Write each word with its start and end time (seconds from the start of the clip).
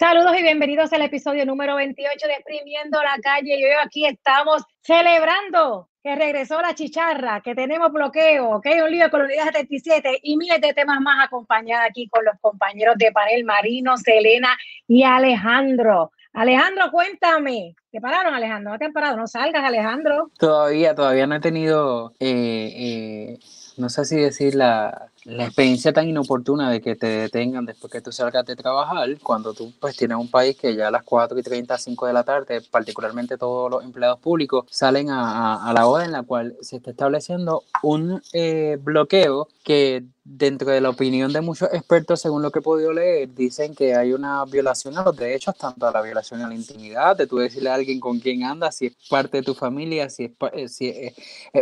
Saludos 0.00 0.32
y 0.38 0.42
bienvenidos 0.42 0.90
al 0.94 1.02
episodio 1.02 1.44
número 1.44 1.76
28 1.76 2.26
de 2.26 2.32
Exprimiendo 2.32 3.02
la 3.02 3.18
Calle. 3.22 3.60
Y 3.60 3.64
hoy 3.66 3.72
aquí 3.84 4.06
estamos 4.06 4.62
celebrando 4.80 5.90
que 6.02 6.16
regresó 6.16 6.58
la 6.62 6.74
chicharra, 6.74 7.42
que 7.42 7.54
tenemos 7.54 7.92
bloqueo, 7.92 8.62
que 8.62 8.70
hay 8.70 8.80
un 8.80 8.90
lío 8.90 9.10
con 9.10 9.20
la 9.20 9.26
unidad 9.26 9.44
77 9.52 10.20
y 10.22 10.38
miles 10.38 10.58
de 10.62 10.72
temas 10.72 11.02
más 11.02 11.22
acompañada 11.26 11.84
aquí 11.84 12.08
con 12.08 12.24
los 12.24 12.32
compañeros 12.40 12.94
de 12.96 13.12
panel 13.12 13.44
Marino, 13.44 13.98
Selena 13.98 14.56
y 14.88 15.02
Alejandro. 15.02 16.12
Alejandro, 16.32 16.90
cuéntame. 16.90 17.74
¿Te 17.92 18.00
pararon, 18.00 18.32
Alejandro? 18.32 18.72
¿No 18.72 18.78
te 18.78 18.86
han 18.86 18.94
parado? 18.94 19.18
No 19.18 19.26
salgas, 19.26 19.62
Alejandro. 19.62 20.30
Todavía, 20.38 20.94
todavía 20.94 21.26
no 21.26 21.34
he 21.34 21.40
tenido, 21.40 22.14
eh, 22.20 22.72
eh, 22.74 23.38
no 23.76 23.90
sé 23.90 24.06
si 24.06 24.16
decir 24.16 24.54
la, 24.54 25.09
la 25.24 25.44
experiencia 25.44 25.92
tan 25.92 26.08
inoportuna 26.08 26.70
de 26.70 26.80
que 26.80 26.96
te 26.96 27.06
detengan 27.06 27.66
después 27.66 27.92
que 27.92 28.00
tú 28.00 28.12
salgas 28.12 28.46
de 28.46 28.56
trabajar, 28.56 29.08
cuando 29.22 29.52
tú 29.52 29.72
pues 29.78 29.96
tienes 29.96 30.16
un 30.16 30.30
país 30.30 30.56
que 30.56 30.74
ya 30.74 30.88
a 30.88 30.90
las 30.90 31.02
4 31.02 31.38
y 31.38 31.42
30, 31.42 31.76
5 31.76 32.06
de 32.06 32.12
la 32.12 32.24
tarde, 32.24 32.60
particularmente 32.62 33.36
todos 33.36 33.70
los 33.70 33.84
empleados 33.84 34.18
públicos, 34.18 34.64
salen 34.70 35.10
a, 35.10 35.68
a, 35.68 35.72
la 35.72 35.86
hora 35.86 36.04
en 36.04 36.12
la 36.12 36.22
cual 36.22 36.56
se 36.60 36.76
está 36.76 36.90
estableciendo 36.90 37.64
un 37.82 38.22
eh, 38.32 38.78
bloqueo 38.80 39.48
que 39.62 40.04
dentro 40.24 40.70
de 40.70 40.80
la 40.80 40.90
opinión 40.90 41.32
de 41.32 41.40
muchos 41.40 41.68
expertos, 41.72 42.20
según 42.20 42.42
lo 42.42 42.50
que 42.50 42.58
he 42.58 42.62
podido 42.62 42.92
leer, 42.92 43.34
dicen 43.34 43.74
que 43.74 43.94
hay 43.94 44.12
una 44.12 44.44
violación 44.44 44.96
a 44.98 45.02
los 45.02 45.16
derechos, 45.16 45.56
tanto 45.56 45.86
a 45.86 45.92
la 45.92 46.02
violación 46.02 46.42
a 46.42 46.48
la 46.48 46.54
intimidad, 46.54 47.16
de 47.16 47.26
tú 47.26 47.38
decirle 47.38 47.70
a 47.70 47.74
alguien 47.74 48.00
con 48.00 48.20
quién 48.20 48.44
andas, 48.44 48.76
si 48.76 48.86
es 48.86 48.96
parte 49.08 49.38
de 49.38 49.42
tu 49.42 49.54
familia, 49.54 50.10
si 50.10 50.24
es, 50.24 50.32
eh, 50.52 50.68
si 50.68 50.88
es, 50.88 51.14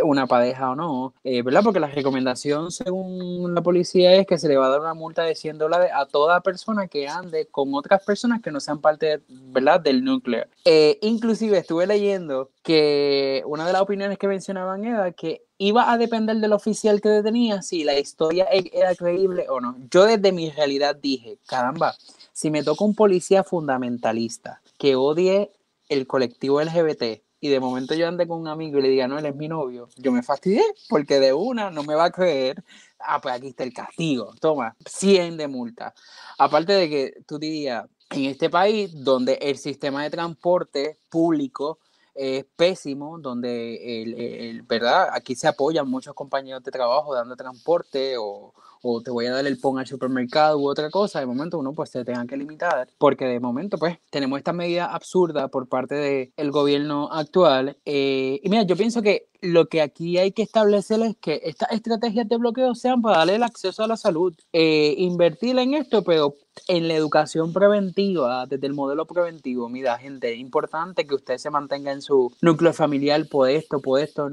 una 0.03 0.27
pareja 0.27 0.71
o 0.71 0.75
no, 0.75 1.13
eh, 1.23 1.41
¿verdad? 1.41 1.61
Porque 1.63 1.79
la 1.79 1.87
recomendación, 1.87 2.71
según 2.71 3.53
la 3.53 3.61
policía, 3.61 4.13
es 4.15 4.27
que 4.27 4.37
se 4.37 4.47
le 4.47 4.57
va 4.57 4.67
a 4.67 4.69
dar 4.69 4.81
una 4.81 4.93
multa 4.93 5.23
de 5.23 5.35
100 5.35 5.57
dólares 5.57 5.91
a 5.93 6.05
toda 6.05 6.41
persona 6.41 6.87
que 6.87 7.07
ande 7.07 7.47
con 7.47 7.73
otras 7.73 8.03
personas 8.03 8.41
que 8.41 8.51
no 8.51 8.59
sean 8.59 8.79
parte, 8.79 9.21
¿verdad?, 9.27 9.79
del 9.79 10.03
núcleo. 10.03 10.45
Eh, 10.65 10.97
inclusive 11.01 11.57
estuve 11.57 11.87
leyendo 11.87 12.49
que 12.63 13.43
una 13.45 13.65
de 13.65 13.73
las 13.73 13.81
opiniones 13.81 14.17
que 14.17 14.27
mencionaban 14.27 14.83
era 14.85 15.11
que 15.11 15.43
iba 15.57 15.91
a 15.91 15.97
depender 15.97 16.37
del 16.37 16.53
oficial 16.53 17.01
que 17.01 17.09
detenía 17.09 17.61
si 17.61 17.83
la 17.83 17.97
historia 17.97 18.47
e-, 18.51 18.69
era 18.73 18.95
creíble 18.95 19.47
o 19.49 19.59
no. 19.59 19.75
Yo 19.89 20.05
desde 20.05 20.31
mi 20.31 20.49
realidad 20.51 20.95
dije, 20.95 21.39
caramba, 21.45 21.95
si 22.33 22.51
me 22.51 22.63
toca 22.63 22.83
un 22.83 22.95
policía 22.95 23.43
fundamentalista 23.43 24.61
que 24.77 24.95
odie 24.95 25.51
el 25.87 26.07
colectivo 26.07 26.61
LGBT 26.61 27.21
y 27.41 27.49
de 27.49 27.59
momento 27.59 27.95
yo 27.95 28.07
ande 28.07 28.27
con 28.27 28.39
un 28.39 28.47
amigo 28.47 28.79
y 28.79 28.81
le 28.81 28.89
diga, 28.89 29.07
no, 29.07 29.17
él 29.17 29.25
es 29.25 29.35
mi 29.35 29.47
novio, 29.47 29.89
yo 29.95 30.11
me 30.11 30.23
fastidié 30.23 30.63
porque 30.89 31.19
de 31.19 31.33
una 31.33 31.71
no 31.71 31.83
me 31.83 31.95
va 31.95 32.05
a 32.05 32.11
creer, 32.11 32.63
ah, 32.99 33.21
pues 33.21 33.33
aquí 33.33 33.47
está 33.47 33.63
el 33.63 33.73
castigo, 33.73 34.33
toma, 34.39 34.75
100 34.85 35.37
de 35.37 35.47
multa. 35.47 35.93
Aparte 36.37 36.73
de 36.73 36.89
que 36.89 37.13
tú 37.25 37.39
dirías, 37.39 37.85
en 38.09 38.25
este 38.25 38.49
país 38.49 38.91
donde 38.93 39.33
el 39.35 39.57
sistema 39.57 40.03
de 40.03 40.09
transporte 40.09 40.97
público 41.09 41.79
es 42.15 42.45
pésimo, 42.55 43.19
donde 43.19 44.01
el, 44.01 44.61
¿verdad? 44.63 45.09
aquí 45.13 45.35
se 45.35 45.47
apoyan 45.47 45.89
muchos 45.89 46.13
compañeros 46.13 46.63
de 46.63 46.71
trabajo 46.71 47.13
dando 47.13 47.35
transporte 47.35 48.15
o, 48.17 48.53
o 48.81 49.01
te 49.01 49.11
voy 49.11 49.25
a 49.25 49.33
dar 49.33 49.45
el 49.45 49.59
pon 49.59 49.79
al 49.79 49.87
supermercado 49.87 50.57
u 50.57 50.67
otra 50.67 50.89
cosa, 50.89 51.19
de 51.19 51.25
momento 51.25 51.59
uno 51.59 51.73
pues 51.73 51.89
se 51.89 52.05
tenga 52.05 52.25
que 52.25 52.37
limitar, 52.37 52.87
porque 52.97 53.25
de 53.25 53.39
momento 53.39 53.77
pues 53.77 53.99
tenemos 54.09 54.37
esta 54.37 54.53
medida 54.53 54.85
absurda 54.85 55.47
por 55.49 55.67
parte 55.67 56.31
del 56.35 56.51
gobierno 56.51 57.09
actual. 57.11 57.77
Eh, 57.85 58.39
y 58.43 58.49
mira, 58.49 58.63
yo 58.63 58.75
pienso 58.75 59.01
que 59.01 59.29
lo 59.41 59.67
que 59.67 59.81
aquí 59.81 60.17
hay 60.17 60.31
que 60.31 60.43
establecer 60.43 61.01
es 61.01 61.15
que 61.17 61.41
estas 61.43 61.71
estrategias 61.71 62.27
de 62.27 62.37
bloqueo 62.37 62.75
sean 62.75 63.01
para 63.01 63.19
darle 63.19 63.35
el 63.35 63.43
acceso 63.43 63.83
a 63.83 63.87
la 63.87 63.97
salud, 63.97 64.33
eh, 64.53 64.95
invertir 64.97 65.57
en 65.57 65.73
esto, 65.73 66.03
pero 66.03 66.35
en 66.67 66.87
la 66.87 66.95
educación 66.95 67.53
preventiva, 67.53 68.45
desde 68.45 68.67
el 68.67 68.73
modelo 68.73 69.05
preventivo, 69.05 69.69
mira, 69.69 69.97
gente, 69.97 70.33
es 70.33 70.39
importante 70.39 71.05
que 71.05 71.15
usted 71.15 71.37
se 71.37 71.49
mantenga 71.49 71.91
en 71.91 72.01
su 72.01 72.31
núcleo 72.41 72.73
familiar 72.73 73.25
por 73.29 73.49
esto, 73.49 73.79
por 73.79 74.01
esto. 74.01 74.29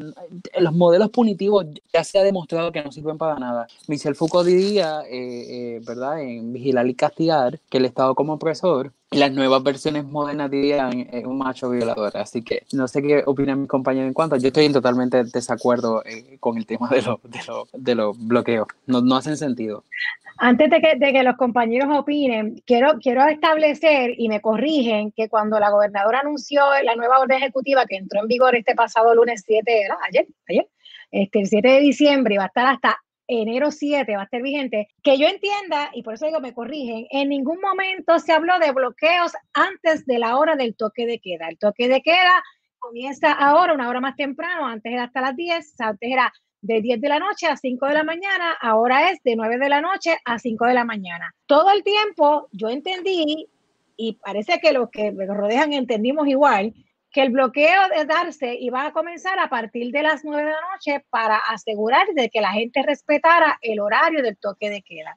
Los 0.58 0.72
modelos 0.74 1.10
punitivos 1.10 1.66
ya 1.92 2.04
se 2.04 2.19
ha 2.19 2.25
demostrado 2.25 2.72
que 2.72 2.82
no 2.82 2.91
sirven 2.91 3.19
para 3.19 3.38
nada. 3.38 3.66
Michel 3.86 4.16
Foucault 4.16 4.47
diría, 4.47 5.02
eh, 5.02 5.76
eh, 5.76 5.81
¿verdad?, 5.86 6.20
en 6.20 6.52
vigilar 6.52 6.86
y 6.88 6.94
castigar, 6.94 7.60
que 7.70 7.78
el 7.78 7.84
Estado 7.84 8.14
como 8.14 8.34
opresor 8.34 8.92
las 9.11 9.33
nuevas 9.33 9.62
versiones 9.62 10.05
modernas 10.05 10.50
dirían 10.50 11.09
un 11.25 11.39
macho 11.39 11.71
violador. 11.71 12.17
Así 12.17 12.43
que 12.43 12.65
no 12.72 12.89
sé 12.89 13.03
qué 13.03 13.22
opinan 13.25 13.61
mis 13.61 13.69
compañeros 13.69 14.09
en 14.09 14.15
cuanto. 14.15 14.37
Yo 14.37 14.49
estoy 14.49 14.67
en 14.67 14.72
totalmente 14.72 15.25
desacuerdo 15.25 16.05
eh, 16.05 16.37
con 16.41 16.59
el 16.59 16.67
tema 16.67 16.89
de, 16.89 17.03
de, 17.72 17.94
los 17.94 18.19
bloqueos. 18.27 18.67
No, 18.87 19.00
no, 19.00 19.17
hacen 19.17 19.37
sentido. 19.37 19.84
Antes 20.39 20.69
de 20.71 20.81
que, 20.81 20.97
de 20.97 21.12
que, 21.12 21.22
los 21.22 21.37
compañeros 21.37 21.89
opinen, 21.97 22.62
quiero, 22.67 22.99
quiero 23.00 23.27
establecer 23.27 24.12
y 24.19 24.28
me 24.28 24.41
corrigen 24.41 25.12
que 25.12 25.28
cuando 25.28 25.59
la 25.59 25.71
gobernadora 25.71 26.21
anunció 26.21 26.62
la 26.83 26.94
nueva 26.94 27.21
orden 27.21 27.38
ejecutiva 27.38 27.87
que 27.87 27.97
entró 27.97 28.21
en 28.21 28.28
vigor 28.28 28.55
este 28.55 28.75
pasado 28.75 29.15
lunes 29.15 29.44
7, 29.47 29.88
ayer, 30.09 30.27
ayer, 30.49 30.69
este, 31.11 31.41
el 31.41 31.47
7 31.47 31.69
de 31.69 31.81
diciembre 31.81 32.34
y 32.34 32.38
va 32.38 32.44
a 32.44 32.49
estar 32.49 32.67
hasta 32.67 32.99
enero 33.28 33.70
7 33.70 34.14
va 34.14 34.22
a 34.22 34.25
estar 34.25 34.42
vigente, 34.42 34.88
que 35.03 35.19
yo 35.19 35.26
entienda, 35.26 35.91
y 35.92 36.03
por 36.03 36.14
eso 36.14 36.26
digo 36.26 36.41
me 36.41 36.54
corrigen, 36.54 37.06
en 37.10 37.28
ningún 37.28 37.60
momento 37.60 38.19
se 38.19 38.32
habló 38.32 38.59
de 38.59 38.72
bloqueos 38.72 39.32
antes 39.53 40.06
de 40.06 40.19
la 40.19 40.38
hora 40.38 40.56
del 40.56 40.76
toque 40.76 41.06
de 41.06 41.19
queda. 41.19 41.48
El 41.48 41.59
toque 41.59 41.88
de 41.88 42.03
queda 42.03 42.42
comienza 42.78 43.32
ahora, 43.32 43.75
una 43.75 43.88
hora 43.88 44.00
más 44.00 44.16
temprano, 44.16 44.66
antes 44.66 44.92
era 44.92 45.04
hasta 45.04 45.20
las 45.20 45.37
10, 45.37 45.81
antes 45.81 46.10
era 46.10 46.32
de 46.62 46.81
10 46.81 47.00
de 47.00 47.09
la 47.09 47.19
noche 47.19 47.47
a 47.47 47.56
5 47.56 47.87
de 47.87 47.94
la 47.94 48.04
mañana, 48.04 48.56
ahora 48.60 49.10
es 49.10 49.22
de 49.22 49.37
9 49.37 49.58
de 49.58 49.69
la 49.69 49.81
noche 49.81 50.16
a 50.25 50.38
5 50.38 50.66
de 50.66 50.75
la 50.75 50.84
mañana. 50.84 51.34
Todo 51.47 51.70
el 51.70 51.82
tiempo 51.82 52.48
yo 52.53 52.69
entendí, 52.69 53.48
y 53.97 54.14
parece 54.14 54.60
que 54.60 54.72
los 54.72 54.91
que 54.91 55.10
me 55.12 55.26
rodean 55.26 55.72
entendimos 55.72 56.28
igual, 56.28 56.75
que 57.16 57.22
el 57.22 57.31
bloqueo 57.31 57.88
de 57.97 58.04
darse 58.04 58.59
iba 58.60 58.84
a 58.84 58.93
comenzar 58.93 59.38
a 59.38 59.49
partir 59.49 59.91
de 59.91 60.03
las 60.03 60.22
9 60.22 60.43
de 60.44 60.50
la 60.50 60.60
noche 60.71 61.06
para 61.09 61.37
asegurar 61.49 62.06
de 62.15 62.28
que 62.28 62.43
la 62.43 62.50
gente 62.50 62.82
respetara 62.82 63.59
el 63.62 63.81
horario 63.81 64.22
del 64.22 64.37
toque 64.37 64.69
de 64.69 64.82
queda. 64.82 65.16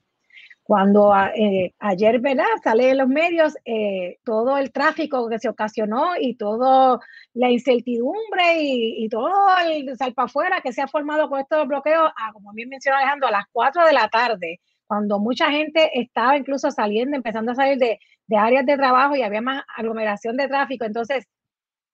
Cuando 0.63 1.13
ah, 1.13 1.33
eh, 1.35 1.73
ayer, 1.77 2.21
¿verdad? 2.21 2.45
Sale 2.63 2.91
en 2.91 2.99
los 2.99 3.09
medios 3.09 3.57
eh, 3.65 4.17
todo 4.23 4.57
el 4.57 4.71
tráfico 4.71 5.27
que 5.27 5.39
se 5.39 5.49
ocasionó 5.49 6.11
y 6.17 6.35
toda 6.35 7.01
la 7.33 7.51
incertidumbre 7.51 8.61
y, 8.61 9.09
todo 9.09 9.29
el 9.69 9.97
salpa 9.97 10.23
afuera 10.23 10.61
que 10.63 10.71
se 10.71 10.81
ha 10.81 10.87
formado 10.87 11.27
con 11.27 11.41
estos 11.41 11.67
bloqueos, 11.67 12.13
ah, 12.15 12.31
como 12.31 12.53
bien 12.53 12.69
mencionó 12.69 12.97
Alejandro, 12.97 13.27
a 13.27 13.31
las 13.31 13.45
4 13.51 13.85
de 13.85 13.91
la 13.91 14.07
tarde, 14.07 14.61
cuando 14.87 15.19
mucha 15.19 15.51
gente 15.51 15.99
estaba 15.99 16.37
incluso 16.37 16.71
saliendo, 16.71 17.17
empezando 17.17 17.51
a 17.51 17.55
salir 17.55 17.77
de 17.77 18.37
áreas 18.37 18.65
de 18.65 18.77
trabajo 18.77 19.17
y 19.17 19.21
había 19.21 19.41
más 19.41 19.65
aglomeración 19.75 20.37
de 20.37 20.47
tráfico. 20.47 20.85
Entonces, 20.85 21.27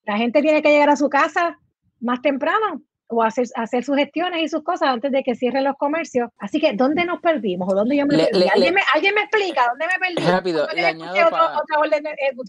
la 0.06 0.18
gente 0.18 0.42
tiene 0.42 0.62
que 0.62 0.70
llegar 0.70 0.90
a 0.90 0.96
su 0.96 1.10
casa 1.10 1.60
más 2.00 2.22
temprano 2.22 2.82
o 3.08 3.22
hacer, 3.22 3.48
hacer 3.56 3.84
sus 3.84 3.96
gestiones 3.98 4.42
y 4.44 4.48
sus 4.48 4.64
cosas 4.64 4.90
antes 4.90 5.12
de 5.12 5.24
que 5.24 5.36
cierren 5.36 5.64
los 5.64 5.76
comercios. 5.78 6.30
Así 6.40 6.60
que, 6.60 6.74
¿dónde 6.74 7.06
nos 7.06 7.22
perdimos? 7.22 7.72
¿O 7.72 7.76
dónde 7.76 7.98
yo 7.98 8.06
me 8.06 8.18
perdí? 8.18 8.48
¿Alguien, 8.48 8.74
me, 8.74 8.82
¿Alguien, 8.94 9.14
me, 9.14 9.22
explica 9.22 9.68
dónde 9.70 9.86
me 9.86 10.16
perdí? 10.16 10.32
Rápido, 10.32 10.68
le 10.74 10.86
añado 10.86 11.30
para, 11.30 11.62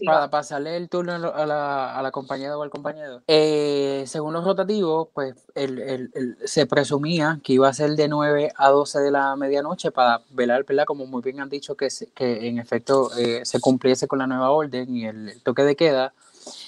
para, 0.05 0.29
pasarle 0.29 0.77
el 0.77 0.89
turno 0.89 1.13
a 1.13 1.45
la, 1.45 1.95
a 1.95 2.01
la 2.01 2.11
compañera 2.11 2.57
o 2.57 2.63
al 2.63 2.69
compañero. 2.69 3.21
Eh, 3.27 4.03
según 4.07 4.33
los 4.33 4.43
rotativos, 4.43 5.09
pues 5.13 5.35
el, 5.53 5.79
el, 5.79 6.11
el, 6.15 6.37
se 6.45 6.65
presumía 6.65 7.39
que 7.43 7.53
iba 7.53 7.67
a 7.67 7.73
ser 7.73 7.91
de 7.91 8.07
9 8.07 8.51
a 8.55 8.69
12 8.69 8.99
de 8.99 9.11
la 9.11 9.35
medianoche 9.35 9.91
para 9.91 10.21
velar, 10.31 10.65
¿verdad? 10.65 10.85
Como 10.85 11.05
muy 11.05 11.21
bien 11.21 11.39
han 11.39 11.49
dicho, 11.49 11.75
que, 11.75 11.89
que 12.15 12.47
en 12.47 12.57
efecto 12.57 13.11
eh, 13.17 13.41
se 13.45 13.59
cumpliese 13.59 14.07
con 14.07 14.19
la 14.19 14.27
nueva 14.27 14.49
orden 14.49 14.95
y 14.95 15.05
el 15.05 15.41
toque 15.43 15.61
de 15.61 15.75
queda 15.75 16.13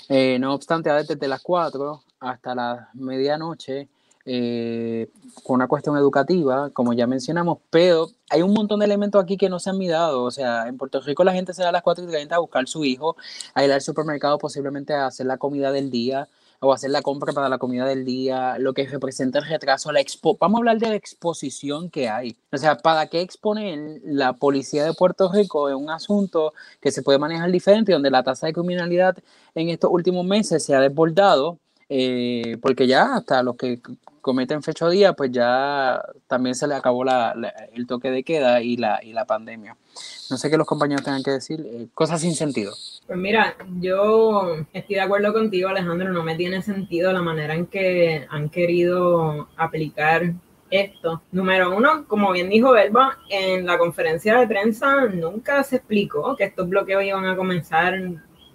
eh, 0.07 0.37
no 0.39 0.53
obstante, 0.53 0.89
desde 0.91 1.27
las 1.27 1.41
4 1.41 2.03
hasta 2.19 2.55
la 2.55 2.89
medianoche, 2.93 3.87
eh, 4.25 5.09
con 5.43 5.55
una 5.55 5.67
cuestión 5.67 5.97
educativa, 5.97 6.69
como 6.71 6.93
ya 6.93 7.07
mencionamos, 7.07 7.59
pero 7.69 8.09
hay 8.29 8.41
un 8.41 8.53
montón 8.53 8.79
de 8.79 8.85
elementos 8.85 9.23
aquí 9.23 9.37
que 9.37 9.49
no 9.49 9.59
se 9.59 9.69
han 9.69 9.77
mirado. 9.77 10.23
O 10.23 10.31
sea, 10.31 10.67
en 10.67 10.77
Puerto 10.77 11.01
Rico 11.01 11.23
la 11.23 11.33
gente 11.33 11.53
se 11.53 11.63
da 11.63 11.69
a 11.69 11.71
las 11.71 11.81
4 11.81 12.03
y 12.03 12.07
30 12.07 12.35
a 12.35 12.39
buscar 12.39 12.67
su 12.67 12.83
hijo, 12.85 13.15
a 13.53 13.63
ir 13.63 13.71
al 13.71 13.81
supermercado, 13.81 14.37
posiblemente 14.37 14.93
a 14.93 15.07
hacer 15.07 15.25
la 15.25 15.37
comida 15.37 15.71
del 15.71 15.89
día 15.89 16.27
o 16.59 16.73
hacer 16.73 16.89
la 16.89 17.01
compra 17.01 17.33
para 17.33 17.49
la 17.49 17.57
comida 17.57 17.85
del 17.85 18.05
día, 18.05 18.57
lo 18.59 18.73
que 18.73 18.85
representa 18.87 19.39
el 19.39 19.45
retraso, 19.45 19.91
la 19.91 20.01
expo 20.01 20.37
vamos 20.39 20.57
a 20.57 20.59
hablar 20.59 20.77
de 20.79 20.89
la 20.89 20.95
exposición 20.95 21.89
que 21.89 22.09
hay. 22.09 22.35
O 22.51 22.57
sea, 22.57 22.77
¿para 22.77 23.07
qué 23.07 23.21
exponer 23.21 24.01
la 24.03 24.33
policía 24.33 24.83
de 24.83 24.93
Puerto 24.93 25.31
Rico 25.31 25.69
en 25.69 25.75
un 25.75 25.89
asunto 25.89 26.53
que 26.81 26.91
se 26.91 27.01
puede 27.01 27.19
manejar 27.19 27.51
diferente, 27.51 27.93
donde 27.93 28.11
la 28.11 28.23
tasa 28.23 28.47
de 28.47 28.53
criminalidad 28.53 29.17
en 29.55 29.69
estos 29.69 29.91
últimos 29.91 30.25
meses 30.25 30.63
se 30.63 30.75
ha 30.75 30.81
desbordado? 30.81 31.59
Eh, 31.87 32.57
porque 32.61 32.85
ya 32.85 33.15
hasta 33.15 33.41
los 33.41 33.55
que 33.55 33.81
cometen 34.21 34.63
fecho 34.63 34.89
día, 34.89 35.13
pues 35.13 35.31
ya 35.31 36.01
también 36.27 36.55
se 36.55 36.67
le 36.67 36.75
acabó 36.75 37.03
la, 37.03 37.35
el 37.73 37.87
toque 37.87 38.11
de 38.11 38.23
queda 38.23 38.61
y 38.61 38.77
la, 38.77 38.99
y 39.03 39.13
la 39.13 39.25
pandemia. 39.25 39.75
No 40.29 40.37
sé 40.37 40.49
qué 40.49 40.57
los 40.57 40.67
compañeros 40.67 41.03
tengan 41.03 41.23
que 41.23 41.31
decir, 41.31 41.65
eh, 41.65 41.87
cosas 41.93 42.21
sin 42.21 42.35
sentido. 42.35 42.73
Pues 43.07 43.17
mira, 43.17 43.55
yo 43.79 44.57
estoy 44.73 44.95
de 44.95 45.01
acuerdo 45.01 45.33
contigo, 45.33 45.69
Alejandro, 45.69 46.11
no 46.11 46.23
me 46.23 46.35
tiene 46.35 46.61
sentido 46.61 47.11
la 47.11 47.21
manera 47.21 47.55
en 47.55 47.65
que 47.65 48.27
han 48.29 48.49
querido 48.49 49.49
aplicar 49.57 50.33
esto. 50.69 51.23
Número 51.31 51.75
uno, 51.75 52.05
como 52.07 52.31
bien 52.31 52.49
dijo 52.49 52.71
Belba, 52.71 53.17
en 53.29 53.65
la 53.65 53.77
conferencia 53.77 54.37
de 54.37 54.47
prensa 54.47 55.05
nunca 55.05 55.63
se 55.63 55.77
explicó 55.77 56.35
que 56.35 56.43
estos 56.43 56.69
bloqueos 56.69 57.03
iban 57.03 57.25
a 57.25 57.35
comenzar 57.35 57.99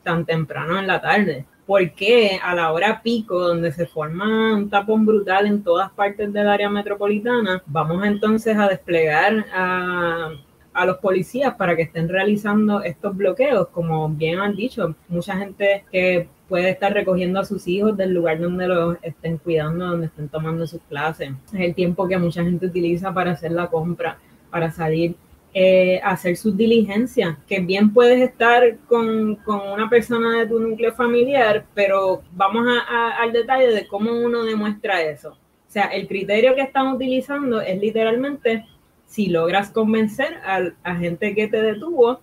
tan 0.03 0.25
temprano 0.25 0.79
en 0.79 0.87
la 0.87 1.01
tarde. 1.01 1.47
Porque 1.67 2.39
a 2.43 2.55
la 2.55 2.73
hora 2.73 3.01
pico, 3.03 3.39
donde 3.39 3.73
se 3.73 3.87
forma 3.87 4.55
un 4.55 4.69
tapón 4.69 5.07
brutal 5.07 5.47
en 5.47 5.63
todas 5.63 5.91
partes 5.93 6.33
del 6.33 6.49
área 6.49 6.69
metropolitana, 6.69 7.63
vamos 7.67 8.05
entonces 8.05 8.57
a 8.57 8.69
desplegar 8.69 9.47
a, 9.53 10.31
a 10.75 10.87
los 10.87 10.99
policías 10.99 11.55
para 11.55 11.75
que 11.77 11.83
estén 11.83 12.09
realizando 12.09 12.83
estos 12.83 13.17
bloqueos? 13.17 13.69
Como 13.69 14.09
bien 14.11 14.41
han 14.41 14.57
dicho, 14.57 14.95
mucha 15.09 15.37
gente 15.37 15.85
que 15.91 16.29
puede 16.49 16.71
estar 16.71 16.93
recogiendo 16.93 17.41
a 17.41 17.45
sus 17.45 17.67
hijos 17.67 17.97
del 17.97 18.13
lugar 18.13 18.39
donde 18.39 18.69
los 18.69 18.99
estén 19.01 19.39
cuidando, 19.39 19.87
donde 19.87 20.07
estén 20.07 20.29
tomando 20.29 20.67
sus 20.67 20.81
clases. 20.83 21.31
Es 21.53 21.61
el 21.61 21.75
tiempo 21.75 22.07
que 22.07 22.19
mucha 22.19 22.43
gente 22.43 22.67
utiliza 22.67 23.15
para 23.15 23.31
hacer 23.31 23.53
la 23.53 23.69
compra, 23.69 24.19
para 24.51 24.71
salir 24.71 25.17
eh, 25.57 26.01
hacer 26.03 26.37
sus 26.37 26.57
diligencias, 26.57 27.39
que 27.47 27.61
bien 27.61 27.93
puedes 27.93 28.21
estar 28.21 28.77
con, 28.89 29.37
con, 29.37 29.61
una 29.61 29.89
persona 29.89 30.41
de 30.41 30.49
tu 30.49 30.59
núcleo 30.59 30.93
familiar, 30.93 31.65
pero 31.75 32.23
vamos 32.33 32.67
a, 32.67 33.23
al 33.23 33.33
detalle 33.33 33.69
de 33.69 33.87
cómo 33.87 34.11
uno 34.13 34.43
demuestra 34.43 35.01
eso. 35.03 35.31
O 35.31 35.71
sea, 35.75 35.85
el 35.85 36.09
criterio 36.09 36.57
que 36.57 36.63
están 36.63 36.89
utilizando 36.89 37.61
es 37.61 37.81
literalmente 37.81 38.67
si 39.07 39.29
logras 39.29 39.71
convencer 39.71 40.41
a, 40.45 40.73
a 40.83 40.97
gente 40.97 41.37
que 41.37 41.47
te 41.47 41.63
detuvo 41.63 42.21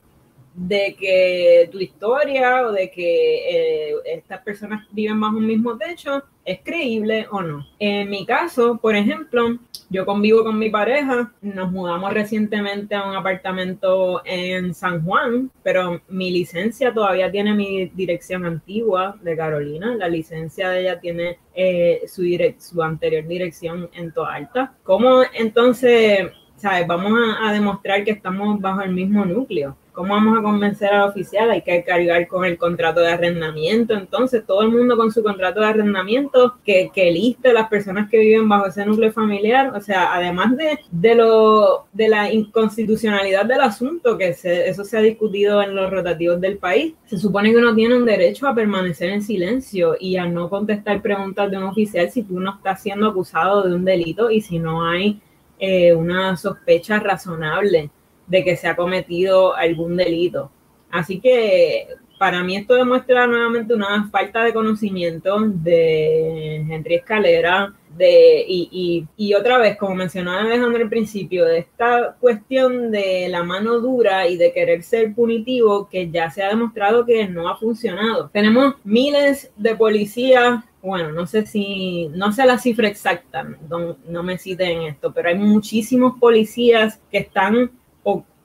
de 0.53 0.95
que 1.00 1.69
tu 1.71 1.80
historia 1.80 2.68
o 2.68 2.71
de 2.71 2.92
que 2.92 3.92
eh, 3.92 3.95
estas 4.06 4.42
personas 4.42 4.86
viven 4.92 5.19
bajo 5.19 5.38
un 5.38 5.48
mismo 5.48 5.77
techo 5.77 6.24
es 6.44 6.59
creíble 6.63 7.27
o 7.31 7.42
no. 7.42 7.65
En 7.80 8.09
mi 8.09 8.25
caso, 8.25 8.77
por 8.81 8.95
ejemplo, 8.95 9.57
yo 9.89 10.06
convivo 10.06 10.44
con 10.44 10.57
mi 10.57 10.69
pareja, 10.69 11.31
nos 11.42 11.71
mudamos 11.71 12.13
recientemente 12.13 12.95
a 12.95 13.07
un 13.07 13.15
apartamento 13.15 14.21
en 14.25 14.74
San 14.74 15.03
Juan, 15.03 15.51
pero 15.63 16.01
mi 16.07 16.31
licencia 16.31 16.94
todavía 16.94 17.31
tiene 17.31 17.54
mi 17.54 17.86
dirección 17.88 18.45
antigua 18.45 19.18
de 19.21 19.38
Carolina, 19.38 19.95
la 19.95 20.07
licencia 20.07 20.69
de 20.69 20.81
ella 20.81 21.00
tiene 21.00 21.38
eh, 21.54 22.01
su, 22.07 22.24
su 22.57 22.81
anterior 22.81 23.27
dirección 23.27 23.89
en 23.94 24.12
Toalta. 24.12 24.74
¿Cómo 24.83 25.21
entonces, 25.33 26.27
sabes, 26.56 26.88
vamos 26.88 27.13
a 27.39 27.54
demostrar 27.54 28.04
que 28.04 28.12
estamos 28.12 28.59
bajo 28.59 28.81
el 28.81 28.94
mismo 28.94 29.25
núcleo? 29.25 29.77
¿Cómo 29.93 30.13
vamos 30.13 30.39
a 30.39 30.41
convencer 30.41 30.93
al 30.93 31.09
oficial? 31.09 31.51
Hay 31.51 31.63
que 31.63 31.83
cargar 31.83 32.25
con 32.27 32.45
el 32.45 32.57
contrato 32.57 33.01
de 33.01 33.09
arrendamiento. 33.09 33.93
Entonces, 33.93 34.45
todo 34.45 34.61
el 34.61 34.69
mundo 34.69 34.95
con 34.95 35.11
su 35.11 35.21
contrato 35.21 35.59
de 35.59 35.65
arrendamiento 35.65 36.55
que, 36.63 36.89
que 36.93 37.11
liste 37.11 37.51
las 37.51 37.67
personas 37.67 38.09
que 38.09 38.17
viven 38.19 38.47
bajo 38.47 38.67
ese 38.67 38.85
núcleo 38.85 39.11
familiar. 39.11 39.73
O 39.75 39.81
sea, 39.81 40.13
además 40.13 40.55
de, 40.55 40.79
de, 40.91 41.15
lo, 41.15 41.88
de 41.91 42.07
la 42.07 42.31
inconstitucionalidad 42.31 43.45
del 43.45 43.59
asunto, 43.59 44.17
que 44.17 44.29
eso 44.29 44.85
se 44.85 44.97
ha 44.97 45.01
discutido 45.01 45.61
en 45.61 45.75
los 45.75 45.91
rotativos 45.91 46.39
del 46.39 46.57
país, 46.57 46.94
se 47.05 47.17
supone 47.17 47.51
que 47.51 47.57
uno 47.57 47.75
tiene 47.75 47.97
un 47.97 48.05
derecho 48.05 48.47
a 48.47 48.55
permanecer 48.55 49.09
en 49.09 49.21
silencio 49.21 49.97
y 49.99 50.15
a 50.15 50.25
no 50.25 50.49
contestar 50.49 51.01
preguntas 51.01 51.51
de 51.51 51.57
un 51.57 51.63
oficial 51.63 52.09
si 52.09 52.23
tú 52.23 52.39
no 52.39 52.55
estás 52.55 52.81
siendo 52.81 53.09
acusado 53.09 53.67
de 53.67 53.75
un 53.75 53.83
delito 53.83 54.31
y 54.31 54.39
si 54.39 54.57
no 54.57 54.87
hay 54.87 55.19
eh, 55.59 55.94
una 55.94 56.37
sospecha 56.37 56.99
razonable 56.99 57.91
de 58.31 58.45
que 58.45 58.56
se 58.56 58.68
ha 58.69 58.78
cometido 58.78 59.54
algún 59.56 59.98
delito. 59.98 60.50
Así 60.89 61.19
que 61.19 61.88
para 62.18 62.44
mí 62.44 62.56
esto 62.56 62.75
demuestra 62.75 63.28
nuevamente 63.28 63.74
una 63.74 64.10
falta 64.10 64.44
de 64.44 64.54
conocimiento 64.54 65.38
de 65.42 66.66
Henry 66.69 66.95
Escalera, 66.95 67.74
de, 67.98 68.45
y, 68.48 69.06
y, 69.18 69.33
otra 69.33 69.57
vez, 69.57 69.78
como 69.78 69.95
mencionaba 69.95 70.42
Alejandro 70.42 70.81
al 70.81 70.89
principio, 70.89 71.44
de 71.44 71.57
esta 71.57 72.16
cuestión 72.22 72.89
de 72.89 73.28
la 73.28 73.44
mano 73.44 73.80
dura 73.80 74.28
y 74.30 74.38
de 74.38 74.54
querer 74.54 74.81
ser 74.81 75.13
punitivo, 75.13 75.89
que 75.89 76.10
ya 76.10 76.31
se 76.31 76.42
ha 76.42 76.48
demostrado 76.48 77.06
que 77.06 77.28
no 77.28 77.50
ha 77.50 77.57
funcionado. 77.57 78.30
Tenemos 78.30 78.75
miles 78.86 79.51
de 79.57 79.75
policías 79.75 80.63
bueno, 80.83 81.12
no 81.12 81.28
sé 81.28 81.45
si, 81.45 82.07
no 82.16 82.31
sé 82.31 82.44
la 82.45 82.57
cifra 82.57 82.88
exacta, 82.88 83.44
no, 83.69 83.98
no 84.07 84.24
me 84.24 84.39
citen 84.39 84.81
esto, 84.81 85.13
pero 85.13 85.30
hay 85.30 85.38
muchísimos 85.38 86.18
policías 86.19 87.00
que 87.12 87.19
están 87.19 87.69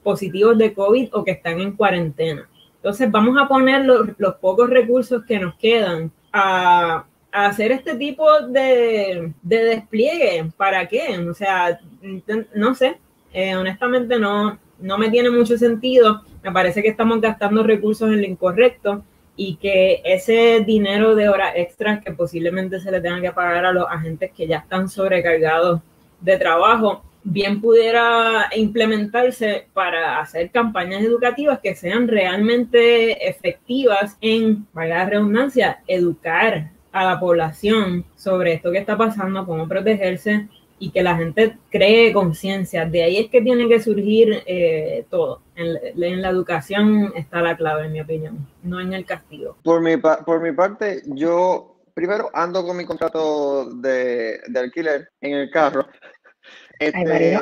positivos 0.07 0.57
de 0.57 0.73
COVID 0.73 1.09
o 1.15 1.25
que 1.25 1.33
están 1.33 1.61
en 1.61 1.73
cuarentena. 1.73 2.49
Entonces 2.77 3.11
vamos 3.11 3.37
a 3.37 3.49
poner 3.49 3.85
los, 3.85 4.37
pocos 4.41 4.71
recursos 4.71 5.25
que 5.25 5.41
nos 5.41 5.57
quedan 5.57 6.13
a, 6.33 7.05
hacer 7.33 7.73
este 7.73 7.97
tipo 7.97 8.25
de, 8.43 9.33
despliegue. 9.43 10.53
¿Para 10.57 10.87
qué? 10.87 11.19
O 11.29 11.35
sea, 11.35 11.81
no 12.55 12.77
sé, 12.77 12.99
eh, 13.33 13.57
honestamente 13.57 14.17
no, 14.17 14.57
no 14.79 14.97
me 14.97 15.11
tiene 15.11 15.29
mucho 15.29 15.59
sentido. 15.59 16.23
Me 16.45 16.53
parece 16.53 16.83
que 16.83 16.89
estamos 16.89 17.21
gastando 17.21 17.65
recursos 17.65 18.09
en 18.09 18.21
lo 18.21 18.29
incorrecto 18.29 19.03
y 19.35 19.57
que 19.57 20.03
ese 20.05 20.61
dinero 20.65 21.17
de 21.17 21.29
horas 21.29 21.53
extras 21.57 22.05
que 22.05 22.13
posiblemente 22.13 22.79
se 22.79 22.93
le 22.93 23.01
tenga 23.01 23.21
que 23.21 23.33
pagar 23.33 23.65
a 23.67 23.73
los 23.73 23.87
agentes 23.91 24.31
que 24.31 24.47
ya 24.47 24.59
están 24.59 24.89
sobrecargados 24.89 25.81
de 26.21 26.39
trabajo 26.39 27.03
bien 27.27 27.61
pudiera 27.61 28.49
implementarse 28.55 29.67
para 29.73 30.21
hacer 30.21 30.53
campañas 30.53 31.03
educativas 31.03 31.59
que 31.61 31.75
sean 31.75 32.07
realmente 32.07 33.29
efectivas 33.29 34.17
en, 34.21 34.65
valga 34.73 34.99
la 34.99 35.11
redundancia, 35.11 35.83
educar 35.89 36.71
a 36.93 37.05
la 37.05 37.19
población 37.19 38.05
sobre 38.15 38.55
esto 38.55 38.71
que 38.71 38.79
está 38.79 38.97
pasando, 38.97 39.45
cómo 39.45 39.67
protegerse 39.67 40.49
y 40.79 40.91
que 40.91 41.03
la 41.03 41.17
gente 41.17 41.59
cree 41.69 42.13
conciencia. 42.13 42.87
De 42.87 43.03
ahí 43.03 43.17
es 43.17 43.29
que 43.29 43.43
tiene 43.43 43.69
que 43.69 43.81
surgir 43.81 44.45
eh, 44.47 45.05
todo. 45.11 45.43
En, 45.57 45.75
la 45.97 46.29
educación 46.29 47.13
está 47.17 47.43
la 47.43 47.57
clave, 47.57 47.87
en 47.87 47.93
mi 47.93 48.01
opinión, 48.01 48.47
no 48.63 48.79
en 48.79 48.93
el 48.93 49.05
castigo. 49.05 49.57
Por 49.65 49.81
mi, 49.81 49.97
por 49.97 50.41
mi 50.41 50.53
parte, 50.53 51.03
yo 51.07 51.77
primero 51.93 52.31
ando 52.33 52.65
con 52.65 52.77
mi 52.77 52.85
contrato 52.85 53.69
de, 53.69 54.39
de 54.47 54.61
alquiler 54.61 55.09
en 55.21 55.35
el 55.35 55.51
carro 55.51 55.87
este... 56.79 57.35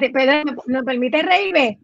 Espérate, 0.00 0.52
¿no 0.66 0.84
permite 0.84 1.22
reírme? 1.22 1.80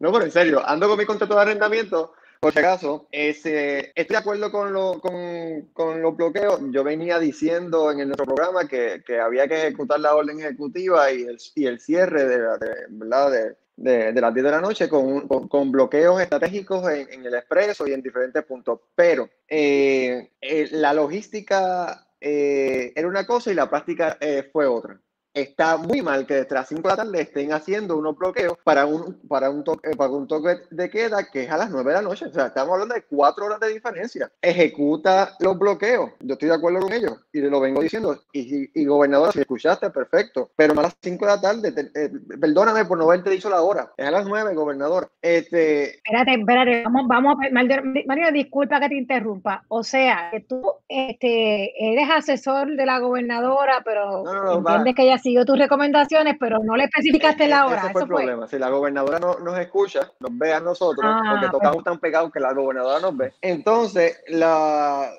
No, 0.00 0.12
pero 0.12 0.24
en 0.24 0.30
serio, 0.30 0.62
ando 0.66 0.88
con 0.88 0.98
mi 0.98 1.04
contrato 1.04 1.34
de 1.34 1.40
arrendamiento. 1.40 2.12
Por 2.40 2.52
si 2.52 2.58
acaso, 2.58 3.08
ese, 3.10 3.92
estoy 3.94 4.16
de 4.16 4.20
acuerdo 4.20 4.52
con, 4.52 4.70
lo, 4.70 5.00
con, 5.00 5.70
con, 5.72 6.02
los 6.02 6.14
bloqueos. 6.14 6.60
Yo 6.72 6.84
venía 6.84 7.18
diciendo 7.18 7.90
en 7.90 8.08
nuestro 8.08 8.26
programa 8.26 8.68
que, 8.68 9.02
que, 9.06 9.18
había 9.18 9.48
que 9.48 9.68
ejecutar 9.68 9.98
la 10.00 10.14
orden 10.14 10.40
ejecutiva 10.40 11.10
y 11.10 11.22
el, 11.22 11.38
y 11.54 11.64
el 11.64 11.80
cierre 11.80 12.26
de, 12.26 12.38
la, 12.38 12.58
de, 12.58 12.68
¿verdad? 12.90 13.30
de, 13.30 13.56
de, 13.76 14.12
de, 14.12 14.20
las 14.20 14.34
10 14.34 14.44
de 14.44 14.50
la 14.50 14.60
noche 14.60 14.90
con, 14.90 15.26
con, 15.26 15.48
con 15.48 15.72
bloqueos 15.72 16.20
estratégicos 16.20 16.86
en, 16.90 17.10
en, 17.10 17.24
el 17.24 17.34
expreso 17.34 17.86
y 17.86 17.94
en 17.94 18.02
diferentes 18.02 18.44
puntos. 18.44 18.80
Pero 18.94 19.30
eh, 19.48 20.32
eh, 20.38 20.68
la 20.72 20.92
logística 20.92 22.06
eh, 22.20 22.92
era 22.94 23.08
una 23.08 23.26
cosa 23.26 23.52
y 23.52 23.54
la 23.54 23.70
práctica 23.70 24.18
eh, 24.20 24.48
fue 24.52 24.66
otra 24.66 25.00
está 25.34 25.76
muy 25.76 26.00
mal 26.00 26.26
que 26.26 26.34
desde 26.34 26.54
las 26.54 26.68
5 26.68 26.82
de 26.82 26.88
la 26.88 26.96
tarde 26.96 27.20
estén 27.20 27.52
haciendo 27.52 27.98
unos 27.98 28.16
bloqueos 28.16 28.56
para 28.62 28.86
un, 28.86 29.20
para 29.28 29.50
un, 29.50 29.64
toque, 29.64 29.90
para 29.96 30.10
un 30.10 30.28
toque 30.28 30.60
de 30.70 30.88
queda 30.88 31.28
que 31.30 31.42
es 31.42 31.50
a 31.50 31.56
las 31.56 31.70
9 31.70 31.90
de 31.90 31.96
la 31.96 32.02
noche. 32.02 32.26
O 32.26 32.32
sea, 32.32 32.46
estamos 32.46 32.72
hablando 32.72 32.94
de 32.94 33.02
4 33.02 33.44
horas 33.44 33.60
de 33.60 33.74
diferencia. 33.74 34.30
Ejecuta 34.40 35.34
los 35.40 35.58
bloqueos. 35.58 36.12
Yo 36.20 36.34
estoy 36.34 36.48
de 36.48 36.54
acuerdo 36.54 36.80
con 36.80 36.92
ellos 36.92 37.18
y 37.32 37.40
lo 37.40 37.60
vengo 37.60 37.82
diciendo. 37.82 38.16
Y, 38.32 38.70
y, 38.80 38.84
gobernador, 38.86 39.32
si 39.32 39.40
escuchaste, 39.40 39.90
perfecto. 39.90 40.50
Pero 40.56 40.78
a 40.78 40.82
las 40.82 40.96
5 41.02 41.26
de 41.26 41.32
la 41.32 41.40
tarde, 41.40 41.90
eh, 41.94 42.10
perdóname 42.40 42.84
por 42.84 42.96
no 42.96 43.04
haberte 43.04 43.30
dicho 43.30 43.50
la 43.50 43.62
hora. 43.62 43.92
Es 43.96 44.06
a 44.06 44.10
las 44.12 44.26
9, 44.26 44.54
gobernador. 44.54 45.10
Este... 45.20 45.96
Espérate, 45.96 46.34
espérate. 46.34 46.84
Vamos, 46.84 47.08
vamos. 47.08 47.36
Mario, 47.50 48.32
disculpa 48.32 48.78
que 48.78 48.88
te 48.88 48.96
interrumpa. 48.96 49.64
O 49.68 49.82
sea, 49.82 50.28
que 50.30 50.40
tú 50.40 50.62
este, 50.88 51.92
eres 51.92 52.08
asesor 52.08 52.76
de 52.76 52.86
la 52.86 53.00
gobernadora, 53.00 53.82
pero 53.84 54.22
no, 54.22 54.32
no, 54.32 54.42
no, 54.44 54.58
entiendes 54.58 54.94
que 54.94 55.02
ella 55.02 55.18
siguió 55.24 55.46
tus 55.46 55.58
recomendaciones, 55.58 56.36
pero 56.38 56.58
no 56.62 56.76
le 56.76 56.84
especificaste 56.84 57.48
la 57.48 57.66
hora. 57.66 57.78
Ese 57.78 57.92
fue 57.92 58.02
el 58.02 58.08
problema. 58.08 58.46
Si 58.46 58.58
la 58.58 58.68
gobernadora 58.68 59.18
no, 59.18 59.38
nos 59.38 59.58
escucha, 59.58 60.12
nos 60.20 60.36
ve 60.36 60.52
a 60.52 60.60
nosotros, 60.60 61.02
ah, 61.02 61.22
porque 61.30 61.50
tocamos 61.50 61.76
pues. 61.76 61.84
tan 61.86 61.98
pegados 61.98 62.30
que 62.30 62.40
la 62.40 62.52
gobernadora 62.52 63.00
nos 63.00 63.16
ve. 63.16 63.32
Entonces, 63.40 64.20
la, 64.28 65.10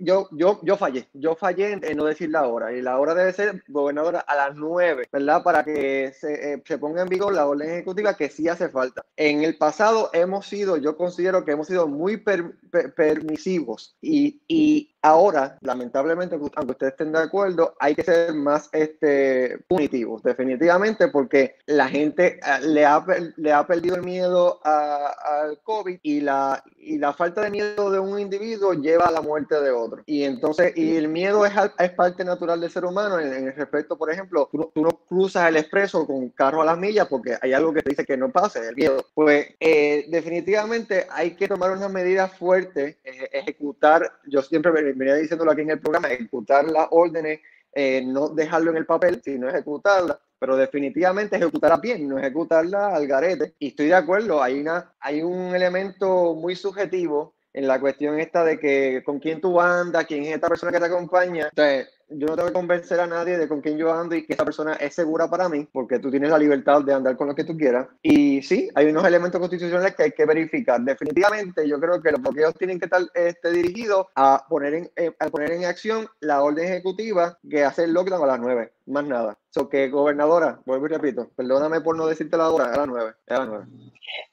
yo, 0.00 0.28
yo, 0.32 0.58
yo 0.62 0.76
fallé, 0.78 1.06
yo 1.12 1.36
fallé 1.36 1.72
en, 1.72 1.96
no 1.98 2.04
decir 2.04 2.30
la 2.30 2.46
hora, 2.46 2.72
y 2.72 2.80
la 2.80 2.98
hora 2.98 3.14
debe 3.14 3.32
ser 3.34 3.62
gobernadora 3.68 4.20
a 4.20 4.34
las 4.36 4.56
9, 4.56 5.08
¿verdad? 5.12 5.42
Para 5.42 5.64
que 5.64 6.12
se, 6.18 6.54
eh, 6.54 6.62
se, 6.64 6.78
ponga 6.78 7.02
en 7.02 7.08
vigor 7.08 7.34
la 7.34 7.46
orden 7.46 7.70
ejecutiva 7.70 8.16
que 8.16 8.30
sí 8.30 8.48
hace 8.48 8.70
falta. 8.70 9.04
En 9.16 9.42
el 9.42 9.58
pasado 9.58 10.08
hemos 10.14 10.46
sido, 10.46 10.78
yo 10.78 10.96
considero 10.96 11.44
que 11.44 11.52
hemos 11.52 11.66
sido 11.66 11.86
muy 11.86 12.16
per, 12.16 12.58
per, 12.70 12.94
permisivos 12.94 13.96
y, 14.00 14.40
y, 14.48 14.91
Ahora, 15.04 15.58
lamentablemente, 15.62 16.36
aunque 16.36 16.72
ustedes 16.72 16.92
estén 16.92 17.10
de 17.10 17.18
acuerdo, 17.18 17.74
hay 17.80 17.96
que 17.96 18.04
ser 18.04 18.32
más 18.34 18.68
este, 18.70 19.58
punitivos, 19.66 20.22
definitivamente, 20.22 21.08
porque 21.08 21.56
la 21.66 21.88
gente 21.88 22.38
eh, 22.38 22.66
le 22.66 22.86
ha, 22.86 23.04
le 23.36 23.52
ha 23.52 23.66
perdido 23.66 23.96
el 23.96 24.02
miedo 24.02 24.60
al 24.64 25.60
COVID 25.64 25.98
y 26.02 26.20
la, 26.20 26.62
y 26.78 26.98
la 26.98 27.12
falta 27.12 27.42
de 27.42 27.50
miedo 27.50 27.90
de 27.90 27.98
un 27.98 28.20
individuo 28.20 28.74
lleva 28.74 29.06
a 29.06 29.10
la 29.10 29.22
muerte 29.22 29.60
de 29.60 29.72
otro. 29.72 30.02
Y 30.06 30.22
entonces, 30.22 30.72
y 30.76 30.96
el 30.96 31.08
miedo 31.08 31.44
es, 31.46 31.52
es 31.80 31.90
parte 31.90 32.24
natural 32.24 32.60
del 32.60 32.70
ser 32.70 32.84
humano 32.84 33.18
en, 33.18 33.32
el 33.32 33.54
respecto, 33.56 33.98
por 33.98 34.10
ejemplo, 34.10 34.48
tú, 34.52 34.70
no 34.76 34.90
cruzas 35.08 35.48
el 35.48 35.56
expreso 35.56 36.06
con 36.06 36.28
carro 36.30 36.62
a 36.62 36.64
las 36.64 36.78
millas 36.78 37.08
porque 37.08 37.36
hay 37.42 37.52
algo 37.52 37.72
que 37.72 37.82
te 37.82 37.90
dice 37.90 38.04
que 38.04 38.16
no 38.16 38.30
pase, 38.30 38.68
el 38.68 38.76
miedo. 38.76 39.04
Pues 39.14 39.48
eh, 39.58 40.06
definitivamente 40.08 41.06
hay 41.10 41.32
que 41.32 41.48
tomar 41.48 41.72
unas 41.72 41.90
medidas 41.90 42.32
fuertes, 42.38 42.96
eh, 43.02 43.28
ejecutar, 43.32 44.12
yo 44.26 44.42
siempre 44.42 44.70
venía 44.94 45.14
diciéndolo 45.14 45.50
aquí 45.50 45.62
en 45.62 45.70
el 45.70 45.80
programa, 45.80 46.08
ejecutar 46.08 46.64
las 46.66 46.88
órdenes, 46.90 47.40
eh, 47.74 48.02
no 48.04 48.28
dejarlo 48.28 48.70
en 48.70 48.76
el 48.78 48.86
papel, 48.86 49.20
sino 49.24 49.48
ejecutarlas 49.48 50.18
pero 50.42 50.56
definitivamente 50.56 51.36
ejecutarla 51.36 51.76
bien, 51.76 52.08
no 52.08 52.18
ejecutarla 52.18 52.96
al 52.96 53.06
garete. 53.06 53.54
Y 53.60 53.68
estoy 53.68 53.86
de 53.86 53.94
acuerdo, 53.94 54.42
hay, 54.42 54.60
una, 54.60 54.92
hay 54.98 55.22
un 55.22 55.54
elemento 55.54 56.34
muy 56.34 56.56
subjetivo 56.56 57.36
en 57.52 57.68
la 57.68 57.78
cuestión 57.78 58.18
esta 58.18 58.44
de 58.44 58.58
que 58.58 59.04
con 59.04 59.20
quién 59.20 59.40
tú 59.40 59.60
andas, 59.60 60.04
quién 60.04 60.24
es 60.24 60.34
esta 60.34 60.48
persona 60.48 60.72
que 60.72 60.80
te 60.80 60.86
acompaña. 60.86 61.46
Entonces, 61.48 61.90
yo 62.16 62.26
no 62.26 62.36
tengo 62.36 62.48
que 62.48 62.54
convencer 62.54 63.00
a 63.00 63.06
nadie 63.06 63.38
de 63.38 63.48
con 63.48 63.60
quién 63.60 63.78
yo 63.78 63.92
ando 63.92 64.14
y 64.14 64.26
que 64.26 64.34
esa 64.34 64.44
persona 64.44 64.74
es 64.74 64.94
segura 64.94 65.28
para 65.28 65.48
mí, 65.48 65.68
porque 65.72 65.98
tú 65.98 66.10
tienes 66.10 66.30
la 66.30 66.38
libertad 66.38 66.82
de 66.82 66.92
andar 66.92 67.16
con 67.16 67.28
lo 67.28 67.34
que 67.34 67.44
tú 67.44 67.56
quieras. 67.56 67.88
Y 68.02 68.42
sí, 68.42 68.68
hay 68.74 68.86
unos 68.86 69.04
elementos 69.04 69.40
constitucionales 69.40 69.94
que 69.94 70.04
hay 70.04 70.12
que 70.12 70.26
verificar. 70.26 70.80
Definitivamente, 70.80 71.68
yo 71.68 71.80
creo 71.80 72.02
que 72.02 72.12
los 72.12 72.20
bloqueos 72.20 72.54
tienen 72.54 72.78
que 72.78 72.86
estar 72.86 73.02
este, 73.14 73.52
dirigidos 73.52 74.06
a 74.14 74.44
poner, 74.48 74.74
en, 74.74 74.90
eh, 74.96 75.14
a 75.18 75.28
poner 75.28 75.52
en 75.52 75.64
acción 75.64 76.08
la 76.20 76.42
orden 76.42 76.66
ejecutiva 76.66 77.38
que 77.48 77.64
hace 77.64 77.84
el 77.84 77.92
lockdown 77.92 78.24
a 78.24 78.26
las 78.26 78.40
9, 78.40 78.72
más 78.86 79.04
nada. 79.04 79.38
So 79.50 79.68
que, 79.68 79.88
gobernadora, 79.88 80.60
vuelvo 80.64 80.86
y 80.86 80.90
repito, 80.90 81.30
perdóname 81.36 81.80
por 81.80 81.96
no 81.96 82.06
decirte 82.06 82.36
la 82.36 82.50
hora, 82.50 82.72
a 82.72 82.76
las 82.76 82.88
9, 82.88 83.14
a 83.28 83.38
las 83.38 83.48
9. 83.48 83.64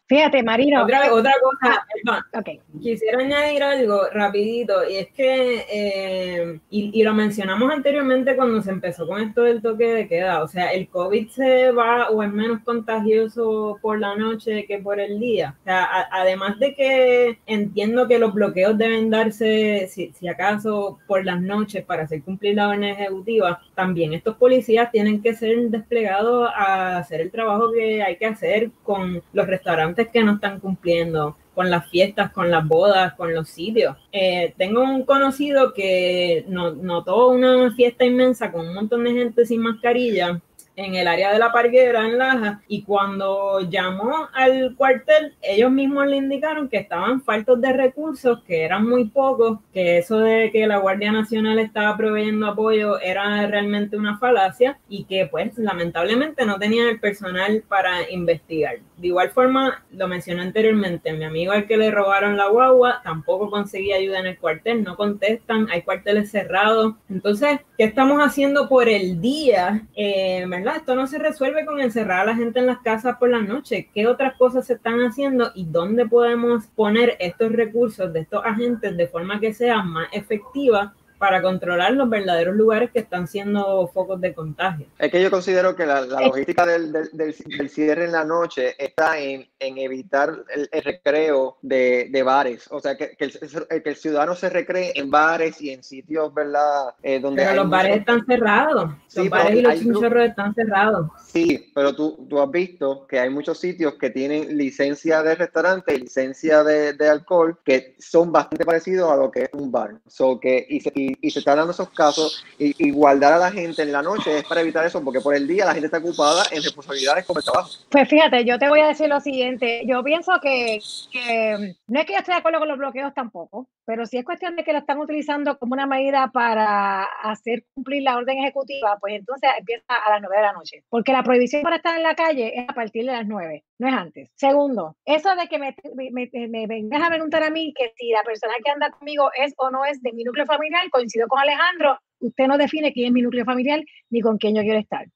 Fíjate, 0.10 0.42
Marino. 0.42 0.84
Otra, 0.86 1.14
otra 1.14 1.34
cosa, 1.40 1.86
ah, 2.34 2.44
quisiera 2.82 3.20
añadir 3.20 3.62
algo 3.62 4.08
rapidito, 4.12 4.90
y 4.90 4.96
es 4.96 5.12
que, 5.12 5.66
eh, 5.72 6.60
y, 6.72 7.00
y, 7.00 7.04
lo 7.04 7.14
mencionamos 7.14 7.72
anteriormente 7.72 8.36
cuando 8.36 8.60
se 8.64 8.72
empezó 8.72 9.06
con 9.06 9.22
esto 9.22 9.44
del 9.44 9.62
toque 9.62 9.86
de 9.94 10.08
queda, 10.08 10.42
o 10.42 10.48
sea, 10.48 10.72
el 10.74 10.90
COVID 10.90 11.30
se 11.30 11.72
va 11.72 12.10
o 12.10 12.24
es 12.24 12.32
menos 12.32 12.62
contagioso 12.62 13.78
por 13.84 14.00
la 14.00 14.16
noche 14.16 14.66
que 14.66 14.80
por 14.80 15.00
el 15.00 15.20
día. 15.20 15.56
O 15.62 15.64
sea, 15.66 15.88
además 16.12 16.58
de 16.58 16.74
que 16.74 17.38
entiendo 17.46 18.08
que 18.08 18.18
los 18.18 18.34
bloqueos 18.34 18.80
deben 18.80 19.12
darse, 19.12 19.88
si, 19.90 20.12
si 20.14 20.28
acaso, 20.28 20.98
por 21.06 21.24
las 21.24 21.40
noches 21.40 21.86
para 21.86 22.04
hacer 22.04 22.24
cumplir 22.24 22.56
la 22.56 22.70
orden 22.70 22.84
ejecutiva, 22.84 23.62
también 23.76 24.14
estos 24.14 24.38
policías 24.38 24.92
tienen 24.92 25.22
que 25.22 25.36
ser 25.36 25.70
desplegados 25.70 26.50
a 26.56 26.98
hacer 26.98 27.22
el 27.22 27.30
trabajo 27.30 27.72
que 27.72 28.02
hay 28.02 28.18
que 28.18 28.26
hacer 28.26 28.72
con 28.82 29.22
los 29.34 29.46
restaurantes 29.46 29.99
que 30.08 30.24
no 30.24 30.34
están 30.34 30.60
cumpliendo 30.60 31.36
con 31.54 31.70
las 31.70 31.90
fiestas, 31.90 32.32
con 32.32 32.50
las 32.50 32.66
bodas, 32.66 33.14
con 33.16 33.34
los 33.34 33.50
sitios. 33.50 33.98
Eh, 34.14 34.54
tengo 34.58 34.82
un 34.82 35.04
conocido 35.04 35.74
que 35.74 36.46
notó 36.48 37.30
una 37.30 37.72
fiesta 37.76 38.06
inmensa 38.06 38.52
con 38.52 38.68
un 38.68 38.74
montón 38.74 39.04
de 39.04 39.12
gente 39.12 39.46
sin 39.46 39.62
mascarilla 39.62 40.42
en 40.80 40.96
el 40.96 41.08
área 41.08 41.34
de 41.34 41.40
la 41.40 41.52
parguera 41.52 42.06
en 42.06 42.18
Laja 42.18 42.62
y 42.68 42.84
cuando 42.84 43.60
llamó 43.70 44.30
al 44.34 44.76
cuartel 44.76 45.36
ellos 45.42 45.72
mismos 45.72 46.08
le 46.08 46.18
indicaron 46.18 46.70
que 46.70 46.78
estaban 46.78 47.22
faltos 47.22 47.60
de 47.60 47.74
recursos, 47.74 48.42
que 48.44 48.64
eran 48.64 48.88
muy 48.88 49.06
pocos, 49.06 49.60
que 49.74 49.98
eso 49.98 50.20
de 50.20 50.52
que 50.52 50.68
la 50.68 50.78
Guardia 50.78 51.12
Nacional 51.12 51.60
estaba 51.60 51.98
proveyendo 51.98 52.48
apoyo 52.48 53.00
era 53.00 53.46
realmente 53.48 53.98
una 53.98 54.18
falacia 54.18 54.80
y 54.88 55.04
que 55.04 55.28
pues 55.28 55.58
lamentablemente 55.58 56.46
no 56.46 56.58
tenían 56.58 56.88
el 56.88 57.00
personal 57.00 57.64
para 57.68 58.10
investigar. 58.10 58.78
De 58.98 59.08
igual 59.08 59.32
forma, 59.32 59.84
lo 59.92 60.08
mencioné 60.08 60.42
anteriormente, 60.42 61.14
mi 61.14 61.26
amigo 61.26 61.52
al 61.52 61.68
que 61.68 61.78
le 61.78 61.92
robaron 61.92 62.38
la 62.38 62.48
guagua 62.48 63.02
tampoco 63.04 63.50
conseguía 63.50 63.98
ayuda 63.98 64.20
en 64.20 64.28
el 64.28 64.38
cuartel, 64.38 64.84
no 64.84 64.96
contestan, 64.96 65.70
hay 65.70 65.82
cuarteles 65.82 66.32
cerrados. 66.32 66.96
Entonces, 67.10 67.60
¿qué 67.78 67.86
estamos 67.86 68.20
haciendo 68.22 68.70
por 68.70 68.88
el 68.88 69.20
día? 69.20 69.88
Eh. 69.96 70.46
Esto 70.76 70.96
no 70.96 71.08
se 71.08 71.20
resuelve 71.20 71.66
con 71.66 71.80
encerrar 71.80 72.22
a 72.22 72.26
la 72.26 72.36
gente 72.36 72.60
en 72.60 72.68
las 72.68 72.80
casas 72.80 73.18
por 73.18 73.30
la 73.30 73.42
noche. 73.42 73.90
¿Qué 73.94 74.08
otras 74.08 74.36
cosas 74.38 74.68
se 74.68 74.74
están 74.74 75.00
haciendo 75.02 75.52
y 75.56 75.66
dónde 75.66 76.08
podemos 76.08 76.68
poner 76.68 77.16
estos 77.20 77.52
recursos 77.52 78.12
de 78.14 78.22
estos 78.22 78.44
agentes 78.46 78.96
de 78.96 79.08
forma 79.08 79.40
que 79.40 79.54
sea 79.54 79.82
más 79.84 80.08
efectiva 80.12 80.94
para 81.20 81.42
controlar 81.42 81.92
los 81.92 82.10
verdaderos 82.10 82.56
lugares 82.56 82.92
que 82.92 83.00
están 83.00 83.28
siendo 83.28 83.88
focos 83.94 84.20
de 84.22 84.34
contagio. 84.34 84.88
Es 84.98 85.12
que 85.12 85.22
yo 85.22 85.30
considero 85.30 85.76
que 85.76 85.86
la, 85.86 86.02
logística 86.02 86.66
del, 86.66 86.94
del, 87.12 87.70
cierre 87.70 88.06
en 88.06 88.14
la 88.14 88.24
noche 88.24 88.74
está 88.82 89.20
en, 89.20 89.46
en 89.60 89.78
evitar 89.78 90.34
el, 90.50 90.70
recreo 90.82 91.58
de, 91.62 92.08
de, 92.10 92.24
bares, 92.24 92.68
o 92.72 92.80
sea, 92.80 92.96
que, 92.96 93.18
que, 93.18 93.26
el, 93.26 93.84
que, 93.84 93.90
el, 93.90 93.96
ciudadano 93.98 94.34
se 94.34 94.50
recree 94.50 94.94
en 94.96 95.12
bares 95.12 95.62
y 95.62 95.72
en 95.72 95.84
sitios, 95.84 96.34
¿verdad? 96.34 96.96
Eh, 97.04 97.20
donde 97.20 97.44
pero 97.44 97.64
los 97.64 97.70
bares 97.70 97.98
están 97.98 98.26
cerrados, 98.26 98.92
los 99.16 99.30
bares 99.30 99.60
y 99.60 99.62
los 99.62 99.80
chinchorros 99.80 100.30
están 100.30 100.56
cerrados. 100.56 101.12
Sí, 101.28 101.70
pero 101.76 101.94
tú, 101.94 102.26
tú 102.30 102.40
has 102.40 102.50
visto 102.50 103.06
que 103.08 103.20
hay 103.20 103.30
muchos 103.30 103.60
sitios 103.60 103.96
que 103.96 104.10
tienen 104.10 104.58
licencia 104.58 105.22
de 105.22 105.36
restaurante 105.36 105.94
y 105.96 106.00
licencia 106.00 106.64
de, 106.64 106.94
de 106.94 107.10
alcohol 107.10 107.60
que 107.66 107.96
son 108.00 108.32
bastante 108.32 108.64
parecidos 108.64 109.12
a 109.12 109.18
lo 109.18 109.30
que 109.30 109.44
es 109.44 109.50
un 109.54 109.70
bar. 109.70 110.00
So 110.08 110.40
que, 110.40 110.66
y, 110.70 110.80
y 110.96 111.09
y, 111.22 111.32
se 111.32 111.40
están 111.40 111.58
dando 111.58 111.72
esos 111.72 111.90
casos, 111.90 112.44
y, 112.58 112.92
guardar 112.92 113.34
a 113.34 113.38
la 113.38 113.52
gente 113.52 113.82
en 113.82 113.92
la 113.92 114.02
noche 114.02 114.40
es 114.40 114.44
para 114.44 114.62
evitar 114.62 114.86
eso, 114.86 115.04
porque 115.04 115.22
por 115.22 115.36
el 115.36 115.48
día 115.48 115.66
la 115.66 115.74
gente 115.74 115.88
está 115.88 116.00
ocupada 116.00 116.44
en 116.52 116.64
responsabilidades 116.64 117.26
como 117.26 117.40
el 117.40 117.46
trabajo. 117.46 117.70
Pues 117.90 118.10
fíjate, 118.10 118.46
yo 118.46 118.58
te 118.60 118.70
voy 118.70 118.80
a 118.82 118.88
decir 118.88 119.08
lo 119.08 119.20
siguiente, 119.20 119.84
yo 119.86 120.04
pienso 120.04 120.34
que, 120.42 120.80
que 121.12 121.76
no 121.88 122.00
es 122.00 122.06
que 122.06 122.14
yo 122.14 122.20
esté 122.20 122.32
de 122.32 122.38
acuerdo 122.38 122.60
con 122.60 122.68
los 122.68 122.78
bloqueos 122.78 123.14
tampoco, 123.14 123.68
pero 123.90 124.06
si 124.06 124.20
es 124.20 124.24
cuestión 124.24 124.56
de 124.56 124.64
que 124.64 124.72
lo 124.72 124.78
están 124.78 125.00
utilizando 125.00 125.58
como 125.58 125.74
una 125.74 125.88
medida 125.88 126.30
para 126.32 127.06
hacer 127.24 127.66
cumplir 127.74 128.04
la 128.04 128.18
orden 128.18 128.38
ejecutiva, 128.38 129.00
pues 129.02 129.16
entonces 129.16 129.50
empieza 129.58 129.84
a 129.88 130.12
las 130.12 130.22
nueve 130.22 130.36
de 130.38 130.44
la 130.44 130.54
noche, 130.54 130.84
porque 130.90 131.12
la 131.12 131.24
prohibición 131.24 131.64
para 131.64 131.78
estar 131.78 131.98
en 131.98 132.04
la 132.04 132.14
calle 132.14 132.54
es 132.54 132.70
a 132.70 132.74
partir 132.74 133.04
de 133.04 133.14
las 133.14 133.26
nueve, 133.26 133.64
no 133.80 133.88
es 133.88 133.94
antes. 133.96 134.30
Segundo, 134.36 134.96
eso 135.06 135.36
de 135.36 135.48
que 135.48 135.58
me, 135.58 135.76
me, 135.96 136.30
me, 136.32 136.68
vengas 136.68 137.02
a 137.02 137.10
preguntar 137.10 137.42
a 137.42 137.50
mí 137.50 137.74
que 137.76 137.92
si 137.98 138.12
la 138.12 138.22
persona 138.22 138.54
que 138.64 138.70
anda 138.70 138.92
conmigo 138.92 139.32
es 139.36 139.56
o 139.58 139.72
no 139.72 139.84
es 139.84 140.00
de 140.04 140.14
mi 140.14 140.24
núcleo 140.24 140.46
familiar, 140.46 140.88
coincido 140.92 141.28
con 141.28 141.40
Alejandro, 141.40 141.98
usted 142.20 142.46
no 142.46 142.60
define 142.60 142.94
quién 142.94 143.08
es 143.08 143.14
mi 143.14 143.24
núcleo 143.24 143.44
familiar 143.44 143.82
ni 144.12 144.22
con 144.22 144.38
quién 144.38 144.54
yo 144.54 144.62
quiero 144.62 144.78
estar. 144.78 145.08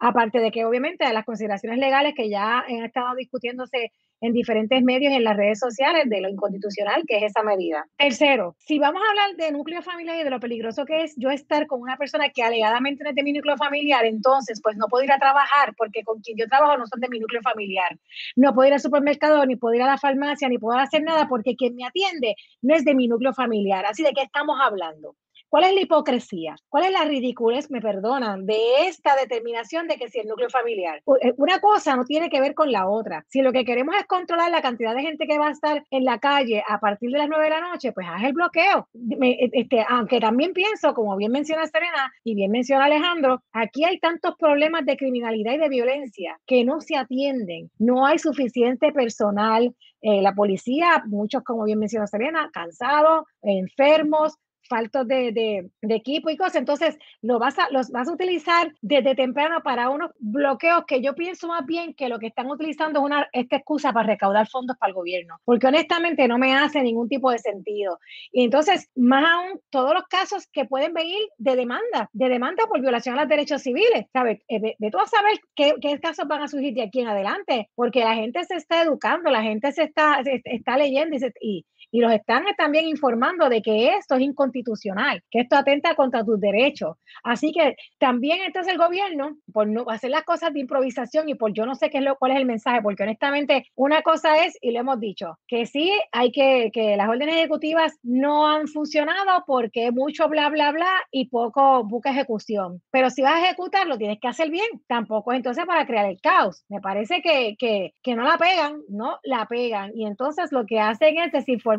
Aparte 0.00 0.38
de 0.38 0.50
que 0.50 0.64
obviamente 0.64 1.06
de 1.06 1.12
las 1.12 1.24
consideraciones 1.24 1.78
legales 1.78 2.14
que 2.16 2.28
ya 2.28 2.60
han 2.60 2.84
estado 2.84 3.14
discutiéndose 3.16 3.92
en 4.20 4.32
diferentes 4.32 4.82
medios 4.82 5.12
y 5.12 5.16
en 5.16 5.24
las 5.24 5.36
redes 5.36 5.58
sociales 5.58 6.08
de 6.08 6.20
lo 6.20 6.28
inconstitucional 6.28 7.04
que 7.06 7.18
es 7.18 7.22
esa 7.24 7.42
medida. 7.42 7.86
Tercero, 7.96 8.56
si 8.58 8.78
vamos 8.78 9.02
a 9.04 9.10
hablar 9.10 9.36
de 9.36 9.52
núcleo 9.52 9.82
familiar 9.82 10.16
y 10.18 10.24
de 10.24 10.30
lo 10.30 10.40
peligroso 10.40 10.84
que 10.84 11.04
es 11.04 11.14
yo 11.16 11.30
estar 11.30 11.66
con 11.66 11.80
una 11.80 11.96
persona 11.96 12.28
que 12.30 12.42
alegadamente 12.42 13.04
no 13.04 13.10
es 13.10 13.16
de 13.16 13.22
mi 13.22 13.32
núcleo 13.32 13.56
familiar, 13.56 14.04
entonces 14.04 14.60
pues 14.62 14.76
no 14.76 14.86
puedo 14.88 15.04
ir 15.04 15.12
a 15.12 15.18
trabajar 15.18 15.74
porque 15.76 16.02
con 16.02 16.20
quien 16.20 16.36
yo 16.36 16.46
trabajo 16.48 16.76
no 16.78 16.86
son 16.86 17.00
de 17.00 17.08
mi 17.08 17.20
núcleo 17.20 17.42
familiar. 17.42 17.98
No 18.36 18.54
puedo 18.54 18.68
ir 18.68 18.74
al 18.74 18.80
supermercado, 18.80 19.44
ni 19.46 19.56
puedo 19.56 19.74
ir 19.74 19.82
a 19.82 19.86
la 19.86 19.98
farmacia, 19.98 20.48
ni 20.48 20.58
puedo 20.58 20.78
hacer 20.78 21.02
nada 21.02 21.28
porque 21.28 21.54
quien 21.56 21.76
me 21.76 21.84
atiende 21.84 22.34
no 22.62 22.74
es 22.74 22.84
de 22.84 22.94
mi 22.94 23.08
núcleo 23.08 23.32
familiar. 23.34 23.86
Así 23.86 24.02
de 24.02 24.12
qué 24.12 24.22
estamos 24.22 24.58
hablando. 24.60 25.14
¿Cuál 25.48 25.64
es 25.64 25.74
la 25.74 25.80
hipocresía? 25.80 26.56
¿Cuál 26.68 26.84
es 26.84 26.92
la 26.92 27.04
ridiculez, 27.04 27.70
me 27.70 27.80
perdonan, 27.80 28.44
de 28.44 28.86
esta 28.86 29.16
determinación 29.16 29.88
de 29.88 29.96
que 29.96 30.08
si 30.08 30.18
el 30.18 30.28
núcleo 30.28 30.50
familiar? 30.50 31.02
Eh, 31.22 31.32
una 31.38 31.58
cosa 31.58 31.96
no 31.96 32.04
tiene 32.04 32.28
que 32.28 32.40
ver 32.40 32.54
con 32.54 32.70
la 32.70 32.88
otra. 32.88 33.24
Si 33.28 33.40
lo 33.40 33.52
que 33.52 33.64
queremos 33.64 33.94
es 33.96 34.06
controlar 34.06 34.50
la 34.50 34.60
cantidad 34.60 34.94
de 34.94 35.02
gente 35.02 35.26
que 35.26 35.38
va 35.38 35.48
a 35.48 35.52
estar 35.52 35.84
en 35.90 36.04
la 36.04 36.18
calle 36.18 36.62
a 36.68 36.78
partir 36.78 37.10
de 37.10 37.18
las 37.18 37.28
nueve 37.28 37.44
de 37.44 37.50
la 37.50 37.60
noche, 37.60 37.92
pues 37.92 38.06
haz 38.10 38.24
el 38.24 38.34
bloqueo. 38.34 38.88
E, 39.22 39.50
este, 39.52 39.84
aunque 39.88 40.20
también 40.20 40.52
pienso, 40.52 40.92
como 40.92 41.16
bien 41.16 41.32
menciona 41.32 41.66
Serena 41.66 42.12
y 42.24 42.34
bien 42.34 42.50
menciona 42.50 42.84
Alejandro, 42.84 43.42
aquí 43.52 43.84
hay 43.84 43.98
tantos 43.98 44.34
problemas 44.38 44.84
de 44.84 44.96
criminalidad 44.96 45.54
y 45.54 45.58
de 45.58 45.68
violencia 45.68 46.38
que 46.46 46.64
no 46.64 46.80
se 46.80 46.96
atienden. 46.96 47.70
No 47.78 48.06
hay 48.06 48.18
suficiente 48.18 48.92
personal. 48.92 49.74
Eh, 50.00 50.22
la 50.22 50.32
policía, 50.32 51.02
muchos, 51.06 51.42
como 51.42 51.64
bien 51.64 51.78
menciona 51.78 52.06
Serena, 52.06 52.50
cansados, 52.52 53.24
enfermos, 53.42 54.34
faltos 54.68 55.06
de, 55.06 55.32
de, 55.32 55.70
de, 55.82 55.94
equipo 55.94 56.30
y 56.30 56.36
cosas. 56.36 56.56
Entonces, 56.56 56.98
lo 57.22 57.38
vas 57.38 57.58
a, 57.58 57.68
los 57.70 57.90
vas 57.90 58.08
a 58.08 58.12
utilizar 58.12 58.72
desde 58.80 59.14
temprano 59.14 59.62
para 59.62 59.90
unos 59.90 60.10
bloqueos 60.18 60.84
que 60.86 61.00
yo 61.00 61.14
pienso 61.14 61.48
más 61.48 61.66
bien 61.66 61.94
que 61.94 62.08
lo 62.08 62.18
que 62.18 62.28
están 62.28 62.46
utilizando 62.50 63.00
es 63.00 63.04
una, 63.04 63.28
esta 63.32 63.56
excusa 63.56 63.92
para 63.92 64.06
recaudar 64.06 64.48
fondos 64.48 64.76
para 64.76 64.90
el 64.90 64.94
gobierno, 64.94 65.36
porque 65.44 65.66
honestamente 65.66 66.28
no 66.28 66.38
me 66.38 66.54
hace 66.54 66.82
ningún 66.82 67.08
tipo 67.08 67.30
de 67.30 67.38
sentido. 67.38 67.98
Y 68.32 68.44
entonces, 68.44 68.88
más 68.94 69.24
aún, 69.24 69.60
todos 69.70 69.94
los 69.94 70.04
casos 70.04 70.46
que 70.52 70.64
pueden 70.64 70.94
venir 70.94 71.18
de 71.38 71.56
demanda, 71.56 72.08
de 72.12 72.28
demanda 72.28 72.66
por 72.66 72.80
violación 72.80 73.16
a 73.16 73.22
los 73.22 73.28
derechos 73.28 73.62
civiles, 73.62 74.06
¿sabes? 74.12 74.40
Eh, 74.48 74.76
de, 74.78 74.90
tú 74.90 74.98
a 74.98 75.06
saber 75.06 75.38
qué, 75.54 75.74
qué, 75.80 75.98
casos 75.98 76.28
van 76.28 76.42
a 76.42 76.48
surgir 76.48 76.74
de 76.74 76.82
aquí 76.82 77.00
en 77.00 77.08
adelante, 77.08 77.70
porque 77.74 78.00
la 78.00 78.14
gente 78.14 78.44
se 78.44 78.54
está 78.54 78.82
educando, 78.82 79.30
la 79.30 79.42
gente 79.42 79.72
se 79.72 79.84
está, 79.84 80.22
está 80.44 80.76
leyendo 80.76 81.16
y, 81.16 81.20
y, 81.40 81.66
y 81.90 82.00
los 82.00 82.12
están 82.12 82.44
también 82.56 82.86
informando 82.86 83.48
de 83.48 83.62
que 83.62 83.94
esto 83.94 84.14
es 84.14 84.22
inconstitucional 84.22 84.58
constitucional, 84.58 85.22
que 85.30 85.40
esto 85.40 85.56
atenta 85.56 85.94
contra 85.94 86.24
tus 86.24 86.40
derechos. 86.40 86.96
Así 87.22 87.52
que 87.52 87.76
también 87.98 88.38
entonces 88.46 88.72
el 88.72 88.78
gobierno, 88.78 89.36
por 89.52 89.66
no 89.66 89.84
hacer 89.88 90.10
las 90.10 90.24
cosas 90.24 90.52
de 90.52 90.60
improvisación 90.60 91.28
y 91.28 91.34
por 91.34 91.52
yo 91.52 91.66
no 91.66 91.74
sé 91.74 91.90
qué 91.90 91.98
es 91.98 92.04
lo, 92.04 92.16
cuál 92.16 92.32
es 92.32 92.38
el 92.38 92.46
mensaje, 92.46 92.82
porque 92.82 93.02
honestamente 93.02 93.66
una 93.74 94.02
cosa 94.02 94.44
es, 94.44 94.56
y 94.60 94.72
lo 94.72 94.80
hemos 94.80 95.00
dicho, 95.00 95.38
que 95.46 95.66
sí 95.66 95.92
hay 96.12 96.32
que, 96.32 96.70
que 96.72 96.96
las 96.96 97.08
órdenes 97.08 97.36
ejecutivas 97.36 97.98
no 98.02 98.46
han 98.46 98.68
funcionado 98.68 99.44
porque 99.46 99.90
mucho 99.90 100.28
bla, 100.28 100.48
bla, 100.48 100.72
bla 100.72 100.90
y 101.10 101.28
poco 101.28 101.84
busca 101.84 102.10
ejecución. 102.10 102.82
Pero 102.90 103.10
si 103.10 103.22
vas 103.22 103.34
a 103.34 103.44
ejecutar, 103.44 103.86
lo 103.86 103.98
tienes 103.98 104.18
que 104.20 104.28
hacer 104.28 104.50
bien. 104.50 104.66
Tampoco 104.86 105.32
entonces 105.32 105.64
para 105.66 105.86
crear 105.86 106.06
el 106.06 106.20
caos. 106.20 106.64
Me 106.68 106.80
parece 106.80 107.20
que, 107.22 107.56
que, 107.58 107.94
que 108.02 108.14
no 108.14 108.24
la 108.24 108.38
pegan, 108.38 108.80
no 108.88 109.18
la 109.22 109.46
pegan. 109.46 109.92
Y 109.94 110.06
entonces 110.06 110.52
lo 110.52 110.66
que 110.66 110.80
hacen 110.80 111.18
es 111.18 111.32
desinformar. 111.32 111.77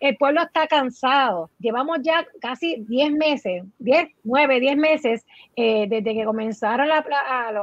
El 0.00 0.16
pueblo 0.16 0.42
está 0.42 0.66
cansado. 0.66 1.50
Llevamos 1.58 1.98
ya 2.02 2.26
casi 2.40 2.84
10 2.88 3.12
meses, 3.12 3.64
10, 3.78 4.08
9, 4.24 4.60
10 4.60 4.76
meses 4.76 5.26
eh, 5.56 5.86
desde 5.88 6.14
que 6.14 6.24
comenzaron 6.24 6.88
la, 6.88 7.04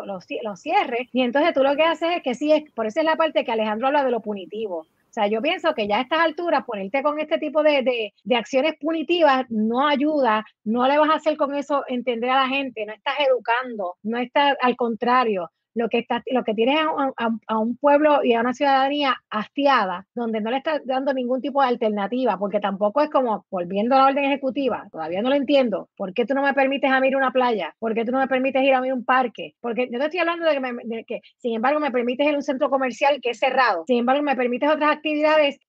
los, 0.06 0.26
los, 0.44 0.60
cierres. 0.60 1.08
Y 1.14 1.22
entonces 1.22 1.54
tú 1.54 1.64
lo 1.64 1.76
que 1.76 1.84
haces 1.84 2.18
es 2.18 2.24
que 2.24 2.36
sí, 2.36 2.52
es, 2.52 2.70
por 2.72 2.86
eso 2.86 3.00
es 3.00 3.06
la 3.06 3.16
parte 3.16 3.44
que 3.44 3.52
Alejandro 3.52 3.88
habla 3.88 4.04
de 4.04 4.12
lo 4.12 4.22
punitivo. 4.22 4.86
O 5.10 5.12
sea, 5.12 5.26
yo 5.26 5.42
pienso 5.42 5.74
que 5.74 5.88
ya 5.88 5.98
a 5.98 6.02
estas 6.02 6.20
alturas 6.20 6.66
ponerte 6.66 7.02
con 7.02 7.20
este 7.20 7.40
tipo 7.40 7.64
de, 7.64 7.82
de, 7.82 8.14
de, 8.24 8.36
acciones 8.36 8.76
punitivas 8.80 9.46
no 9.50 9.88
ayuda, 9.88 10.46
no 10.64 10.88
le 10.88 11.00
vas 11.00 11.10
a 11.10 11.16
hacer 11.16 11.36
con 11.36 11.56
eso 11.56 11.84
entender 11.88 12.30
a 12.30 12.44
la 12.44 12.48
gente, 12.48 12.86
no 12.86 12.94
estás 12.94 13.16
educando, 13.28 13.96
no 14.04 14.20
estás 14.20 14.56
al 14.62 14.76
contrario, 14.76 15.50
lo 15.76 15.90
que, 15.90 16.00
está, 16.00 16.24
lo 16.32 16.44
que 16.44 16.54
tienes 16.54 16.78
a, 16.80 17.58
un 17.58 17.78
pueblo 17.78 18.24
y 18.24 18.34
a 18.34 18.42
una 18.42 18.54
ciudadanía 18.54 19.16
hastiada, 19.30 20.06
donde 20.16 20.42
no 20.42 20.52
le 20.52 20.58
estás 20.58 20.82
dando 20.86 21.14
ningún 21.14 21.42
tipo 21.42 21.62
de 21.62 21.70
alternativa, 21.70 22.38
porque 22.38 22.60
tampoco 22.60 23.02
es 23.02 23.10
como, 23.10 23.46
volviendo 23.50 23.96
a 23.96 24.00
la 24.00 24.06
orden 24.08 24.26
ejecutiva, 24.26 24.88
todavía 24.92 25.22
no 25.22 25.30
lo 25.30 25.36
entiendo, 25.36 25.90
¿por 25.96 26.14
qué 26.14 26.26
tú 26.26 26.34
no 26.34 26.42
me 26.42 26.54
permites 26.54 26.92
a 26.92 27.00
mí 27.00 27.08
ir 27.08 27.16
a 27.16 27.18
una 27.18 27.32
playa? 27.32 27.76
¿Por 27.80 27.94
qué 27.94 28.06
tú 28.06 28.12
no 28.12 28.20
me 28.20 28.28
permites 28.28 28.64
ir 28.64 28.74
a 28.74 28.82
mí 28.82 28.90
a 28.90 28.94
un 28.94 29.06
parque? 29.06 29.56
Porque 29.62 29.90
yo 29.92 30.00
te 30.00 30.06
estoy 30.06 30.20
hablando 30.20 30.46
de 30.46 30.54
que, 30.54 30.78
de 30.84 31.04
que, 31.06 31.22
sin 31.38 31.56
embargo, 31.56 31.80
me 31.80 31.92
permites 31.92 32.28
ir 32.28 32.34
a 32.34 32.38
un 32.38 32.44
centro 32.44 32.70
comercial 32.70 33.20
que 33.22 33.32
es 33.32 33.40
cerrado, 33.40 33.84
sin 33.88 34.00
embargo, 34.00 34.24
me 34.24 34.36
permites 34.36 34.70
otras 34.70 34.92
actividades. 34.92 35.60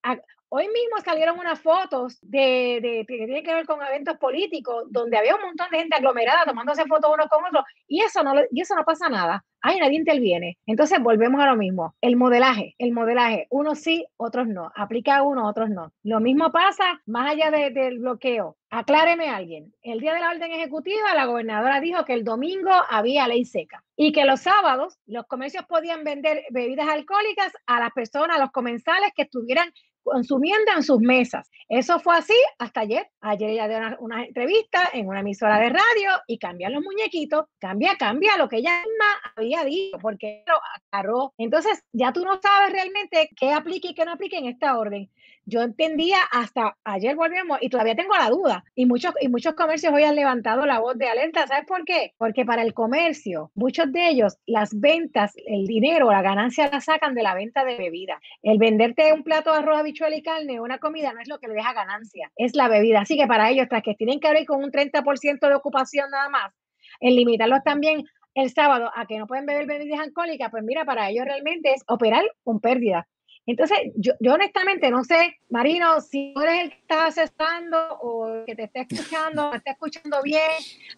Hoy 0.52 0.66
mismo 0.66 0.99
salieron 1.04 1.38
unas 1.38 1.61
fotos 1.61 2.19
de, 2.23 2.80
de, 2.83 3.04
que 3.07 3.25
tienen 3.25 3.45
que 3.45 3.54
ver 3.54 3.66
con 3.66 3.80
eventos 3.80 4.19
políticos 4.19 4.83
donde 4.90 5.16
había 5.16 5.37
un 5.37 5.42
montón 5.42 5.69
de 5.71 5.78
gente 5.78 5.95
aglomerada 5.95 6.45
tomándose 6.45 6.87
fotos 6.87 7.09
unos 7.14 7.28
con 7.28 7.45
otros 7.45 7.62
y 7.87 8.00
eso 8.00 8.25
no, 8.25 8.33
y 8.50 8.61
eso 8.61 8.75
no 8.75 8.85
pasa 8.85 9.09
nada. 9.09 9.45
Ay, 9.62 9.78
nadie 9.78 9.99
interviene. 9.99 10.59
Entonces 10.66 11.00
volvemos 11.00 11.40
a 11.40 11.47
lo 11.47 11.57
mismo. 11.57 11.95
El 12.00 12.16
modelaje, 12.16 12.75
el 12.78 12.92
modelaje, 12.92 13.47
unos 13.50 13.78
sí, 13.78 14.07
otros 14.16 14.49
no. 14.49 14.73
Aplica 14.75 15.19
a 15.19 15.23
uno, 15.23 15.47
otros 15.47 15.69
no. 15.69 15.92
Lo 16.02 16.19
mismo 16.19 16.50
pasa 16.50 17.00
más 17.07 17.30
allá 17.30 17.50
del 17.50 17.99
bloqueo. 17.99 18.57
Acláreme 18.71 19.28
alguien. 19.28 19.75
El 19.83 20.00
día 20.00 20.14
de 20.14 20.21
la 20.21 20.30
orden 20.30 20.50
ejecutiva, 20.52 21.14
la 21.14 21.26
gobernadora 21.26 21.80
dijo 21.80 22.04
que 22.04 22.14
el 22.14 22.25
domingo 22.25 22.71
había 22.88 23.28
ley 23.28 23.45
seca 23.45 23.85
y 23.97 24.12
que 24.12 24.25
los 24.25 24.40
sábados 24.40 24.99
los 25.07 25.26
comercios 25.26 25.66
podían 25.66 26.04
vender 26.04 26.45
bebidas 26.50 26.88
alcohólicas 26.88 27.52
a 27.66 27.80
las 27.80 27.92
personas, 27.92 28.38
a 28.38 28.40
los 28.40 28.52
comensales 28.52 29.12
que 29.14 29.23
estuvieran 29.23 29.71
consumiendo 30.10 30.72
en 30.76 30.82
sus 30.82 31.00
mesas. 31.00 31.50
Eso 31.68 32.00
fue 32.00 32.16
así 32.16 32.34
hasta 32.58 32.80
ayer. 32.80 33.06
Ayer 33.20 33.50
ella 33.50 33.68
dio 33.68 33.96
una, 34.00 34.24
entrevista 34.24 34.90
en 34.92 35.06
una 35.06 35.20
emisora 35.20 35.58
de 35.58 35.68
radio 35.68 36.10
y 36.26 36.38
cambian 36.38 36.72
los 36.72 36.82
muñequitos, 36.82 37.46
cambia, 37.58 37.96
cambia 37.96 38.36
lo 38.36 38.48
que 38.48 38.56
ella 38.56 38.82
misma 38.84 39.32
había 39.36 39.64
dicho, 39.64 39.98
porque 39.98 40.42
lo 40.46 40.54
aclaró. 40.74 41.32
Entonces, 41.38 41.82
ya 41.92 42.12
tú 42.12 42.24
no 42.24 42.40
sabes 42.42 42.72
realmente 42.72 43.30
qué 43.36 43.52
aplica 43.52 43.88
y 43.88 43.94
qué 43.94 44.04
no 44.04 44.12
aplica 44.12 44.36
en 44.36 44.46
esta 44.46 44.78
orden 44.78 45.08
yo 45.44 45.62
entendía 45.62 46.18
hasta 46.30 46.76
ayer 46.85 47.16
volvemos 47.16 47.59
y 47.61 47.68
todavía 47.68 47.94
tengo 47.94 48.14
la 48.16 48.30
duda. 48.30 48.64
Y 48.75 48.87
muchos, 48.87 49.14
y 49.20 49.28
muchos 49.28 49.54
comercios 49.54 49.92
hoy 49.92 50.04
han 50.04 50.16
levantado 50.16 50.66
la 50.66 50.80
voz 50.80 50.97
de 50.97 51.09
alerta. 51.09 51.47
¿Sabes 51.47 51.66
por 51.66 51.85
qué? 51.85 52.14
Porque 52.18 52.44
para 52.44 52.62
el 52.62 52.75
comercio, 52.75 53.50
muchos 53.54 53.90
de 53.92 54.09
ellos, 54.09 54.38
las 54.47 54.78
ventas, 54.78 55.32
el 55.47 55.66
dinero, 55.66 56.11
la 56.11 56.23
ganancia 56.23 56.70
la 56.70 56.80
sacan 56.80 57.14
de 57.14 57.23
la 57.23 57.35
venta 57.35 57.64
de 57.64 57.76
bebida. 57.76 58.20
El 58.42 58.59
venderte 58.59 59.12
un 59.12 59.25
plato 59.25 59.52
de 59.52 59.59
arroz, 59.59 59.78
habichuela 59.78 60.16
y 60.16 60.23
carne 60.23 60.61
una 60.61 60.78
comida 60.78 61.12
no 61.12 61.20
es 61.20 61.28
lo 61.28 61.38
que 61.38 61.49
le 61.49 61.54
deja 61.54 61.73
ganancia, 61.73 62.30
es 62.37 62.54
la 62.54 62.68
bebida. 62.68 63.00
Así 63.00 63.16
que 63.16 63.26
para 63.26 63.50
ellos, 63.50 63.68
tras 63.68 63.82
que 63.82 63.94
tienen 63.94 64.20
que 64.20 64.28
abrir 64.28 64.47
con 64.47 64.62
un 64.62 64.70
30% 64.70 65.49
de 65.49 65.54
ocupación 65.54 66.11
nada 66.11 66.28
más, 66.28 66.52
en 67.00 67.16
limitarlos 67.16 67.62
también 67.64 68.04
el 68.35 68.50
sábado 68.50 68.90
a 68.94 69.06
que 69.06 69.18
no 69.18 69.26
pueden 69.26 69.47
beber 69.47 69.66
bebidas 69.66 70.00
alcohólicas, 70.00 70.50
pues 70.50 70.62
mira, 70.62 70.85
para 70.85 71.11
ellos 71.11 71.25
realmente 71.25 71.73
es 71.73 71.82
operar 71.87 72.25
con 72.44 72.61
pérdida. 72.61 73.09
Entonces, 73.47 73.78
yo, 73.97 74.12
yo, 74.20 74.35
honestamente 74.35 74.90
no 74.90 75.02
sé, 75.02 75.38
Marino, 75.49 76.00
si 76.00 76.32
tú 76.35 76.42
eres 76.42 76.64
el 76.64 76.70
que 76.70 76.76
está 76.76 77.06
asesorando 77.06 77.99
o 78.00 78.44
que 78.47 78.54
te 78.54 78.64
está 78.64 78.82
escuchando, 78.82 79.50
te 79.50 79.56
está 79.56 79.71
escuchando 79.73 80.21
bien, 80.23 80.50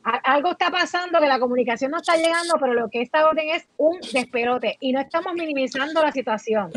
algo 0.03 0.51
está 0.51 0.71
pasando 0.71 1.21
que 1.21 1.27
la 1.27 1.39
comunicación 1.39 1.93
no 1.93 1.99
está 1.99 2.17
llegando, 2.17 2.55
pero 2.61 2.75
lo 2.75 2.91
que 2.91 3.01
está 3.01 3.27
orden 3.27 3.49
es 3.51 3.67
un 3.77 3.99
desperote 4.13 4.77
y 4.81 4.93
no 4.93 5.01
estamos 5.01 5.33
minimizando 5.35 6.03
la 6.03 6.13
situación. 6.13 6.71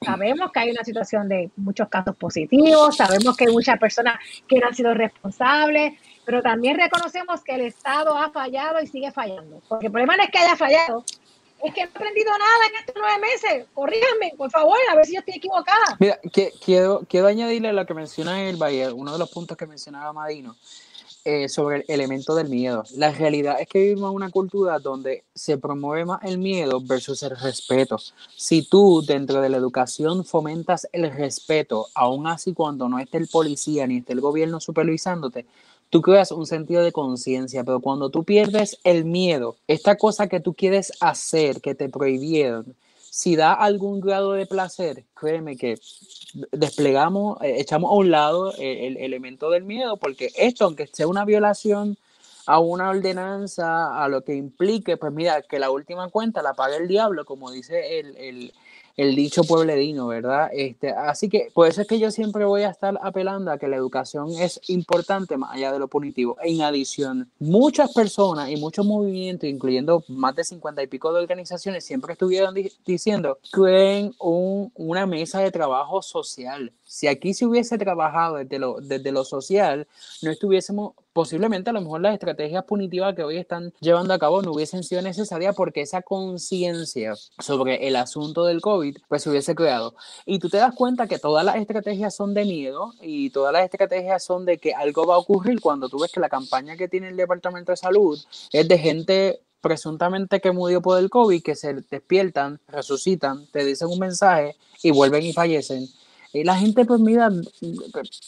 Sabemos 0.00 0.52
que 0.52 0.60
hay 0.60 0.70
una 0.70 0.84
situación 0.84 1.28
de 1.28 1.50
muchos 1.56 1.88
casos 1.88 2.14
positivos, 2.16 2.96
sabemos 2.96 3.36
que 3.36 3.46
hay 3.46 3.52
muchas 3.52 3.78
personas 3.78 4.18
que 4.46 4.58
no 4.58 4.68
han 4.68 4.74
sido 4.74 4.94
responsables, 4.94 5.94
pero 6.24 6.40
también 6.40 6.78
reconocemos 6.78 7.42
que 7.42 7.56
el 7.56 7.62
Estado 7.62 8.16
ha 8.16 8.30
fallado 8.30 8.80
y 8.80 8.86
sigue 8.86 9.10
fallando. 9.10 9.60
Porque 9.68 9.86
el 9.86 9.92
problema 9.92 10.16
no 10.16 10.22
es 10.22 10.30
que 10.30 10.38
haya 10.38 10.56
fallado, 10.56 11.04
es 11.62 11.74
que 11.74 11.80
no 11.82 11.88
he 11.88 11.90
aprendido 11.90 12.30
nada 12.30 12.66
en 12.68 12.76
estos 12.76 12.94
nueve 12.98 13.18
meses. 13.20 13.66
Corríganme, 13.74 14.34
por 14.36 14.50
favor, 14.50 14.78
a 14.90 14.94
ver 14.94 15.06
si 15.06 15.14
yo 15.14 15.20
estoy 15.20 15.34
equivocada. 15.36 15.96
Mira, 15.98 16.18
quiero, 16.64 17.02
quiero 17.08 17.26
añadirle 17.26 17.68
a 17.68 17.72
lo 17.72 17.86
que 17.86 17.94
menciona 17.94 18.48
el 18.48 18.58
uno 18.94 19.12
de 19.12 19.18
los 19.18 19.30
puntos 19.30 19.56
que 19.56 19.66
mencionaba 19.66 20.12
Madino, 20.12 20.56
eh, 21.24 21.48
sobre 21.48 21.78
el 21.78 21.84
elemento 21.88 22.34
del 22.34 22.48
miedo. 22.48 22.84
La 22.96 23.10
realidad 23.10 23.60
es 23.60 23.68
que 23.68 23.80
vivimos 23.80 24.10
en 24.10 24.16
una 24.16 24.30
cultura 24.30 24.78
donde 24.78 25.24
se 25.34 25.58
promueve 25.58 26.04
más 26.04 26.22
el 26.24 26.38
miedo 26.38 26.80
versus 26.80 27.22
el 27.22 27.36
respeto. 27.36 27.98
Si 28.36 28.62
tú 28.62 29.02
dentro 29.06 29.40
de 29.40 29.48
la 29.48 29.56
educación 29.56 30.24
fomentas 30.24 30.88
el 30.92 31.10
respeto, 31.12 31.88
aún 31.94 32.26
así 32.26 32.54
cuando 32.54 32.88
no 32.88 32.98
esté 32.98 33.18
el 33.18 33.28
policía 33.28 33.86
ni 33.86 33.98
esté 33.98 34.12
el 34.12 34.20
gobierno 34.20 34.60
supervisándote, 34.60 35.46
tú 35.90 36.02
creas 36.02 36.32
un 36.32 36.46
sentido 36.46 36.82
de 36.82 36.92
conciencia, 36.92 37.64
pero 37.64 37.80
cuando 37.80 38.10
tú 38.10 38.24
pierdes 38.24 38.78
el 38.84 39.04
miedo, 39.04 39.56
esta 39.66 39.96
cosa 39.96 40.26
que 40.26 40.40
tú 40.40 40.54
quieres 40.54 40.92
hacer, 41.00 41.60
que 41.60 41.74
te 41.74 41.88
prohibieron, 41.88 42.74
si 43.10 43.36
da 43.36 43.52
algún 43.52 44.00
grado 44.00 44.32
de 44.32 44.46
placer, 44.46 45.04
créeme 45.14 45.56
que 45.56 45.78
desplegamos, 46.52 47.40
eh, 47.42 47.56
echamos 47.58 47.90
a 47.90 47.94
un 47.94 48.10
lado 48.10 48.52
el, 48.58 48.96
elemento 48.98 49.50
del 49.50 49.64
miedo, 49.64 49.96
porque 49.96 50.30
esto, 50.36 50.66
aunque 50.66 50.86
sea 50.86 51.08
una 51.08 51.24
violación 51.24 51.96
a 52.46 52.60
una 52.60 52.90
ordenanza, 52.90 54.02
a 54.02 54.08
lo 54.08 54.22
que 54.22 54.34
implique, 54.34 54.96
pues 54.96 55.12
mira, 55.12 55.42
que 55.42 55.58
la 55.58 55.70
última 55.70 56.08
cuenta 56.08 56.42
la 56.42 56.54
paga 56.54 56.76
el 56.76 56.88
diablo, 56.88 57.24
como 57.24 57.50
dice 57.50 57.98
el 57.98 58.52
dicho 59.06 59.44
pueblerino, 59.44 60.08
¿verdad? 60.08 60.50
Este, 60.52 60.90
así 60.90 61.28
que 61.28 61.50
por 61.54 61.68
eso 61.68 61.82
es 61.82 61.86
que 61.86 61.98
yo 61.98 62.10
siempre 62.10 62.44
voy 62.44 62.62
a 62.62 62.70
estar 62.70 62.98
apelando 63.00 63.52
a 63.52 63.58
que 63.58 63.68
la 63.68 63.76
educación 63.76 64.30
es 64.38 64.60
importante 64.68 65.36
más 65.36 65.54
allá 65.54 65.72
de 65.72 65.78
lo 65.78 65.88
punitivo. 65.88 66.36
En 66.42 66.62
adición, 66.62 67.30
muchas 67.38 67.92
personas 67.92 68.50
y 68.50 68.56
muchos 68.56 68.84
movimientos, 68.84 69.48
incluyendo 69.48 70.02
más 70.08 70.34
de 70.34 70.42
50 70.42 70.82
y 70.82 70.86
pico 70.88 71.12
de 71.12 71.20
organizaciones, 71.20 71.84
siempre 71.84 72.14
estuvieron 72.14 72.54
diciendo, 72.84 73.38
creen 73.52 74.12
un, 74.18 74.72
una 74.74 75.06
mesa 75.06 75.40
de 75.40 75.52
trabajo 75.52 76.02
social. 76.02 76.72
Si 76.88 77.06
aquí 77.06 77.34
se 77.34 77.44
hubiese 77.44 77.76
trabajado 77.76 78.36
desde 78.36 78.58
lo, 78.58 78.80
desde 78.80 79.12
lo 79.12 79.22
social, 79.22 79.86
no 80.22 80.30
estuviésemos 80.30 80.94
posiblemente 81.12 81.68
a 81.68 81.74
lo 81.74 81.82
mejor 81.82 82.00
las 82.00 82.14
estrategias 82.14 82.64
punitivas 82.64 83.14
que 83.14 83.22
hoy 83.22 83.36
están 83.36 83.74
llevando 83.80 84.14
a 84.14 84.18
cabo 84.18 84.40
no 84.40 84.52
hubiesen 84.52 84.82
sido 84.82 85.02
necesarias 85.02 85.54
porque 85.54 85.82
esa 85.82 86.00
conciencia 86.00 87.14
sobre 87.38 87.86
el 87.86 87.96
asunto 87.96 88.46
del 88.46 88.62
COVID 88.62 88.96
pues 89.06 89.22
se 89.22 89.28
hubiese 89.28 89.54
creado. 89.54 89.94
Y 90.24 90.38
tú 90.38 90.48
te 90.48 90.56
das 90.56 90.74
cuenta 90.74 91.06
que 91.06 91.18
todas 91.18 91.44
las 91.44 91.56
estrategias 91.56 92.16
son 92.16 92.32
de 92.32 92.46
miedo 92.46 92.94
y 93.02 93.28
todas 93.30 93.52
las 93.52 93.64
estrategias 93.64 94.24
son 94.24 94.46
de 94.46 94.56
que 94.56 94.72
algo 94.72 95.06
va 95.06 95.16
a 95.16 95.18
ocurrir 95.18 95.60
cuando 95.60 95.90
tú 95.90 95.98
ves 95.98 96.10
que 96.10 96.20
la 96.20 96.30
campaña 96.30 96.78
que 96.78 96.88
tiene 96.88 97.08
el 97.08 97.16
Departamento 97.16 97.72
de 97.72 97.76
Salud 97.76 98.18
es 98.50 98.66
de 98.66 98.78
gente 98.78 99.42
presuntamente 99.60 100.40
que 100.40 100.52
murió 100.52 100.80
por 100.80 100.98
el 100.98 101.10
COVID, 101.10 101.42
que 101.42 101.54
se 101.54 101.74
despiertan, 101.74 102.60
resucitan, 102.68 103.46
te 103.48 103.64
dicen 103.64 103.88
un 103.88 103.98
mensaje 103.98 104.56
y 104.82 104.90
vuelven 104.90 105.24
y 105.24 105.32
fallecen. 105.32 105.88
Y 106.32 106.44
la 106.44 106.56
gente, 106.56 106.84
pues 106.84 107.00
mira, 107.00 107.30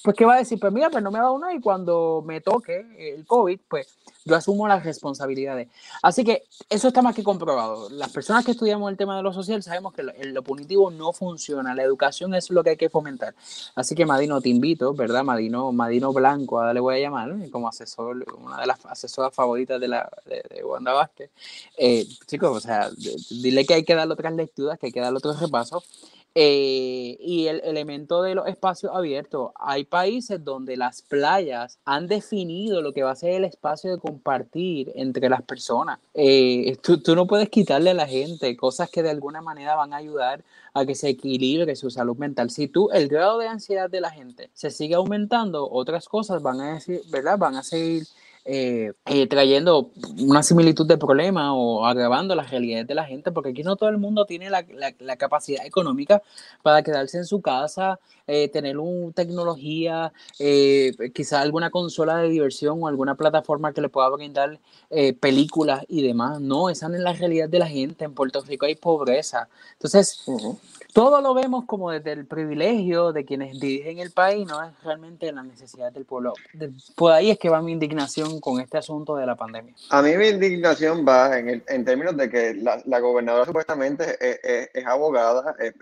pues 0.03 0.17
qué 0.17 0.25
va 0.25 0.35
a 0.35 0.39
decir, 0.39 0.59
pues 0.59 0.73
mira, 0.73 0.89
pues 0.89 1.03
no 1.03 1.11
me 1.11 1.19
ha 1.19 1.23
dado 1.23 1.35
una 1.35 1.55
y 1.55 1.61
cuando 1.61 2.23
me 2.27 2.41
toque 2.41 2.87
el 2.99 3.27
COVID, 3.27 3.61
pues 3.69 3.89
yo 4.25 4.37
asumo 4.37 4.69
las 4.69 4.85
responsabilidades. 4.85 5.69
Así 6.03 6.25
que 6.25 6.45
eso 6.69 6.89
está 6.89 7.03
más 7.03 7.15
que 7.15 7.23
comprobado. 7.23 7.91
Las 7.91 8.11
personas 8.11 8.45
que 8.45 8.53
estudiamos 8.53 8.91
el 8.91 8.97
tema 8.97 9.17
de 9.17 9.23
lo 9.23 9.33
social 9.33 9.63
sabemos 9.63 9.93
que 9.93 10.03
lo, 10.03 10.43
punitivo 10.43 10.91
no 10.91 11.13
funciona. 11.13 11.75
La 11.75 11.83
educación 11.83 12.35
es 12.35 12.51
lo 12.51 12.63
que 12.63 12.71
hay 12.71 12.77
que 12.77 12.89
fomentar. 12.89 13.35
Así 13.75 13.95
que 13.95 14.07
Madino, 14.07 14.41
te 14.41 14.49
invito, 14.49 14.95
¿verdad? 14.95 15.23
Madino, 15.23 15.73
Madino 15.73 16.13
Blanco, 16.13 16.59
ahora 16.59 16.73
le 16.73 16.81
voy 16.81 16.97
a 16.97 17.01
llamar, 17.01 17.35
como 17.51 17.69
asesor, 17.69 18.25
una 18.39 18.61
de 18.61 18.67
las 18.67 18.85
asesoras 18.87 19.35
favoritas 19.35 19.81
de, 19.81 19.89
la, 19.89 20.11
de, 20.27 20.65
Wanda 20.65 20.93
Vázquez. 20.93 21.31
Eh, 21.77 22.07
chicos, 22.27 22.57
o 22.57 22.61
sea, 22.61 22.91
dile 23.31 23.67
que 23.67 23.75
hay 23.75 23.85
que 23.85 23.95
darle 23.95 24.15
otras 24.15 24.35
lecturas, 24.35 24.79
que 24.79 24.87
hay 24.87 24.93
que 24.93 25.01
darle 25.01 25.19
otros 25.19 25.41
repasos 25.41 25.85
Eh, 26.37 27.17
y 27.19 27.49
el 27.49 27.61
elemento 27.65 28.23
de 28.23 28.37
los 28.37 28.47
espacios 28.47 28.93
abiertos. 28.95 29.51
Hay 29.57 29.85
países 29.85 30.45
donde 30.45 30.77
las 30.77 31.03
playas 31.03 31.79
han 31.85 32.07
definido 32.07 32.83
lo 32.83 32.93
que 32.93 33.03
va 33.03 33.11
a 33.11 33.17
ser 33.17 33.33
el 33.33 33.45
espacio 33.45 33.91
de 33.91 33.99
compartir 33.99 34.93
entre 34.95 35.29
las 35.29 35.43
personas. 35.43 35.99
Eh, 36.15 36.77
tú, 36.83 37.03
tú, 37.03 37.17
no 37.17 37.27
puedes 37.27 37.49
quitarle 37.49 37.91
a 37.91 37.95
la 37.95 38.07
gente 38.07 38.57
cosas 38.57 38.91
que 38.91 39.03
de 39.03 39.11
alguna 39.11 39.43
manera 39.43 39.75
van 39.75 39.93
a 39.93 39.97
ayudar 39.97 40.45
a 40.73 40.87
que 40.87 40.95
se 40.95 41.09
equilibre 41.09 41.75
su 41.75 41.91
salud 41.91 42.17
mental. 42.17 42.51
Si 42.51 42.69
tú, 42.69 42.91
el 42.93 43.09
grado 43.09 43.39
de 43.39 43.49
ansiedad 43.49 43.91
de 43.91 44.01
la 44.01 44.11
gente 44.11 44.51
se 44.55 44.71
sigue 44.71 44.95
aumentando, 44.95 45.69
otras 45.69 46.09
cosas 46.09 46.43
van 46.43 46.61
a 46.61 46.75
decir, 46.75 47.03
¿verdad? 47.11 47.39
Van 47.39 47.57
a 47.57 47.65
seguir 47.65 48.05
eh, 48.45 48.93
eh, 49.05 49.27
trayendo 49.27 49.91
una 50.19 50.43
similitud 50.43 50.87
de 50.87 50.97
problema 50.97 51.55
o 51.55 51.85
agravando 51.85 52.35
las 52.35 52.51
realidades 52.51 52.87
de 52.87 52.95
la 52.95 53.05
gente, 53.05 53.33
porque 53.33 53.51
aquí 53.51 53.63
no 53.63 53.77
todo 53.77 53.91
el 53.91 53.99
mundo 53.99 54.25
tiene 54.25 54.49
la, 54.49 54.65
la, 54.71 55.17
capacidad 55.17 55.65
económica 55.67 56.23
para 56.63 56.83
quedarse 56.83 57.19
en 57.19 57.27
su 57.27 57.43
casa, 57.43 58.01
eh, 58.27 58.49
tener 58.49 58.79
una 58.79 59.13
tecnología, 59.13 60.13
quizá 61.15 61.43
alguna 61.43 61.71
consola 61.71 62.17
de 62.19 62.31
diversión 62.31 62.83
o 62.83 62.89
alguna 62.89 63.15
plataforma 63.15 63.73
que 63.73 63.83
le 63.83 63.89
pueda 63.89 64.09
brindar 64.09 64.59
películas 65.21 65.85
y 65.89 66.03
demás. 66.03 66.41
No, 66.41 66.71
esa 66.71 66.89
no 66.89 66.97
es 66.97 67.03
la 67.03 67.13
realidad 67.13 67.49
de 67.49 67.59
la 67.59 67.69
gente. 67.69 68.05
En 68.05 68.15
Puerto 68.15 68.41
Rico 68.41 68.67
hay 68.67 68.75
pobreza. 68.75 69.49
Entonces, 69.73 70.25
todo 70.93 71.21
lo 71.21 71.35
vemos 71.35 71.65
como 71.67 71.91
desde 71.91 72.13
el 72.13 72.27
privilegio 72.27 73.13
de 73.13 73.25
quienes 73.25 73.59
dirigen 73.61 73.99
el 73.99 74.11
país, 74.11 74.47
no 74.47 74.63
es 74.63 74.73
realmente 74.83 75.31
la 75.33 75.43
necesidad 75.43 75.93
del 75.93 76.05
pueblo. 76.05 76.35
por 76.97 77.13
ahí 77.13 77.31
es 77.31 77.39
que 77.39 77.49
va 77.49 77.63
mi 77.63 77.73
indignación 77.73 78.30
con 78.39 78.61
este 78.61 78.79
asunto 78.79 79.17
de 79.17 79.27
la 79.27 79.35
pandemia. 79.35 79.75
A 79.89 80.03
mí 80.03 80.17
mi 80.17 80.29
indignación 80.29 81.05
va 81.07 81.39
en, 81.39 81.49
el, 81.49 81.63
en 81.67 81.85
términos 81.85 82.17
de 82.17 82.29
que 82.29 82.55
la, 82.55 82.81
la 82.85 83.01
gobernadora 83.01 83.47
supuestamente 83.47 84.17
es, 84.21 84.87
abogada, 84.87 85.57
es, 85.59 85.75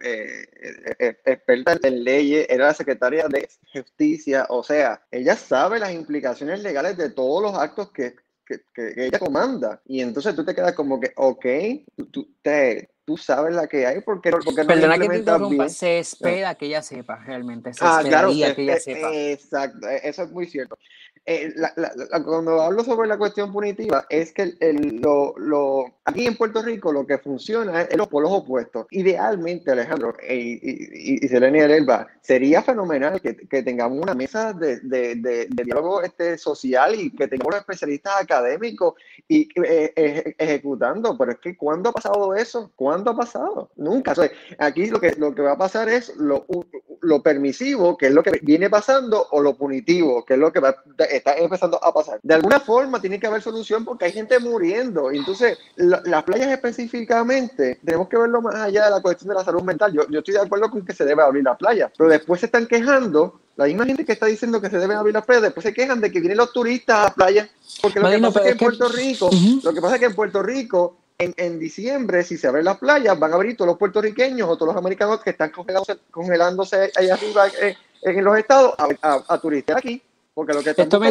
experta 1.25 1.77
en 1.83 2.05
leyes, 2.05 2.47
era 2.49 2.69
la 2.69 2.75
secretaria 2.75 3.27
de 3.29 3.49
justicia, 3.73 4.47
o 4.49 4.63
sea, 4.63 5.03
ella 5.11 5.37
sabe 5.37 5.79
las 5.79 5.93
implicaciones 5.93 6.63
legales 6.63 6.97
de 6.97 7.11
todos 7.11 7.43
los 7.43 7.55
actos 7.55 7.91
que, 7.91 8.15
que, 8.47 8.61
que 8.75 9.07
ella 9.07 9.19
comanda. 9.19 9.81
Y 9.85 10.01
entonces 10.01 10.35
tú 10.35 10.45
te 10.45 10.55
quedas 10.55 10.75
como 10.75 11.01
que, 11.01 11.13
ok, 11.17 11.47
tú, 12.11 12.29
te, 12.41 12.91
tú 13.09 13.17
sabes 13.17 13.55
la 13.55 13.67
que 13.67 13.87
hay, 13.87 14.03
porque, 14.03 14.31
porque 14.31 14.63
no 14.63 14.67
Perdona 14.67 14.99
que 14.99 15.09
te 15.09 15.19
interrumpa, 15.19 15.69
se 15.71 15.99
espera 15.99 16.55
que 16.55 16.67
ella 16.67 16.83
sepa 16.83 17.17
realmente, 17.25 17.73
se 17.73 17.81
ah, 17.83 18.03
claro, 18.05 18.29
que 18.31 18.63
ella 18.63 18.79
sepa. 18.79 19.11
Exacto, 19.15 19.89
e, 19.89 20.09
eso 20.09 20.25
es 20.25 20.31
muy 20.31 20.47
cierto. 20.47 20.79
Eh, 21.31 21.53
cuando 22.25 22.63
hablo 22.63 22.83
sobre 22.83 23.07
la 23.07 23.19
cuestión 23.19 23.53
punitiva, 23.53 24.07
es 24.09 24.33
que 24.33 24.55
el, 24.61 24.99
lo, 25.03 25.35
lo, 25.37 25.85
aquí 26.07 26.27
en 26.27 26.39
Puerto 26.39 26.63
Rico 26.63 26.91
lo 26.91 27.07
que 27.07 27.19
funciona 27.19 27.83
es 27.83 27.99
los 27.99 28.09
polos 28.09 28.31
opuestos. 28.33 28.87
Idealmente, 28.93 29.71
Alejandro 29.71 30.15
y, 30.27 30.55
y, 30.55 31.19
y 31.23 31.29
Selenia 31.29 31.67
Elba, 31.67 32.07
sería 32.23 32.63
fenomenal 32.63 33.21
que, 33.21 33.35
tengamos 33.63 34.03
una 34.03 34.15
mesa 34.15 34.55
de, 34.55 34.81
de, 34.81 35.49
diálogo 35.51 36.01
este, 36.01 36.39
social 36.39 36.99
y 36.99 37.11
que 37.11 37.29
tengamos 37.29 37.57
especialistas 37.57 38.23
académicos 38.23 38.95
y 39.29 39.49
eh, 39.63 39.93
eh, 39.97 40.35
ejecutando. 40.39 41.19
Pero 41.19 41.33
es 41.33 41.39
que, 41.41 41.59
¿cuándo 41.59 41.91
ha 41.91 41.93
pasado 41.93 42.35
eso? 42.35 42.73
¿Cuándo 42.75 43.11
ha 43.11 43.17
pasado? 43.17 43.71
Nunca. 43.77 44.15
aquí 44.59 44.87
lo 44.87 44.99
que, 44.99 45.15
lo 45.19 45.35
que 45.35 45.43
va 45.43 45.53
a 45.53 45.59
pasar 45.59 45.91
es 45.91 46.17
lo, 46.17 46.47
lo 47.03 47.23
permisivo, 47.23 47.99
que 47.99 48.07
es 48.07 48.13
lo 48.13 48.23
que 48.23 48.41
viene 48.43 48.71
pasando, 48.71 49.27
o 49.31 49.43
lo 49.43 49.59
punitivo, 49.59 50.25
que 50.25 50.35
es 50.35 50.41
lo 50.41 50.53
que 50.53 50.61
va, 50.61 50.77
está 51.19 51.37
empezando 51.37 51.83
a 51.83 51.93
pasar. 51.93 52.19
De 52.23 52.35
alguna 52.35 52.61
forma 52.61 53.01
tiene 53.01 53.21
que 53.21 53.27
haber 53.27 53.43
solución 53.43 53.85
porque 53.85 54.07
hay 54.07 54.13
gente 54.13 54.39
muriendo. 54.39 55.11
Entonces, 55.11 55.59
las 55.77 56.25
playas 56.25 56.51
específicamente, 56.51 57.79
tenemos 57.85 58.09
que 58.09 58.17
verlo 58.17 58.43
más 58.43 58.57
allá 58.57 58.87
de 58.87 58.91
la 58.91 59.03
cuestión 59.03 59.29
de 59.29 59.35
la 59.35 59.45
salud 59.45 59.63
mental. 59.63 59.93
Yo, 59.93 60.03
yo 60.09 60.19
estoy 60.21 60.35
de 60.35 60.41
acuerdo 60.41 60.71
con 60.71 60.85
que 60.85 60.95
se 60.95 61.05
debe 61.05 61.23
abrir 61.23 61.45
la 61.45 61.57
playa, 61.57 61.93
pero 61.97 62.11
después 62.11 62.41
se 62.41 62.47
están 62.47 62.67
quejando 62.67 63.41
la 63.59 63.65
misma 63.65 63.87
gente 63.87 64.05
que 64.05 64.13
está 64.13 64.27
diciendo 64.27 64.61
que 64.61 64.71
se 64.71 64.79
deben 64.79 64.97
abrir 64.97 65.13
las 65.13 65.25
playas, 65.25 65.43
después 65.43 65.65
se 65.65 65.75
quejan 65.75 66.01
de 66.01 66.13
que 66.13 66.21
vienen 66.21 66.39
los 66.39 66.53
turistas 66.53 66.97
a 66.97 67.05
la 67.05 67.15
playa. 67.15 67.51
Porque 67.83 67.99
lo 67.99 68.09
que 68.09 68.19
pasa 68.21 68.39
es 68.39 68.45
que 68.45 68.51
en 68.53 68.59
Puerto 68.59 68.89
Rico, 68.89 69.31
lo 69.65 69.75
que 69.75 69.81
pasa 69.81 69.95
es 69.97 70.01
que 70.01 70.07
en 70.07 70.15
Puerto 70.15 70.43
Rico, 70.45 70.97
en, 71.19 71.35
en, 71.37 71.59
diciembre, 71.59 72.23
si 72.23 72.37
se 72.37 72.47
abren 72.47 72.65
las 72.65 72.79
playas, 72.79 73.19
van 73.19 73.33
a 73.33 73.35
abrir 73.35 73.57
todos 73.57 73.71
los 73.71 73.77
puertorriqueños 73.77 74.49
o 74.49 74.55
todos 74.57 74.69
los 74.69 74.77
americanos 74.77 75.21
que 75.21 75.31
están 75.31 75.51
congelándose, 75.51 75.99
congelándose 76.13 76.93
allá 76.95 77.15
arriba 77.15 77.49
en, 77.61 78.19
en 78.19 78.25
los 78.25 78.39
estados 78.39 78.75
a, 78.79 78.87
a, 79.03 79.25
a 79.27 79.41
turistas 79.41 79.79
aquí. 79.79 80.01
Porque 80.39 80.55
lo 80.55 80.63
que, 80.63 80.71
Esto 80.71 81.01
me 81.01 81.11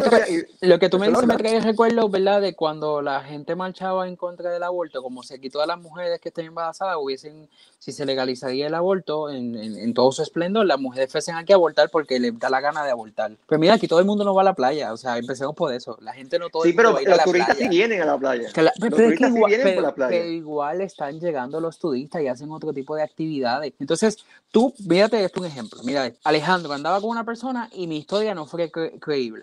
lo 0.62 0.80
que 0.80 0.88
tú 0.88 1.00
me 1.00 1.10
dices 1.10 1.28
me 1.28 1.36
trae 1.36 1.60
recuerdo, 1.60 2.08
¿verdad? 2.08 2.40
De 2.40 2.56
cuando 2.56 3.02
la 3.02 3.20
gente 3.20 3.58
marchaba 3.58 4.08
en 4.08 4.16
contra 4.16 4.50
del 4.52 4.64
aborto, 4.64 5.04
como 5.04 5.22
se 5.22 5.42
quitó 5.42 5.62
a 5.62 5.66
las 5.66 5.78
mujeres 5.78 6.22
que 6.22 6.30
estén 6.30 6.46
embarazadas, 6.46 6.96
hubiesen, 6.98 7.50
si 7.78 7.92
se 7.92 8.06
legalizaría 8.06 8.68
el 8.68 8.74
aborto 8.74 9.30
en, 9.30 9.58
en, 9.58 9.94
todo 9.94 10.14
su 10.14 10.22
esplendor, 10.22 10.66
las 10.66 10.80
mujeres 10.80 11.12
fuesen 11.12 11.36
aquí 11.36 11.52
a 11.52 11.58
abortar 11.58 11.90
porque 11.90 12.22
les 12.22 12.40
da 12.40 12.50
la 12.50 12.62
gana 12.62 12.86
de 12.86 12.92
abortar. 12.92 13.34
Pero 13.46 13.60
mira, 13.60 13.74
aquí 13.74 13.86
todo 13.86 14.00
el 14.00 14.06
mundo 14.06 14.24
no 14.24 14.34
va 14.34 14.44
a 14.44 14.46
la 14.46 14.54
playa, 14.54 14.94
o 14.94 14.98
sea, 14.98 15.18
empecemos 15.18 15.54
por 15.54 15.74
eso. 15.74 15.98
La 16.00 16.14
gente 16.14 16.40
no 16.40 16.48
todo 16.48 16.64
Sí, 16.64 16.72
pero 16.72 16.98
los 16.98 17.24
turistas 17.26 17.58
sí 17.58 17.68
vienen 17.68 18.02
a 18.04 18.06
la 18.06 18.18
playa. 18.18 18.48
pero, 18.54 18.72
los 18.80 18.92
turistas 18.92 19.36
igual, 19.36 19.52
sí 19.52 19.58
vienen 19.58 19.76
por 19.76 19.84
la 19.84 19.94
playa. 19.94 20.10
Pero 20.10 20.30
igual 20.30 20.80
están 20.80 21.20
llegando 21.20 21.60
los 21.60 21.78
turistas 21.80 22.22
y 22.22 22.28
hacen 22.30 22.50
otro 22.50 22.72
tipo 22.72 22.96
de 22.96 23.04
actividades. 23.04 23.74
Entonces, 23.78 24.20
tú, 24.52 24.74
mírate 24.88 25.24
esto 25.24 25.40
un 25.40 25.48
ejemplo. 25.48 25.82
Mira, 25.84 26.12
Alejandro 26.24 26.74
andaba 26.74 27.00
con 27.02 27.10
una 27.10 27.24
persona 27.24 27.70
y 27.74 27.88
mi 27.88 27.98
historia 27.98 28.34
no 28.34 28.46
fue 28.46 28.72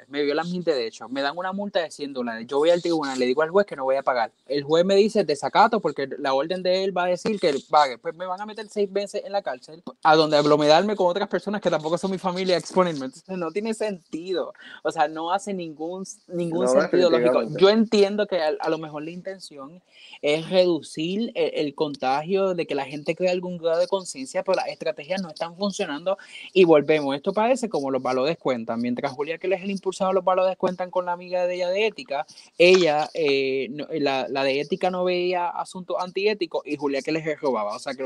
me 0.09 0.23
vio 0.23 0.35
las 0.35 0.49
mil 0.49 0.65
de 0.65 0.87
hecho, 0.87 1.09
me 1.09 1.23
dan 1.23 1.37
una 1.37 1.53
multa 1.53 1.81
de 1.81 1.91
100 1.91 2.13
dólares, 2.13 2.47
yo 2.49 2.59
voy 2.59 2.71
al 2.71 2.81
tribunal, 2.81 3.19
le 3.19 3.27
digo 3.27 3.43
al 3.43 3.51
juez 3.51 3.67
que 3.67 3.77
no 3.77 3.85
voy 3.85 3.97
a 3.97 4.03
pagar, 4.03 4.33
el 4.47 4.63
juez 4.63 4.85
me 4.85 4.95
dice 4.95 5.25
desacato 5.25 5.81
porque 5.81 6.09
la 6.19 6.35
orden 6.35 6.63
de 6.63 6.85
él 6.85 6.97
va 6.97 7.05
a 7.05 7.09
decir 7.09 7.39
que 7.39 7.55
pague, 7.69 7.99
pues 7.99 8.15
me 8.15 8.27
van 8.27 8.41
a 8.41 8.47
meter 8.47 8.67
seis 8.69 8.91
meses 8.91 9.23
en 9.25 9.33
la 9.33 9.43
cárcel, 9.43 9.83
a 10.03 10.17
donde 10.17 10.37
aglomerarme 10.37 10.97
con 10.97 11.07
otras 11.07 11.29
personas 11.29 11.61
que 11.61 11.71
tampoco 11.71 11.99
son 11.99 12.11
mi 12.11 12.19
familia, 12.19 12.57
exponerme, 12.57 13.07
entonces 13.07 13.37
no 13.37 13.51
tiene 13.51 13.75
sentido, 13.75 14.53
o 14.83 14.91
sea, 14.91 15.09
no 15.09 15.33
hace 15.33 15.53
ningún, 15.53 16.05
ningún 16.29 16.69
sentido 16.69 17.11
lógico. 17.11 17.43
Yo 17.59 17.69
entiendo 17.69 18.27
que 18.27 18.41
a, 18.41 18.69
lo 18.69 18.79
mejor 18.79 19.03
la 19.05 19.11
intención 19.11 19.83
es 20.23 20.49
reducir 20.49 21.33
el, 21.35 21.75
contagio, 21.75 22.55
de 22.55 22.67
que 22.67 22.75
la 22.75 22.85
gente 22.85 23.15
crea 23.15 23.33
algún 23.33 23.59
grado 23.59 23.81
de 23.81 23.89
conciencia, 23.89 24.43
pero 24.43 24.57
las 24.57 24.69
estrategias 24.95 25.23
no 25.23 25.29
están 25.29 25.57
funcionando 25.57 26.17
y 26.53 26.65
volvemos, 26.65 27.15
esto 27.17 27.33
parece 27.33 27.69
como 27.69 27.91
los 27.91 28.03
valores 28.03 28.39
cuentan, 28.39 28.81
mientras 28.81 29.13
Julia 29.13 29.39
que 29.39 29.49
les 29.49 29.63
el 29.63 29.71
impulsado 29.71 30.13
los 30.13 30.25
valores 30.25 30.57
cuentan 30.57 30.91
con 30.91 31.07
la 31.07 31.13
amiga 31.13 31.47
de 31.47 31.57
ella 31.57 31.69
de 31.71 31.87
ética, 31.87 32.27
ella, 32.59 33.09
eh, 33.15 33.69
la, 33.93 34.27
la, 34.29 34.45
de 34.45 34.61
ética 34.61 34.91
no 34.91 35.05
veía 35.05 35.49
asuntos 35.49 35.97
antiéticos 35.99 36.63
y 36.67 36.77
Julia 36.77 37.03
que 37.03 37.13
les 37.13 37.41
robaba. 37.41 37.75
O 37.75 37.79
sea 37.79 37.95
que 37.95 38.05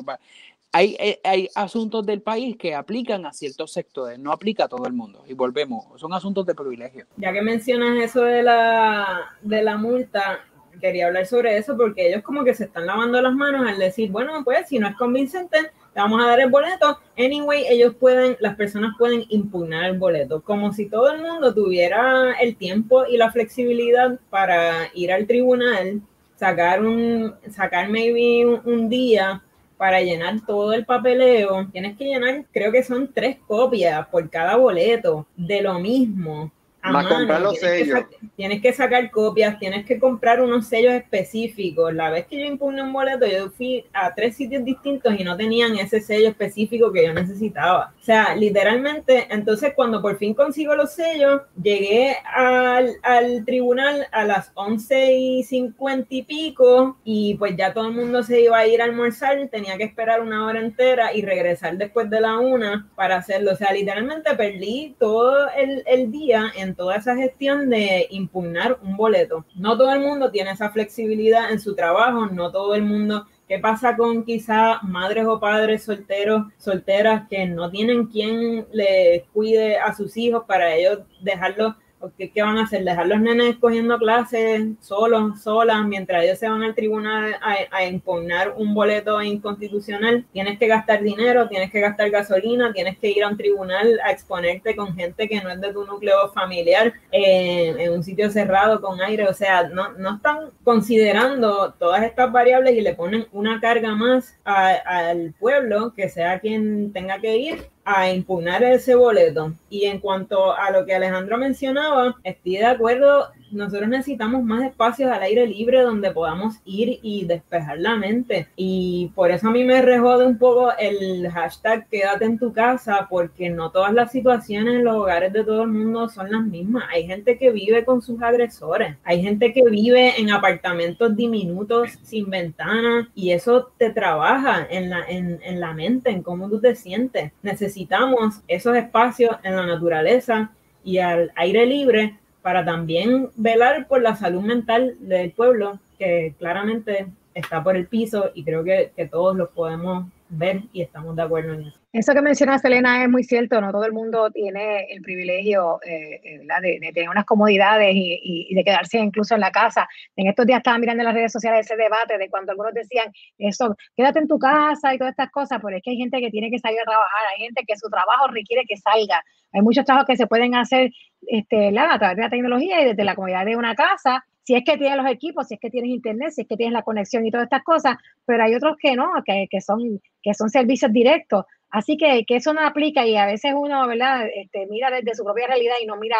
hay, 0.72 0.96
hay, 1.00 1.16
hay, 1.24 1.48
asuntos 1.54 2.06
del 2.06 2.22
país 2.22 2.56
que 2.56 2.74
aplican 2.74 3.26
a 3.26 3.32
ciertos 3.32 3.72
sectores, 3.72 4.18
no 4.18 4.32
aplica 4.32 4.64
a 4.64 4.68
todo 4.68 4.86
el 4.86 4.92
mundo. 4.92 5.24
Y 5.26 5.34
volvemos, 5.34 6.00
son 6.00 6.12
asuntos 6.12 6.46
de 6.46 6.54
privilegio. 6.54 7.06
Ya 7.16 7.32
que 7.32 7.42
mencionas 7.42 8.02
eso 8.02 8.22
de 8.22 8.42
la, 8.42 9.36
de 9.42 9.62
la 9.62 9.76
multa, 9.76 10.40
quería 10.80 11.06
hablar 11.06 11.26
sobre 11.26 11.56
eso 11.56 11.76
porque 11.76 12.08
ellos 12.08 12.22
como 12.22 12.44
que 12.44 12.54
se 12.54 12.64
están 12.64 12.86
lavando 12.86 13.20
las 13.20 13.34
manos 13.34 13.66
al 13.66 13.78
decir, 13.78 14.10
bueno, 14.10 14.44
pues 14.44 14.68
si 14.68 14.78
no 14.78 14.88
es 14.88 14.96
convincente, 14.96 15.58
vamos 16.02 16.22
a 16.22 16.28
dar 16.28 16.40
el 16.40 16.50
boleto. 16.50 16.98
Anyway, 17.16 17.66
ellos 17.68 17.94
pueden, 17.94 18.36
las 18.40 18.54
personas 18.56 18.92
pueden 18.96 19.24
impugnar 19.28 19.86
el 19.86 19.98
boleto, 19.98 20.40
como 20.42 20.72
si 20.72 20.86
todo 20.88 21.12
el 21.12 21.20
mundo 21.20 21.52
tuviera 21.52 22.32
el 22.40 22.56
tiempo 22.56 23.04
y 23.06 23.16
la 23.16 23.32
flexibilidad 23.32 24.18
para 24.30 24.90
ir 24.94 25.12
al 25.12 25.26
tribunal, 25.26 26.00
sacar 26.36 26.84
un, 26.84 27.34
sacar 27.50 27.88
maybe 27.88 28.46
un, 28.46 28.88
día 28.88 29.42
para 29.76 30.00
llenar 30.00 30.44
todo 30.46 30.72
el 30.72 30.84
papeleo. 30.84 31.68
Tienes 31.72 31.96
que 31.96 32.04
llenar, 32.04 32.44
creo 32.52 32.70
que 32.70 32.82
son 32.82 33.12
tres 33.12 33.36
copias 33.46 34.06
por 34.08 34.28
cada 34.30 34.56
boleto 34.56 35.26
de 35.36 35.62
lo 35.62 35.78
mismo 35.78 36.52
comprar 36.92 37.40
los 37.40 37.58
tienes 37.58 37.78
sellos. 37.78 38.00
Que 38.08 38.16
tienes 38.36 38.62
que 38.62 38.72
sacar 38.72 39.10
copias, 39.10 39.58
tienes 39.58 39.84
que 39.84 39.98
comprar 39.98 40.40
unos 40.40 40.66
sellos 40.66 40.92
específicos. 40.92 41.92
La 41.94 42.10
vez 42.10 42.26
que 42.26 42.38
yo 42.38 42.44
impugné 42.46 42.82
un 42.82 42.92
boleto, 42.92 43.26
yo 43.26 43.50
fui 43.50 43.84
a 43.92 44.14
tres 44.14 44.36
sitios 44.36 44.64
distintos 44.64 45.14
y 45.18 45.24
no 45.24 45.36
tenían 45.36 45.76
ese 45.78 46.00
sello 46.00 46.28
específico 46.28 46.92
que 46.92 47.06
yo 47.06 47.12
necesitaba. 47.12 47.94
O 48.00 48.04
sea, 48.04 48.34
literalmente, 48.34 49.26
entonces 49.30 49.72
cuando 49.74 50.00
por 50.00 50.16
fin 50.18 50.34
consigo 50.34 50.74
los 50.74 50.92
sellos, 50.92 51.42
llegué 51.60 52.16
al, 52.24 52.94
al 53.02 53.44
tribunal 53.44 54.06
a 54.12 54.24
las 54.24 54.50
11 54.54 55.12
y 55.12 55.42
50 55.42 56.06
y 56.10 56.22
pico 56.22 56.98
y 57.04 57.34
pues 57.34 57.56
ya 57.56 57.72
todo 57.72 57.88
el 57.88 57.94
mundo 57.94 58.22
se 58.22 58.40
iba 58.40 58.58
a 58.58 58.66
ir 58.66 58.80
a 58.80 58.84
almorzar, 58.84 59.48
tenía 59.48 59.76
que 59.76 59.84
esperar 59.84 60.20
una 60.20 60.46
hora 60.46 60.60
entera 60.60 61.12
y 61.14 61.22
regresar 61.22 61.76
después 61.76 62.08
de 62.10 62.20
la 62.20 62.38
una 62.38 62.88
para 62.94 63.16
hacerlo. 63.16 63.52
O 63.52 63.56
sea, 63.56 63.72
literalmente 63.72 64.34
perdí 64.34 64.94
todo 64.98 65.48
el, 65.50 65.82
el 65.86 66.10
día 66.10 66.52
en 66.56 66.74
toda 66.78 66.96
esa 66.96 67.14
gestión 67.14 67.68
de 67.68 68.06
impugnar 68.08 68.78
un 68.82 68.96
boleto. 68.96 69.44
No 69.54 69.76
todo 69.76 69.92
el 69.92 70.00
mundo 70.00 70.30
tiene 70.30 70.52
esa 70.52 70.70
flexibilidad 70.70 71.52
en 71.52 71.60
su 71.60 71.74
trabajo, 71.74 72.26
no 72.26 72.50
todo 72.50 72.74
el 72.74 72.82
mundo 72.82 73.26
¿Qué 73.48 73.58
pasa 73.58 73.96
con 73.96 74.24
quizá 74.24 74.78
madres 74.82 75.24
o 75.24 75.40
padres 75.40 75.82
solteros, 75.82 76.52
solteras 76.58 77.26
que 77.30 77.46
no 77.46 77.70
tienen 77.70 78.04
quien 78.06 78.66
les 78.72 79.22
cuide 79.32 79.78
a 79.78 79.94
sus 79.94 80.18
hijos 80.18 80.44
para 80.46 80.74
ellos 80.74 80.98
dejarlos 81.22 81.74
¿Qué, 82.16 82.30
¿Qué, 82.30 82.42
van 82.42 82.58
a 82.58 82.62
hacer? 82.62 82.84
¿Dejar 82.84 83.06
los 83.06 83.20
nenes 83.20 83.56
cogiendo 83.56 83.98
clases 83.98 84.62
solos, 84.80 85.42
solas, 85.42 85.84
mientras 85.84 86.22
ellos 86.22 86.38
se 86.38 86.48
van 86.48 86.62
al 86.62 86.74
tribunal 86.74 87.34
a, 87.42 87.56
a, 87.76 87.84
impugnar 87.86 88.54
un 88.56 88.72
boleto 88.72 89.20
inconstitucional? 89.20 90.24
Tienes 90.32 90.58
que 90.58 90.68
gastar 90.68 91.02
dinero, 91.02 91.48
tienes 91.48 91.70
que 91.72 91.80
gastar 91.80 92.10
gasolina, 92.10 92.72
tienes 92.72 92.98
que 92.98 93.10
ir 93.10 93.24
a 93.24 93.28
un 93.28 93.36
tribunal 93.36 94.00
a 94.04 94.12
exponerte 94.12 94.76
con 94.76 94.94
gente 94.94 95.28
que 95.28 95.40
no 95.40 95.50
es 95.50 95.60
de 95.60 95.72
tu 95.72 95.84
núcleo 95.84 96.28
familiar 96.32 96.92
eh, 97.10 97.74
en 97.76 97.92
un 97.92 98.04
sitio 98.04 98.30
cerrado 98.30 98.80
con 98.80 99.00
aire. 99.00 99.26
O 99.26 99.34
sea, 99.34 99.64
no, 99.64 99.92
no 99.94 100.16
están 100.16 100.50
considerando 100.62 101.74
todas 101.78 102.04
estas 102.04 102.30
variables 102.30 102.76
y 102.76 102.80
le 102.80 102.94
ponen 102.94 103.26
una 103.32 103.60
carga 103.60 103.94
más 103.94 104.36
al 104.44 105.34
pueblo, 105.38 105.92
que 105.94 106.08
sea 106.08 106.38
quien 106.38 106.92
tenga 106.92 107.18
que 107.20 107.36
ir 107.36 107.68
a 107.90 108.10
impugnar 108.10 108.62
ese 108.62 108.94
boleto. 108.94 109.54
Y 109.70 109.86
en 109.86 109.98
cuanto 109.98 110.54
a 110.54 110.70
lo 110.70 110.84
que 110.84 110.94
Alejandro 110.94 111.38
mencionaba, 111.38 112.16
estoy 112.22 112.58
de 112.58 112.66
acuerdo, 112.66 113.30
nosotros 113.50 113.88
necesitamos 113.88 114.42
más 114.42 114.64
espacios 114.64 115.10
al 115.10 115.22
aire 115.22 115.46
libre 115.46 115.82
donde 115.82 116.10
podamos 116.10 116.56
ir 116.64 116.98
y 117.02 117.24
despejar 117.24 117.78
la 117.78 117.96
mente. 117.96 118.48
Y 118.56 119.10
por 119.14 119.30
eso 119.30 119.48
a 119.48 119.50
mí 119.50 119.64
me 119.64 119.82
rejode 119.82 120.26
un 120.26 120.38
poco 120.38 120.72
el 120.78 121.28
hashtag 121.30 121.88
quédate 121.88 122.24
en 122.24 122.38
tu 122.38 122.52
casa, 122.52 123.06
porque 123.10 123.50
no 123.50 123.70
todas 123.70 123.92
las 123.92 124.12
situaciones 124.12 124.76
en 124.76 124.84
los 124.84 124.96
hogares 124.96 125.32
de 125.32 125.44
todo 125.44 125.62
el 125.62 125.68
mundo 125.68 126.08
son 126.08 126.30
las 126.30 126.44
mismas. 126.44 126.84
Hay 126.92 127.06
gente 127.06 127.38
que 127.38 127.50
vive 127.50 127.84
con 127.84 128.02
sus 128.02 128.20
agresores, 128.22 128.96
hay 129.04 129.22
gente 129.22 129.52
que 129.52 129.62
vive 129.68 130.20
en 130.20 130.30
apartamentos 130.30 131.16
diminutos 131.16 131.90
sin 132.02 132.30
ventanas 132.30 133.08
y 133.14 133.32
eso 133.32 133.70
te 133.76 133.90
trabaja 133.90 134.66
en 134.70 134.90
la, 134.90 135.04
en, 135.08 135.40
en 135.42 135.60
la 135.60 135.72
mente, 135.72 136.10
en 136.10 136.22
cómo 136.22 136.48
tú 136.48 136.60
te 136.60 136.74
sientes. 136.74 137.32
Necesitamos 137.42 138.40
esos 138.48 138.76
espacios 138.76 139.36
en 139.42 139.56
la 139.56 139.66
naturaleza 139.66 140.50
y 140.84 140.98
al 140.98 141.32
aire 141.36 141.66
libre 141.66 142.18
para 142.42 142.64
también 142.64 143.30
velar 143.36 143.86
por 143.86 144.02
la 144.02 144.16
salud 144.16 144.42
mental 144.42 144.96
del 145.00 145.32
pueblo, 145.32 145.78
que 145.98 146.34
claramente 146.38 147.06
está 147.34 147.62
por 147.62 147.76
el 147.76 147.86
piso 147.86 148.30
y 148.34 148.44
creo 148.44 148.64
que, 148.64 148.92
todos 149.10 149.36
los 149.36 149.48
podemos 149.50 150.06
ver 150.28 150.62
y 150.72 150.82
estamos 150.82 151.16
de 151.16 151.22
acuerdo 151.22 151.54
en 151.54 151.66
eso. 151.68 151.78
Eso 151.92 152.12
que 152.12 152.20
menciona 152.20 152.58
Selena 152.58 153.02
es 153.02 153.08
muy 153.08 153.24
cierto, 153.24 153.60
no 153.60 153.72
todo 153.72 153.84
el 153.84 153.92
mundo 153.92 154.30
tiene 154.30 154.84
el 154.90 155.00
privilegio 155.00 155.80
eh, 155.82 156.20
eh 156.22 156.40
de, 156.60 156.78
de, 156.80 156.92
tener 156.92 157.08
unas 157.08 157.24
comodidades 157.24 157.94
y, 157.94 158.46
y, 158.50 158.54
de 158.54 158.62
quedarse 158.62 158.98
incluso 158.98 159.34
en 159.34 159.40
la 159.40 159.50
casa. 159.50 159.88
En 160.14 160.28
estos 160.28 160.44
días 160.44 160.58
estaba 160.58 160.78
mirando 160.78 161.02
en 161.02 161.06
las 161.06 161.14
redes 161.14 161.32
sociales 161.32 161.64
ese 161.64 161.76
debate 161.76 162.18
de 162.18 162.28
cuando 162.28 162.52
algunos 162.52 162.74
decían, 162.74 163.10
eso, 163.38 163.74
quédate 163.96 164.18
en 164.18 164.28
tu 164.28 164.38
casa 164.38 164.94
y 164.94 164.98
todas 164.98 165.12
estas 165.12 165.30
cosas, 165.30 165.60
pero 165.62 165.76
es 165.76 165.82
que 165.82 165.92
hay 165.92 165.96
gente 165.96 166.20
que 166.20 166.30
tiene 166.30 166.50
que 166.50 166.58
salir 166.58 166.80
a 166.80 166.84
trabajar, 166.84 167.20
hay 167.34 167.44
gente 167.44 167.64
que 167.66 167.76
su 167.76 167.88
trabajo 167.88 168.28
requiere 168.28 168.64
que 168.68 168.76
salga. 168.76 169.22
Hay 169.52 169.62
muchos 169.62 169.84
trabajos 169.84 170.06
que 170.06 170.16
se 170.16 170.26
pueden 170.26 170.54
hacer 170.54 170.90
este, 171.26 171.68
a 171.78 171.98
través 171.98 172.16
de 172.16 172.22
la 172.22 172.30
tecnología 172.30 172.82
y 172.82 172.84
desde 172.84 173.04
la 173.04 173.14
comodidad 173.14 173.46
de 173.46 173.56
una 173.56 173.74
casa 173.74 174.24
si 174.48 174.54
es 174.54 174.64
que 174.64 174.78
tienes 174.78 174.96
los 174.96 175.12
equipos, 175.12 175.46
si 175.46 175.56
es 175.56 175.60
que 175.60 175.68
tienes 175.68 175.90
internet, 175.90 176.30
si 176.30 176.40
es 176.40 176.48
que 176.48 176.56
tienes 176.56 176.72
la 176.72 176.80
conexión 176.80 177.26
y 177.26 177.30
todas 177.30 177.44
estas 177.44 177.62
cosas, 177.62 177.98
pero 178.24 178.42
hay 178.42 178.54
otros 178.54 178.78
que 178.80 178.96
no, 178.96 179.12
que, 179.22 179.46
que 179.50 179.60
son, 179.60 180.00
que 180.22 180.32
son 180.32 180.48
servicios 180.48 180.90
directos. 180.90 181.44
Así 181.68 181.98
que, 181.98 182.24
que, 182.24 182.36
eso 182.36 182.54
no 182.54 182.64
aplica 182.64 183.06
y 183.06 183.14
a 183.14 183.26
veces 183.26 183.52
uno, 183.54 183.86
¿verdad? 183.86 184.26
Este, 184.34 184.66
mira 184.66 184.90
desde 184.90 185.14
su 185.14 185.22
propia 185.22 185.48
realidad 185.48 185.74
y 185.82 185.84
no 185.84 185.96
mira 185.98 186.16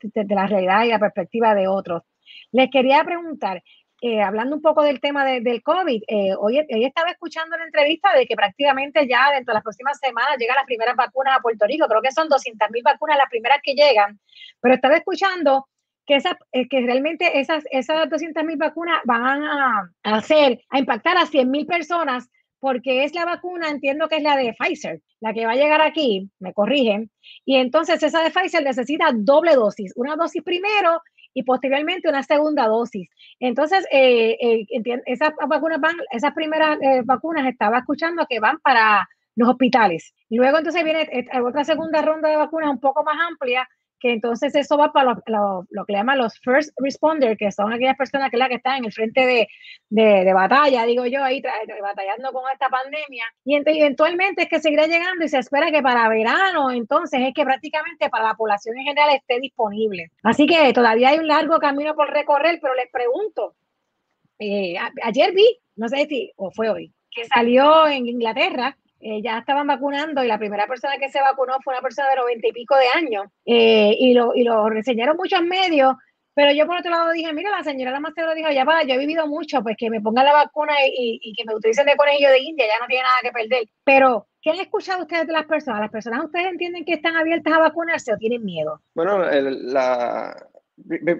desde 0.00 0.34
la 0.34 0.46
realidad 0.46 0.84
y 0.84 0.88
la 0.88 0.98
perspectiva 0.98 1.54
de 1.54 1.68
otros. 1.68 2.02
Les 2.50 2.70
quería 2.70 3.04
preguntar, 3.04 3.62
eh, 4.00 4.22
hablando 4.22 4.56
un 4.56 4.62
poco 4.62 4.82
del 4.82 4.98
tema 4.98 5.26
de, 5.26 5.42
del 5.42 5.62
COVID, 5.62 6.02
eh, 6.08 6.34
hoy, 6.38 6.58
hoy, 6.58 6.84
estaba 6.86 7.10
escuchando 7.10 7.56
una 7.56 7.66
entrevista 7.66 8.08
de 8.16 8.26
que 8.26 8.36
prácticamente 8.36 9.06
ya 9.06 9.32
dentro 9.32 9.52
de 9.52 9.56
las 9.56 9.64
próximas 9.64 9.98
semanas 9.98 10.38
llegan 10.38 10.56
las 10.56 10.64
primeras 10.64 10.96
vacunas 10.96 11.36
a 11.36 11.42
Puerto 11.42 11.66
Rico, 11.66 11.86
creo 11.88 12.00
que 12.00 12.10
son 12.10 12.30
200 12.30 12.70
mil 12.70 12.82
vacunas 12.82 13.18
las 13.18 13.28
primeras 13.28 13.58
que 13.62 13.74
llegan, 13.74 14.18
pero 14.62 14.76
estaba 14.76 14.96
escuchando 14.96 15.66
que, 16.06 16.16
esa, 16.16 16.38
eh, 16.52 16.68
que 16.68 16.80
realmente 16.80 17.40
esas, 17.40 17.64
esas 17.70 18.08
200 18.08 18.44
mil 18.44 18.56
vacunas 18.56 19.00
van 19.04 19.44
a, 19.44 19.90
hacer, 20.02 20.60
a 20.70 20.78
impactar 20.78 21.16
a 21.16 21.26
100 21.26 21.50
mil 21.50 21.66
personas, 21.66 22.28
porque 22.58 23.04
es 23.04 23.14
la 23.14 23.24
vacuna, 23.24 23.68
entiendo 23.68 24.08
que 24.08 24.16
es 24.16 24.22
la 24.22 24.36
de 24.36 24.54
Pfizer, 24.58 25.00
la 25.20 25.34
que 25.34 25.46
va 25.46 25.52
a 25.52 25.56
llegar 25.56 25.80
aquí, 25.80 26.30
me 26.38 26.52
corrigen, 26.52 27.10
y 27.44 27.56
entonces 27.56 28.02
esa 28.02 28.22
de 28.22 28.30
Pfizer 28.30 28.62
necesita 28.62 29.10
doble 29.14 29.54
dosis, 29.54 29.92
una 29.96 30.16
dosis 30.16 30.42
primero 30.42 31.00
y 31.34 31.42
posteriormente 31.42 32.08
una 32.08 32.22
segunda 32.22 32.66
dosis. 32.66 33.10
Entonces, 33.40 33.86
eh, 33.92 34.38
eh, 34.40 35.02
esas 35.04 35.32
vacunas 35.48 35.78
van, 35.80 35.96
esas 36.10 36.32
primeras 36.32 36.78
eh, 36.80 37.02
vacunas 37.04 37.46
estaba 37.46 37.78
escuchando 37.78 38.26
que 38.26 38.40
van 38.40 38.58
para 38.60 39.06
los 39.36 39.50
hospitales. 39.50 40.14
Luego 40.30 40.58
entonces 40.58 40.82
viene 40.82 41.02
eh, 41.02 41.40
otra 41.40 41.62
segunda 41.62 42.02
ronda 42.02 42.28
de 42.28 42.36
vacunas 42.36 42.70
un 42.70 42.80
poco 42.80 43.04
más 43.04 43.16
amplia 43.30 43.68
que 43.98 44.12
entonces 44.12 44.54
eso 44.54 44.76
va 44.76 44.92
para 44.92 45.14
lo, 45.26 45.66
lo, 45.70 45.84
que 45.84 45.92
le 45.92 45.98
llaman 45.98 46.18
los 46.18 46.38
first 46.40 46.72
responders, 46.78 47.36
que 47.38 47.50
son 47.50 47.72
aquellas 47.72 47.96
personas 47.96 48.30
que, 48.30 48.36
la 48.36 48.48
que 48.48 48.56
están 48.56 48.78
en 48.78 48.84
el 48.86 48.92
frente 48.92 49.26
de, 49.26 49.48
de, 49.88 50.24
de 50.24 50.32
batalla, 50.32 50.84
digo 50.84 51.06
yo, 51.06 51.22
ahí 51.24 51.42
batallando 51.80 52.32
con 52.32 52.44
esta 52.52 52.68
pandemia. 52.68 53.24
Y 53.44 53.56
eventualmente 53.56 54.42
es 54.42 54.48
que 54.48 54.60
seguirá 54.60 54.86
llegando 54.86 55.24
y 55.24 55.28
se 55.28 55.38
espera 55.38 55.70
que 55.70 55.82
para 55.82 56.08
verano, 56.08 56.70
entonces 56.70 57.20
es 57.22 57.34
que 57.34 57.44
prácticamente 57.44 58.10
para 58.10 58.24
la 58.24 58.34
población 58.34 58.76
en 58.78 58.84
general 58.84 59.14
esté 59.14 59.40
disponible. 59.40 60.10
Así 60.22 60.46
que 60.46 60.72
todavía 60.72 61.10
hay 61.10 61.18
un 61.18 61.28
largo 61.28 61.58
camino 61.58 61.94
por 61.94 62.10
recorrer, 62.10 62.58
pero 62.60 62.74
les 62.74 62.90
pregunto, 62.90 63.54
eh, 64.38 64.76
ayer 65.02 65.32
vi, 65.32 65.58
no 65.76 65.88
sé 65.88 66.06
si, 66.06 66.32
o 66.36 66.50
fue 66.50 66.68
hoy, 66.68 66.92
que 67.10 67.24
salió 67.24 67.86
en 67.86 68.06
Inglaterra 68.06 68.76
eh, 69.00 69.20
ya 69.22 69.38
estaban 69.38 69.66
vacunando 69.66 70.24
y 70.24 70.26
la 70.26 70.38
primera 70.38 70.66
persona 70.66 70.96
que 70.98 71.10
se 71.10 71.20
vacunó 71.20 71.54
fue 71.62 71.74
una 71.74 71.82
persona 71.82 72.08
de 72.10 72.16
noventa 72.16 72.48
y 72.48 72.52
pico 72.52 72.74
de 72.76 72.86
años 72.94 73.26
eh, 73.44 73.94
y, 73.98 74.14
lo, 74.14 74.34
y 74.34 74.42
lo 74.42 74.68
reseñaron 74.70 75.16
muchos 75.16 75.42
medios, 75.42 75.94
pero 76.34 76.52
yo 76.52 76.66
por 76.66 76.78
otro 76.78 76.90
lado 76.90 77.12
dije, 77.12 77.32
mira, 77.32 77.50
la 77.50 77.62
señora 77.62 77.90
la 77.90 78.00
más 78.00 78.12
lo 78.16 78.34
dijo, 78.34 78.50
ya 78.50 78.64
va, 78.64 78.84
yo 78.84 78.94
he 78.94 78.98
vivido 78.98 79.26
mucho, 79.26 79.62
pues 79.62 79.76
que 79.78 79.90
me 79.90 80.00
pongan 80.00 80.24
la 80.24 80.32
vacuna 80.32 80.74
y, 80.86 81.18
y, 81.22 81.32
que 81.34 81.44
me 81.46 81.54
utilicen 81.54 81.86
de 81.86 81.96
conejillo 81.96 82.30
de 82.30 82.40
India, 82.40 82.66
ya 82.66 82.78
no 82.78 82.86
tiene 82.86 83.04
nada 83.04 83.16
que 83.22 83.32
perder. 83.32 83.68
Pero, 83.84 84.26
¿qué 84.42 84.50
han 84.50 84.60
escuchado 84.60 85.02
ustedes 85.02 85.26
de 85.26 85.32
las 85.32 85.46
personas? 85.46 85.80
¿Las 85.80 85.90
personas 85.90 86.24
ustedes 86.24 86.46
entienden 86.46 86.84
que 86.84 86.94
están 86.94 87.16
abiertas 87.16 87.54
a 87.54 87.60
vacunarse 87.60 88.12
o 88.12 88.18
tienen 88.18 88.44
miedo? 88.44 88.82
Bueno, 88.94 89.26
el, 89.28 89.72
la, 89.72 90.36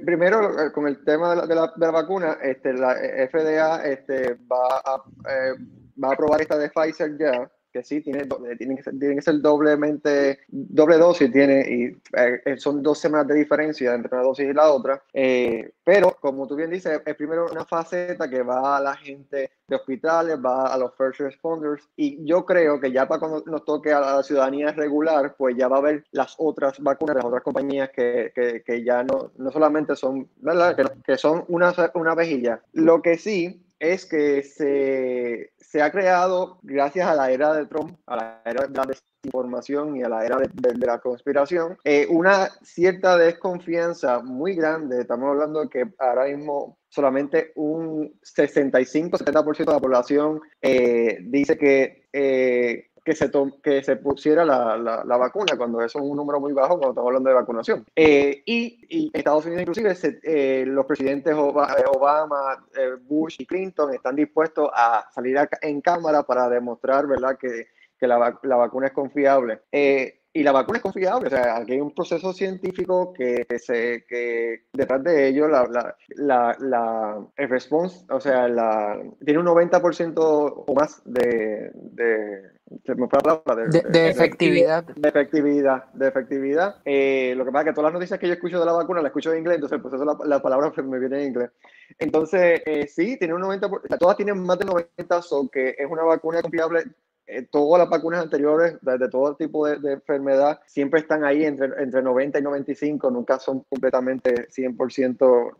primero 0.05 0.73
con 0.75 0.87
el 0.87 1.03
tema 1.05 1.31
de 1.31 1.37
la, 1.37 1.47
de 1.47 1.55
la, 1.55 1.73
de 1.75 1.87
la 1.87 1.93
vacuna, 1.93 2.39
este, 2.43 2.75
la 2.75 2.95
FDA 2.95 3.87
este, 3.87 4.35
va, 4.35 4.83
a, 4.85 5.03
eh, 5.31 5.55
va 6.03 6.11
a 6.11 6.13
aprobar 6.13 6.43
esta 6.43 6.59
de 6.59 6.69
Pfizer 6.69 7.17
ya 7.19 7.51
que 7.77 7.83
sí, 7.83 8.01
tiene, 8.01 8.27
tiene, 8.57 8.77
que 8.77 8.83
ser, 8.83 8.99
tiene 8.99 9.17
que 9.17 9.23
ser 9.23 9.41
doblemente, 9.41 10.41
doble 10.49 10.97
dosis, 10.97 11.31
tiene, 11.31 11.61
y 11.69 11.97
eh, 12.17 12.57
son 12.57 12.83
dos 12.83 12.99
semanas 12.99 13.29
de 13.29 13.35
diferencia 13.35 13.95
entre 13.95 14.15
una 14.17 14.25
dosis 14.25 14.47
y 14.49 14.55
la 14.55 14.71
otra. 14.73 15.03
Eh, 15.13 15.73
pero, 15.85 16.17
como 16.19 16.47
tú 16.47 16.57
bien 16.57 16.71
dices, 16.71 17.03
es 17.05 17.15
primero 17.17 17.51
una 17.51 17.67
faceta 17.67 18.31
que 18.31 18.43
va 18.43 18.79
a 18.79 18.81
la 18.81 18.97
gente 18.97 19.51
de 19.69 19.77
hospitales, 19.77 20.39
va 20.43 20.73
a 20.73 20.79
los 20.79 20.95
first 20.95 21.21
responders, 21.21 21.87
y 21.97 22.25
yo 22.25 22.47
creo 22.47 22.81
que 22.81 22.91
ya 22.91 23.07
para 23.07 23.21
cuando 23.21 23.43
nos 23.47 23.65
toque 23.65 23.93
a 23.93 24.01
la 24.01 24.23
ciudadanía 24.23 24.73
regular, 24.73 25.35
pues 25.37 25.55
ya 25.57 25.69
va 25.69 25.77
a 25.77 25.81
haber 25.81 26.05
las 26.13 26.35
otras 26.39 26.81
vacunas, 26.81 27.17
las 27.17 27.25
otras 27.27 27.43
compañías 27.43 27.91
que, 27.91 28.33
que, 28.35 28.63
que 28.65 28.83
ya 28.83 29.03
no, 29.03 29.33
no 29.37 29.51
solamente 29.51 29.97
son, 29.97 30.29
¿verdad? 30.37 30.75
Que, 30.77 30.85
que 31.05 31.19
son 31.19 31.45
una, 31.49 31.75
una 31.95 32.15
vejilla. 32.15 32.63
Lo 32.73 33.03
que 33.03 33.19
sí 33.19 33.66
es 33.79 34.07
que 34.07 34.43
se, 34.43 35.53
se, 35.59 35.83
ha 35.83 35.91
creado, 35.91 36.59
gracias 36.63 37.07
a 37.09 37.15
la 37.15 37.31
era 37.31 37.53
de 37.55 37.67
Trump, 37.67 37.99
a 38.07 38.17
la 38.17 38.43
era 38.45 38.67
de 38.67 38.75
la 38.75 38.87
desinformación 38.87 39.97
y 39.97 40.03
a 40.03 40.09
la 40.09 40.25
era 40.25 40.39
de, 40.39 40.87
la 40.87 40.99
conspiración, 40.99 41.77
eh, 41.85 42.07
una 42.09 42.49
cierta 42.63 43.17
desconfianza 43.19 44.21
muy 44.21 44.55
grande. 44.55 45.01
Estamos 45.01 45.29
hablando 45.29 45.61
de 45.61 45.69
que 45.69 45.85
ahora 45.99 46.25
mismo 46.27 46.79
solamente 46.89 47.53
un 47.57 48.19
65-70% 48.23 49.57
de 49.59 49.73
la 49.73 49.81
población 49.81 50.41
eh, 50.63 51.19
dice 51.23 51.59
que 51.59 52.09
eh, 52.13 52.91
que 53.07 53.15
se, 53.15 53.31
que 53.63 53.85
se 53.85 53.95
pusiera 53.95 54.45
la, 54.45 54.77
la, 54.77 55.05
la, 55.05 55.17
vacuna, 55.17 55.57
cuando 55.57 55.81
eso 55.81 56.01
es 56.01 56.05
un 56.05 56.17
número 56.17 56.41
muy 56.41 56.53
bajo 56.53 56.71
cuando 56.71 56.89
estamos 56.89 57.07
hablando 57.07 57.29
de 57.29 57.37
vacunación. 57.37 57.87
Eh, 57.95 58.43
y, 58.45 58.81
y, 58.89 59.11
Estados 59.15 59.47
Unidos 59.47 59.63
inclusive 59.63 59.95
se, 59.95 60.19
eh, 60.25 60.65
los 60.67 60.85
presidentes 60.87 61.33
Obama, 61.37 62.67
eh, 62.77 62.97
Bush 63.01 63.37
y 63.39 63.47
Clinton 63.47 63.95
están 63.95 64.17
dispuestos 64.17 64.69
a 64.75 65.09
salir 65.15 65.39
a, 65.39 65.49
en 65.63 65.81
cámara 65.81 66.25
para 66.25 66.49
demostrar 66.49 67.07
¿verdad? 67.07 67.39
que, 67.39 67.69
que 67.97 68.09
la, 68.09 68.37
la 68.43 68.57
vacuna 68.57 68.89
es 68.89 68.93
confiable. 68.93 69.61
Eh, 69.71 70.23
y 70.33 70.43
la 70.43 70.53
vacuna 70.53 70.79
es 70.79 70.83
confiable, 70.83 71.29
o 71.29 71.31
sea, 71.31 71.57
aquí 71.57 71.73
hay 71.73 71.81
un 71.81 71.95
proceso 71.95 72.31
científico 72.33 73.15
que, 73.15 73.47
se, 73.59 74.05
que 74.07 74.65
detrás 74.73 75.03
de 75.03 75.29
ello 75.29 75.49
la, 75.49 75.67
la, 75.67 75.97
la, 76.11 76.57
la, 76.61 77.27
el 77.37 77.49
response, 77.49 78.05
o 78.11 78.21
sea, 78.21 78.47
la, 78.47 79.01
tiene 79.25 79.41
un 79.41 79.47
90% 79.47 80.13
o 80.19 80.75
más 80.75 81.01
de, 81.07 81.71
de, 81.73 82.56
de, 82.67 83.69
de, 83.69 83.91
de 83.91 84.09
efectividad. 84.11 84.85
De 84.85 85.09
efectividad, 85.09 85.85
de 85.93 86.09
efectividad. 86.09 86.77
Eh, 86.85 87.35
lo 87.37 87.45
que 87.45 87.53
pasa 87.53 87.63
es 87.63 87.67
que 87.67 87.75
todas 87.75 87.93
las 87.93 87.95
noticias 87.95 88.19
que 88.19 88.27
yo 88.27 88.35
escucho 88.35 88.59
de 88.59 88.67
la 88.67 88.73
vacuna 88.73 89.01
las 89.01 89.11
escucho 89.11 89.33
en 89.33 89.39
inglés, 89.39 89.57
entonces 89.57 89.79
pues 89.81 89.95
eso 89.95 90.05
la, 90.05 90.17
la 90.25 90.43
palabra 90.43 90.73
me 90.83 90.99
viene 90.99 91.23
en 91.23 91.29
inglés. 91.29 91.51
Entonces, 91.99 92.63
eh, 92.67 92.89
sí, 92.89 93.17
tiene 93.19 93.35
un 93.35 93.43
90%, 93.43 93.99
todas 93.99 94.17
tienen 94.17 94.43
más 94.43 94.59
de 94.59 94.65
90, 94.65 95.23
so 95.23 95.49
que 95.49 95.77
es 95.79 95.87
una 95.89 96.03
vacuna 96.03 96.43
confiable 96.43 96.85
eh, 97.29 97.43
todas 97.43 97.81
las 97.81 97.91
vacunas 97.91 98.23
anteriores 98.23 98.77
de, 98.81 99.09
todo 99.09 99.35
tipo 99.35 99.67
de, 99.67 99.93
enfermedad 99.95 100.61
siempre 100.65 101.01
están 101.01 101.25
ahí 101.25 101.45
entre, 101.45 101.83
entre 101.83 102.01
90 102.01 102.39
y 102.39 102.43
95, 102.43 103.11
nunca 103.11 103.41
son 103.41 103.65
completamente 103.69 104.49
100% 104.49 105.57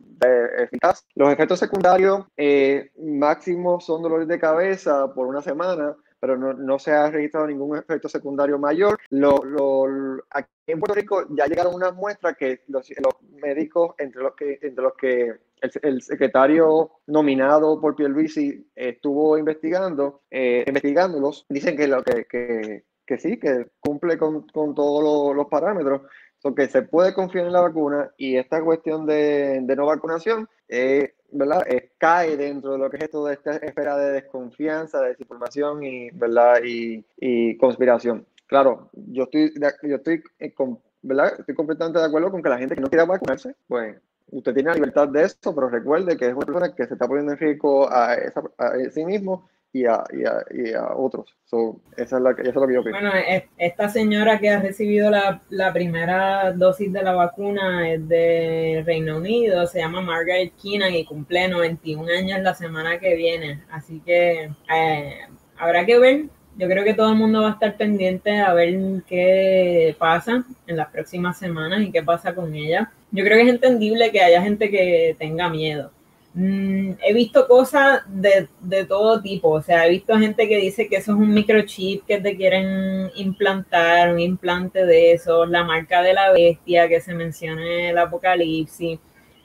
eficaz. 0.59 1.05
Los 1.15 1.29
efectos 1.29 1.59
secundarios 1.59 2.25
eh, 2.37 2.91
máximos 3.03 3.85
son 3.85 4.01
dolores 4.01 4.29
de 4.29 4.39
cabeza 4.39 5.13
por 5.13 5.27
una 5.27 5.41
semana, 5.41 5.97
pero 6.19 6.37
no, 6.37 6.53
no, 6.53 6.79
se 6.79 6.91
ha 6.91 7.09
registrado 7.09 7.47
ningún 7.47 7.77
efecto 7.77 8.09
secundario 8.09 8.57
mayor. 8.57 8.97
Lo, 9.09 9.43
lo, 9.43 10.23
aquí 10.29 10.49
en 10.67 10.79
Puerto 10.79 10.95
Rico 10.95 11.25
ya 11.29 11.45
llegaron 11.45 11.75
unas 11.75 11.93
muestras 11.93 12.35
que 12.37 12.61
los, 12.67 12.89
los 12.89 13.13
médicos, 13.41 13.95
entre 13.97 14.21
los 14.21 14.35
que, 14.35 14.59
entre 14.61 14.83
los 14.83 14.93
que 14.95 15.35
el, 15.61 15.71
el, 15.81 16.01
secretario 16.01 16.91
nominado 17.07 17.79
por 17.79 17.95
Pierluisi 17.95 18.67
estuvo 18.75 19.37
investigando, 19.37 20.21
eh, 20.29 20.63
investigándolos, 20.67 21.45
dicen 21.49 21.75
que, 21.77 21.87
lo, 21.87 22.03
que, 22.03 22.25
que, 22.25 22.83
que 23.05 23.17
sí, 23.17 23.39
que 23.39 23.67
cumple 23.79 24.17
con, 24.17 24.47
con 24.47 24.75
todos 24.75 25.35
los, 25.35 25.47
parámetros, 25.47 26.01
que 26.55 26.67
se 26.67 26.83
puede 26.83 27.13
confiar 27.13 27.45
en 27.45 27.53
la 27.53 27.61
vacuna 27.61 28.11
y 28.17 28.37
esta 28.37 28.63
cuestión 28.63 29.05
de, 29.05 29.59
de 29.63 29.75
no 29.75 29.85
vacunación 29.85 30.47
eh, 30.69 31.15
¿verdad? 31.31 31.63
Cae 31.97 32.37
dentro 32.37 32.73
de 32.73 32.77
lo 32.77 32.89
que 32.89 32.97
es 32.97 33.03
esto 33.03 33.25
de 33.25 33.33
esta 33.33 33.57
esfera 33.57 33.97
de 33.97 34.11
desconfianza, 34.13 35.01
de 35.01 35.09
desinformación 35.09 35.83
y, 35.83 36.09
¿verdad? 36.11 36.61
y, 36.63 37.05
y 37.17 37.57
conspiración. 37.57 38.25
Claro, 38.47 38.89
yo 38.93 39.23
estoy, 39.23 39.53
yo 39.83 39.95
estoy, 39.97 40.23
eh, 40.39 40.53
¿verdad? 41.01 41.33
estoy 41.39 41.55
completamente 41.55 41.99
de 41.99 42.05
acuerdo 42.05 42.31
con 42.31 42.41
que 42.41 42.49
la 42.49 42.57
gente 42.57 42.75
que 42.75 42.81
no 42.81 42.89
quiera 42.89 43.05
vacunarse, 43.05 43.55
pues 43.67 43.97
usted 44.31 44.53
tiene 44.53 44.69
la 44.69 44.75
libertad 44.75 45.07
de 45.09 45.23
eso, 45.23 45.53
pero 45.53 45.69
recuerde 45.69 46.17
que 46.17 46.27
es 46.27 46.33
una 46.33 46.45
persona 46.45 46.73
que 46.73 46.85
se 46.85 46.93
está 46.93 47.07
poniendo 47.07 47.33
en 47.33 47.37
riesgo 47.37 47.91
a, 47.91 48.15
esa, 48.15 48.41
a 48.57 48.89
sí 48.89 49.05
mismo 49.05 49.49
y 49.73 49.85
a, 49.85 50.03
y 50.11 50.25
a, 50.25 50.43
y 50.51 50.73
a 50.73 50.95
otros. 50.95 51.35
So, 51.45 51.79
esa 51.95 52.17
es 52.17 52.21
la, 52.21 52.31
eso 52.31 52.41
es 52.49 52.55
lo 52.55 52.67
que 52.67 52.73
yo 52.73 52.83
pienso. 52.83 52.99
Bueno, 52.99 53.11
esta 53.57 53.89
señora 53.89 54.39
que 54.39 54.49
ha 54.49 54.61
recibido 54.61 55.09
la, 55.09 55.41
la, 55.49 55.71
primera 55.73 56.51
dosis 56.53 56.91
de 56.91 57.03
la 57.03 57.13
vacuna 57.13 57.89
es 57.89 58.07
de 58.07 58.83
Reino 58.85 59.17
Unido, 59.17 59.65
se 59.67 59.79
llama 59.79 60.01
Margaret 60.01 60.53
Keenan 60.61 60.93
y 60.93 61.05
cumple 61.05 61.47
91 61.47 62.07
años 62.11 62.41
la 62.41 62.53
semana 62.53 62.99
que 62.99 63.15
viene. 63.15 63.63
Así 63.71 64.01
que 64.05 64.51
eh, 64.73 65.19
habrá 65.57 65.85
que 65.85 65.99
ver. 65.99 66.25
Yo 66.57 66.67
creo 66.67 66.83
que 66.83 66.95
todo 66.95 67.11
el 67.11 67.17
mundo 67.19 67.43
va 67.43 67.49
a 67.49 67.53
estar 67.53 67.77
pendiente 67.77 68.39
a 68.39 68.51
ver 68.51 69.03
qué 69.07 69.95
pasa 69.99 70.43
en 70.65 70.75
las 70.75 70.89
próximas 70.89 71.37
semanas 71.37 71.81
y 71.81 71.91
qué 71.91 72.01
pasa 72.01 72.33
con 72.33 72.55
ella. 72.55 72.91
Yo 73.11 73.23
creo 73.23 73.37
que 73.37 73.43
es 73.43 73.49
entendible 73.49 74.11
que 74.11 74.21
haya 74.21 74.41
gente 74.41 74.71
que 74.71 75.15
tenga 75.19 75.49
miedo 75.49 75.91
Mm, 76.39 76.99
he 77.03 77.13
visto 77.15 77.47
cosas 77.47 78.03
de, 78.07 78.47
de, 78.61 78.85
todo 78.85 79.19
tipo, 79.23 79.49
o 79.49 79.61
sea, 79.63 79.87
he 79.87 79.89
visto 79.89 80.15
gente 80.19 80.47
que 80.47 80.57
dice 80.57 80.87
que 80.87 80.97
eso 80.97 81.13
es 81.13 81.17
un 81.17 81.33
microchip 81.33 82.05
que 82.05 82.21
te 82.21 82.37
quieren 82.37 83.09
implantar, 83.15 84.13
un 84.13 84.19
implante 84.19 84.85
de 84.85 85.13
eso, 85.13 85.47
la 85.47 85.63
marca 85.63 86.03
de 86.03 86.13
la 86.13 86.31
bestia 86.31 86.87
que 86.87 87.01
se 87.01 87.15
menciona 87.15 87.63
en 87.65 87.85
el 87.85 87.97
apocalipsis. 87.97 88.99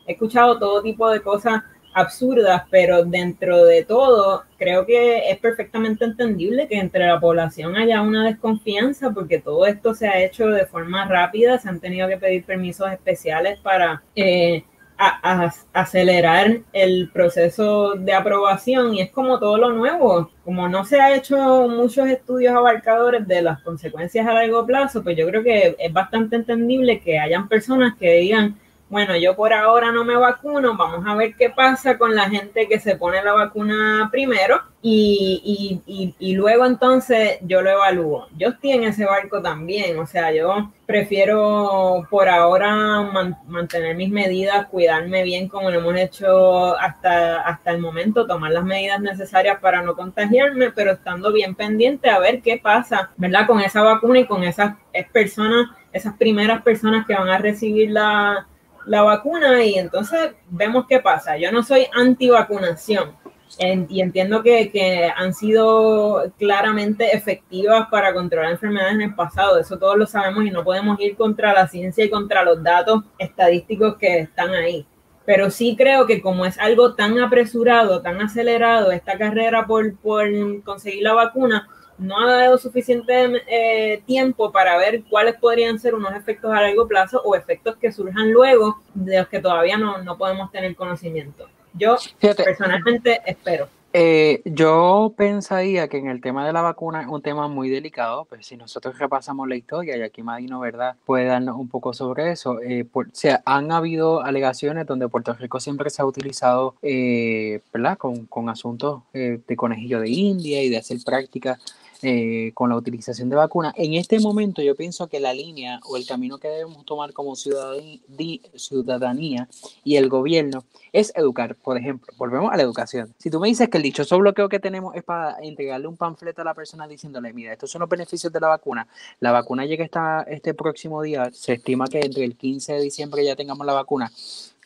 He 0.07 0.13
escuchado 0.13 0.59
todo 0.59 0.83
tipo 0.83 1.09
de 1.09 1.23
cosas 1.23 1.63
absurdas, 1.95 2.65
pero 2.71 3.07
dentro 3.07 3.65
de 3.65 3.85
todo 3.85 4.45
creo 4.59 4.85
que 4.85 5.31
es 5.31 5.39
perfectamente 5.39 6.05
entendible 6.05 6.69
que 6.69 6.77
entre 6.77 7.07
la 7.07 7.19
población 7.19 7.75
haya 7.75 8.03
una 8.03 8.27
desconfianza 8.27 9.13
porque 9.13 9.39
todo 9.41 9.65
esto 9.65 9.95
se 9.95 10.09
ha 10.09 10.23
hecho 10.23 10.49
de 10.49 10.67
forma 10.67 11.07
rápida, 11.07 11.59
se 11.59 11.71
han 11.71 11.81
tenido 11.81 12.07
que 12.09 12.19
pedir 12.19 12.45
permisos 12.45 12.93
especiales 12.93 13.59
para... 13.61 14.03
Eh, 14.15 14.65
a, 15.03 15.53
acelerar 15.73 16.61
el 16.73 17.11
proceso 17.13 17.95
de 17.95 18.13
aprobación 18.13 18.95
y 18.95 19.01
es 19.01 19.11
como 19.11 19.39
todo 19.39 19.59
lo 19.59 19.73
nuevo, 19.73 20.31
como 20.45 20.69
no 20.69 20.85
se 20.85 21.01
ha 21.01 21.15
hecho 21.15 21.69
muchos 21.69 22.09
estudios 22.09 22.55
abarcadores 22.55 23.27
de 23.27 23.43
las 23.43 23.61
consecuencias 23.63 24.27
a 24.27 24.35
largo 24.35 24.65
plazo, 24.65 25.03
pues 25.03 25.17
yo 25.17 25.27
creo 25.27 25.43
que 25.43 25.77
es 25.79 25.93
bastante 25.93 26.37
entendible 26.37 27.01
que 27.01 27.19
hayan 27.19 27.49
personas 27.49 27.95
que 27.99 28.13
digan, 28.15 28.59
bueno, 28.93 29.17
yo 29.17 29.35
por 29.35 29.55
ahora 29.55 29.91
no 29.91 30.05
me 30.05 30.15
vacuno, 30.17 30.77
vamos 30.77 31.07
a 31.07 31.15
ver 31.15 31.35
qué 31.35 31.49
pasa 31.49 31.97
con 31.97 32.15
la 32.15 32.29
gente 32.29 32.69
que 32.69 32.79
se 32.79 32.95
pone 32.95 33.25
la 33.25 33.33
vacuna 33.33 34.11
primero 34.13 34.61
y, 34.83 35.81
y, 35.87 36.15
y, 36.19 36.35
luego 36.35 36.67
entonces 36.67 37.39
yo 37.41 37.63
lo 37.63 37.71
evalúo. 37.71 38.27
Yo 38.37 38.51
estoy 38.51 38.73
en 38.73 38.85
ese 38.85 39.07
barco 39.07 39.41
también, 39.41 39.99
o 39.99 40.05
sea, 40.07 40.31
yo 40.31 40.71
prefiero 40.85 42.07
por 42.11 42.29
ahora 42.29 43.01
mantener 43.47 43.97
mis 43.97 44.11
medidas, 44.11 44.67
cuidarme 44.67 45.23
bien 45.23 45.49
como 45.49 45.71
lo 45.71 45.79
hemos 45.79 45.97
hecho 45.97 46.77
hasta, 46.79 47.41
hasta 47.41 47.71
el 47.71 47.79
momento, 47.79 48.27
tomar 48.27 48.51
las 48.51 48.65
medidas 48.65 49.01
necesarias 49.01 49.59
para 49.59 49.81
no 49.81 49.97
contagiarme, 49.97 50.71
pero 50.73 50.93
estando 50.93 51.33
bien 51.33 51.55
pendiente 51.55 52.11
a 52.11 52.19
ver 52.19 52.43
qué 52.43 52.61
pasa, 52.63 53.11
¿verdad? 53.17 53.47
Con 53.47 53.63
esa 53.63 53.81
vacuna 53.81 54.19
y 54.19 54.27
con 54.27 54.45
esas 54.45 54.75
personas, 55.15 55.71
esas 55.95 56.13
primeras 56.19 56.61
personas 56.61 57.07
que 57.07 57.15
van 57.15 57.31
a 57.31 57.39
recibir 57.39 57.91
la 57.91 58.49
la 58.87 59.03
vacuna 59.03 59.65
y 59.65 59.75
entonces 59.75 60.33
vemos 60.49 60.87
qué 60.89 61.01
pasa. 61.01 61.37
Yo 61.37 61.53
no 61.53 61.63
soy 61.63 61.87
anti-vacunación 61.95 63.17
y 63.59 64.01
entiendo 64.01 64.43
que, 64.43 64.71
que, 64.71 65.11
han 65.15 65.35
sido 65.35 66.33
claramente 66.39 67.15
efectivas 67.15 67.89
para 67.91 68.15
controlar 68.15 68.53
enfermedades 68.53 68.95
en 68.95 69.03
el 69.03 69.15
pasado. 69.15 69.59
Eso 69.59 69.79
todos 69.79 69.97
lo 69.97 70.07
sabemos 70.07 70.45
y 70.45 70.51
no 70.51 70.65
podemos 70.65 70.99
ir 71.01 71.17
contra 71.17 71.53
la 71.53 71.69
ciencia 71.69 72.05
y 72.05 72.11
contra 72.11 72.45
los 72.45 72.63
datos 72.63 73.05
estadísticos 73.19 73.97
que 73.97 74.21
están 74.21 74.51
ahí. 74.51 74.87
Pero 75.25 75.51
sí 75.51 75.77
creo 75.77 76.07
que 76.07 76.21
como 76.21 76.47
es 76.47 76.59
algo 76.59 76.95
tan 76.95 77.19
apresurado, 77.21 78.03
tan 78.03 78.21
acelerado, 78.21 78.91
esta 78.91 79.19
carrera 79.19 79.67
por, 79.67 79.97
por 79.99 80.27
conseguir 80.65 81.03
la 81.03 81.13
vacuna, 81.13 81.69
no 82.03 82.19
ha 82.19 82.33
dado 82.33 82.59
suficiente 82.59 83.43
eh, 83.47 84.03
tiempo 84.07 84.53
para 84.53 84.77
ver 84.77 85.05
cuáles 85.09 85.37
podrían 85.37 85.79
ser 85.79 85.95
unos 85.95 86.15
efectos 86.15 86.53
a 86.53 86.61
largo 86.61 86.87
plazo 86.87 87.23
o 87.25 87.35
efectos 87.35 87.77
que 87.77 87.93
surjan 87.93 88.33
luego 88.33 88.81
de 88.95 89.19
los 89.19 89.29
que 89.29 89.41
todavía 89.41 89.79
no, 89.79 90.03
no 90.03 90.19
podemos 90.19 90.51
tener 90.51 90.75
conocimiento. 90.75 91.49
Yo 91.75 91.97
personalmente 92.21 93.21
espero. 93.25 93.69
Eh, 93.95 94.41
yo 94.47 95.13
pensaría 95.19 95.87
que 95.87 95.99
en 95.99 96.09
el 96.09 96.23
tema 96.23 96.47
de 96.47 96.55
la 96.55 96.63
vacuna 96.63 97.03
es 97.03 97.09
un 97.09 97.21
tema 97.21 97.47
muy 97.49 97.69
delicado, 97.69 98.25
pues 98.25 98.47
si 98.47 98.57
nosotros 98.57 98.99
repasamos 98.99 99.47
la 99.47 99.55
historia, 99.55 99.99
y 99.99 100.03
aquí 100.03 100.23
Madino, 100.23 100.61
¿verdad?, 100.61 100.97
puede 101.05 101.27
darnos 101.27 101.57
un 101.57 101.69
poco 101.69 101.93
sobre 101.93 102.33
eso. 102.33 102.59
Eh, 102.63 102.87
o 102.91 103.05
sea, 103.13 103.43
han 103.45 103.71
habido 103.71 104.23
alegaciones 104.23 104.87
donde 104.87 105.09
Puerto 105.09 105.35
Rico 105.35 105.61
siempre 105.61 105.91
se 105.91 106.01
ha 106.01 106.07
utilizado, 106.07 106.75
¿verdad?, 106.83 107.99
con, 107.99 108.25
con 108.27 108.49
asuntos 108.49 109.03
de 109.13 109.57
conejillo 109.57 110.01
de 110.01 110.09
India 110.09 110.63
y 110.63 110.71
de 110.71 110.79
hacer 110.79 110.97
prácticas 111.05 111.59
eh, 112.03 112.53
con 112.55 112.71
la 112.71 112.77
utilización 112.77 113.29
de 113.29 113.37
vacunas. 113.37 113.75
En 113.77 113.95
este 113.95 114.19
momento 114.21 114.63
yo 114.63 114.75
pienso 114.75 115.09
que 115.09 115.21
la 115.21 115.33
línea 115.33 115.81
o 115.89 115.97
el 115.97 116.07
camino 116.07 116.39
que 116.39 116.49
debemos 116.49 116.85
tomar 116.85 117.13
como 117.13 117.37
ciudadanía 117.37 119.49
y 119.85 119.97
el 119.97 120.09
gobierno 120.09 120.65
es 120.93 121.13
educar. 121.15 121.57
Por 121.57 121.79
ejemplo, 121.79 122.13
volvemos 122.17 122.53
a 122.53 122.57
la 122.57 122.63
educación. 122.63 123.15
Si 123.19 123.31
tú 123.31 123.41
me 123.41 123.49
dices 123.49 123.69
que 123.69 123.79
el 123.79 123.83
dichoso 123.83 124.19
bloqueo 124.19 124.49
que 124.49 124.61
tenemos 124.61 124.95
es 124.95 125.05
para 125.05 125.37
entregarle 125.43 125.87
un 125.87 125.97
panfleto 125.97 126.43
a 126.43 126.45
la 126.45 126.55
persona 126.55 126.87
diciéndole, 126.87 127.33
mira, 127.33 127.53
estos 127.53 127.71
son 127.71 127.81
los 127.81 127.89
beneficios 127.89 128.33
de 128.33 128.41
la 128.41 128.49
vacuna. 128.49 128.87
La 129.21 129.33
vacuna 129.33 129.65
llega 129.65 129.85
esta, 129.85 130.23
este 130.23 130.55
próximo 130.55 131.03
día. 131.03 131.31
Se 131.33 131.55
estima 131.55 131.87
que 131.87 132.01
entre 132.01 132.25
el 132.25 132.37
15 132.37 132.75
de 132.75 132.81
diciembre 132.81 133.25
ya 133.25 133.37
tengamos 133.37 133.67
la 133.67 133.73
vacuna 133.73 134.11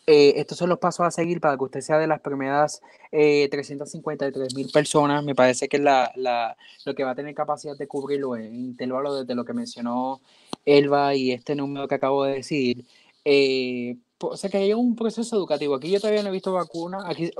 eh, 0.07 0.35
estos 0.37 0.57
son 0.59 0.69
los 0.69 0.79
pasos 0.79 1.05
a 1.05 1.11
seguir 1.11 1.41
para 1.41 1.57
que 1.57 1.65
usted 1.65 1.81
sea 1.81 1.99
de 1.99 2.07
las 2.07 2.21
primeras 2.21 2.81
eh, 3.11 3.49
353 3.51 4.55
mil 4.55 4.71
personas. 4.71 5.25
Me 5.25 5.35
parece 5.35 5.69
que 5.69 5.79
la, 5.79 6.13
la, 6.15 6.57
lo 6.85 6.95
que 6.95 7.03
va 7.03 7.11
a 7.11 7.15
tener 7.17 7.35
capacidad 7.35 7.77
de 7.77 7.89
cubrirlo 7.89 8.37
en 8.37 8.55
intervalo 8.55 9.15
desde 9.17 9.35
lo 9.35 9.45
que 9.45 9.53
mencionó 9.53 10.21
Elba 10.65 11.15
y 11.15 11.33
este 11.33 11.57
número 11.57 11.89
que 11.89 11.97
acabo 11.97 12.25
de 12.25 12.35
decir. 12.35 12.85
Eh, 13.25 13.97
o 14.21 14.37
sea 14.37 14.49
que 14.49 14.59
hay 14.59 14.73
un 14.73 14.95
proceso 14.97 15.37
educativo. 15.37 15.75
Aquí 15.75 15.91
yo 15.91 16.01
todavía 16.01 16.23
no 16.23 16.29
he 16.29 16.33
visto 16.33 16.53
vacuna, 16.53 17.01
aquí 17.07 17.31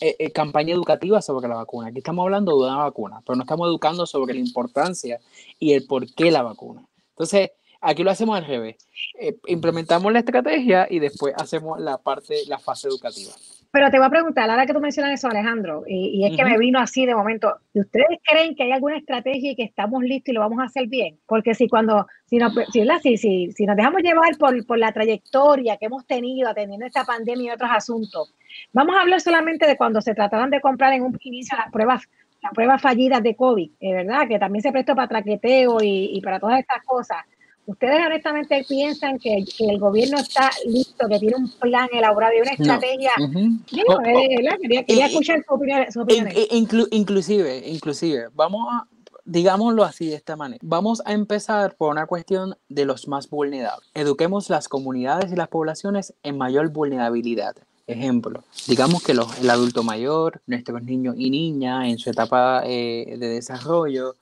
eh, 0.00 0.30
campaña 0.32 0.74
educativa 0.74 1.20
sobre 1.22 1.48
la 1.48 1.56
vacuna. 1.56 1.88
Aquí 1.88 1.98
estamos 1.98 2.24
hablando 2.24 2.52
de 2.52 2.68
una 2.68 2.78
vacuna, 2.78 3.20
pero 3.24 3.36
no 3.36 3.42
estamos 3.42 3.68
educando 3.68 4.06
sobre 4.06 4.34
la 4.34 4.40
importancia 4.40 5.20
y 5.58 5.74
el 5.74 5.86
por 5.86 6.12
qué 6.14 6.30
la 6.30 6.42
vacuna. 6.42 6.84
Entonces, 7.10 7.50
Aquí 7.86 8.02
lo 8.02 8.10
hacemos 8.10 8.36
al 8.36 8.46
revés. 8.46 8.76
Eh, 9.20 9.36
implementamos 9.46 10.10
la 10.10 10.20
estrategia 10.20 10.86
y 10.88 11.00
después 11.00 11.34
hacemos 11.36 11.78
la 11.78 11.98
parte, 11.98 12.34
la 12.48 12.58
fase 12.58 12.88
educativa. 12.88 13.32
Pero 13.70 13.90
te 13.90 13.98
voy 13.98 14.06
a 14.06 14.10
preguntar, 14.10 14.48
ahora 14.48 14.66
que 14.66 14.72
tú 14.72 14.80
mencionas 14.80 15.12
eso, 15.12 15.28
Alejandro, 15.28 15.82
y, 15.86 16.24
es 16.24 16.36
que 16.36 16.44
me 16.44 16.56
vino 16.56 16.78
así 16.78 17.04
de 17.04 17.14
momento, 17.14 17.56
¿ustedes 17.74 18.20
creen 18.22 18.54
que 18.54 18.62
hay 18.62 18.72
alguna 18.72 18.96
estrategia 18.96 19.50
y 19.50 19.56
que 19.56 19.64
estamos 19.64 20.02
listos 20.02 20.28
y 20.28 20.32
lo 20.32 20.40
vamos 20.40 20.60
a 20.60 20.64
hacer 20.66 20.86
bien? 20.86 21.18
Porque 21.26 21.54
si 21.54 21.68
cuando, 21.68 22.06
si 22.24 22.38
nos, 22.38 22.54
si, 22.72 23.16
si, 23.18 23.50
si 23.52 23.66
nos 23.66 23.76
dejamos 23.76 24.00
llevar 24.00 24.38
por, 24.38 24.64
por 24.64 24.78
la 24.78 24.92
trayectoria 24.92 25.76
que 25.76 25.86
hemos 25.86 26.06
tenido 26.06 26.48
atendiendo 26.48 26.86
esta 26.86 27.04
pandemia 27.04 27.50
y 27.50 27.54
otros 27.54 27.70
asuntos, 27.70 28.32
vamos 28.72 28.96
a 28.96 29.00
hablar 29.00 29.20
solamente 29.20 29.66
de 29.66 29.76
cuando 29.76 30.00
se 30.00 30.14
trataban 30.14 30.50
de 30.50 30.60
comprar 30.60 30.92
en 30.92 31.02
un 31.02 31.18
inicio 31.22 31.58
las 31.58 31.70
pruebas 31.70 32.02
las 32.42 32.52
pruebas 32.52 32.80
fallidas 32.80 33.22
de 33.22 33.34
COVID, 33.34 33.70
¿verdad? 33.80 34.28
Que 34.28 34.38
también 34.38 34.62
se 34.62 34.70
prestó 34.70 34.94
para 34.94 35.08
traqueteo 35.08 35.82
y, 35.82 36.10
y 36.12 36.20
para 36.20 36.38
todas 36.38 36.60
estas 36.60 36.84
cosas. 36.84 37.24
¿Ustedes 37.66 37.98
honestamente 38.06 38.64
piensan 38.68 39.18
que, 39.18 39.44
el 39.58 39.78
gobierno 39.78 40.18
está 40.18 40.50
listo, 40.66 41.08
que 41.08 41.18
tiene 41.18 41.36
un 41.36 41.50
plan 41.52 41.88
elaborado 41.92 42.34
y 42.36 42.42
una 42.42 42.50
estrategia? 42.52 43.10
Oh, 43.88 43.94
oh, 43.94 44.02
quería, 44.86 45.06
escuchar 45.06 45.42
su 45.90 46.00
opinión. 46.00 46.28
inclusive, 46.90 47.66
inclusive, 47.66 48.28
vamos 48.34 48.66
a, 48.70 48.86
digámoslo 49.24 49.84
así 49.84 50.08
de 50.08 50.16
esta 50.16 50.36
manera. 50.36 50.60
Vamos 50.62 51.02
a 51.06 51.12
empezar 51.12 51.74
por 51.76 51.90
una 51.90 52.06
cuestión 52.06 52.56
de 52.68 52.84
los 52.84 53.08
más 53.08 53.30
vulnerables. 53.30 53.88
Eduquemos 53.94 54.50
las 54.50 54.68
comunidades 54.68 55.32
y 55.32 55.36
las 55.36 55.48
poblaciones 55.48 56.14
en 56.22 56.36
mayor 56.36 56.70
vulnerabilidad. 56.70 57.56
Ejemplo, 57.86 58.44
digamos 58.66 59.02
que 59.02 59.12
los, 59.12 59.38
el 59.38 59.50
adulto 59.50 59.82
mayor, 59.82 60.40
nuestros 60.46 60.82
niños 60.82 61.16
y 61.18 61.28
niñas 61.28 61.86
en 61.86 61.98
su 61.98 62.08
etapa 62.08 62.62
eh, 62.64 63.16
de 63.18 63.28
desarrollo, 63.28 64.16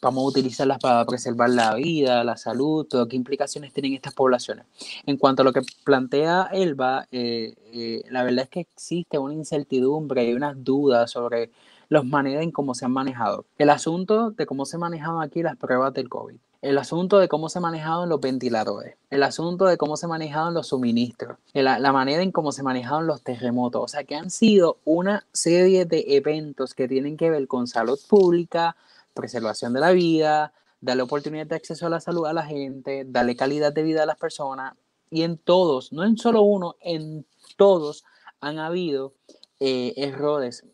vamos 0.00 0.24
a 0.24 0.28
utilizarlas 0.28 0.78
para 0.78 1.04
preservar 1.04 1.50
la 1.50 1.74
vida, 1.74 2.24
la 2.24 2.36
salud, 2.36 2.86
todo 2.86 3.08
qué 3.08 3.16
implicaciones 3.16 3.72
tienen 3.72 3.94
estas 3.94 4.14
poblaciones. 4.14 4.66
En 5.06 5.16
cuanto 5.16 5.42
a 5.42 5.44
lo 5.44 5.52
que 5.52 5.62
plantea 5.84 6.48
Elba, 6.52 7.06
eh, 7.10 7.54
eh, 7.72 8.02
la 8.10 8.24
verdad 8.24 8.44
es 8.44 8.50
que 8.50 8.60
existe 8.60 9.18
una 9.18 9.34
incertidumbre 9.34 10.24
y 10.24 10.34
unas 10.34 10.62
dudas 10.62 11.10
sobre 11.10 11.50
las 11.88 12.04
maneras 12.04 12.42
en 12.42 12.50
cómo 12.50 12.74
se 12.74 12.86
han 12.86 12.92
manejado. 12.92 13.44
El 13.58 13.70
asunto 13.70 14.30
de 14.30 14.46
cómo 14.46 14.64
se 14.64 14.78
manejaban 14.78 15.22
aquí 15.22 15.42
las 15.42 15.56
pruebas 15.56 15.92
del 15.92 16.08
COVID. 16.08 16.36
El 16.62 16.78
asunto 16.78 17.18
de 17.18 17.28
cómo 17.28 17.48
se 17.48 17.58
manejaban 17.58 18.08
los 18.08 18.20
ventiladores. 18.20 18.96
El 19.10 19.24
asunto 19.24 19.66
de 19.66 19.76
cómo 19.76 19.96
se 19.96 20.06
manejaban 20.06 20.54
los 20.54 20.68
suministros. 20.68 21.36
La, 21.52 21.80
la 21.80 21.92
manera 21.92 22.22
en 22.22 22.30
cómo 22.30 22.52
se 22.52 22.62
manejaban 22.62 23.08
los 23.08 23.22
terremotos. 23.22 23.82
O 23.82 23.88
sea, 23.88 24.04
que 24.04 24.14
han 24.14 24.30
sido 24.30 24.78
una 24.84 25.26
serie 25.32 25.84
de 25.84 26.04
eventos 26.16 26.72
que 26.72 26.86
tienen 26.86 27.16
que 27.16 27.30
ver 27.30 27.48
con 27.48 27.66
salud 27.66 27.98
pública, 28.08 28.76
preservación 29.14 29.72
de 29.72 29.80
la 29.80 29.92
vida, 29.92 30.52
darle 30.80 31.02
oportunidad 31.02 31.46
de 31.46 31.56
acceso 31.56 31.86
a 31.86 31.90
la 31.90 32.00
salud 32.00 32.26
a 32.26 32.32
la 32.32 32.44
gente, 32.44 33.04
darle 33.06 33.36
calidad 33.36 33.72
de 33.72 33.82
vida 33.82 34.02
a 34.02 34.06
las 34.06 34.18
personas. 34.18 34.74
Y 35.10 35.22
en 35.22 35.38
todos, 35.38 35.92
no 35.92 36.04
en 36.04 36.16
solo 36.16 36.42
uno, 36.42 36.76
en 36.80 37.26
todos 37.56 38.04
han 38.40 38.58
habido 38.58 39.14
eh, 39.60 39.94
errores. 39.96 40.64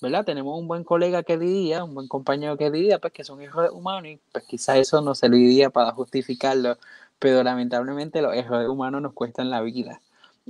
¿verdad? 0.00 0.24
Tenemos 0.24 0.58
un 0.58 0.68
buen 0.68 0.84
colega 0.84 1.22
que 1.22 1.38
diría, 1.38 1.84
un 1.84 1.94
buen 1.94 2.08
compañero 2.08 2.56
que 2.56 2.70
diría, 2.70 2.98
pues 2.98 3.12
que 3.12 3.24
son 3.24 3.40
errores 3.40 3.70
humanos 3.72 4.10
y 4.10 4.20
pues 4.32 4.44
quizás 4.44 4.76
eso 4.76 5.00
no 5.00 5.14
se 5.14 5.28
lo 5.28 5.36
diría 5.36 5.70
para 5.70 5.92
justificarlo, 5.92 6.76
pero 7.18 7.42
lamentablemente 7.42 8.20
los 8.20 8.34
errores 8.34 8.68
humanos 8.68 9.02
nos 9.02 9.14
cuestan 9.14 9.50
la 9.50 9.62
vida. 9.62 10.00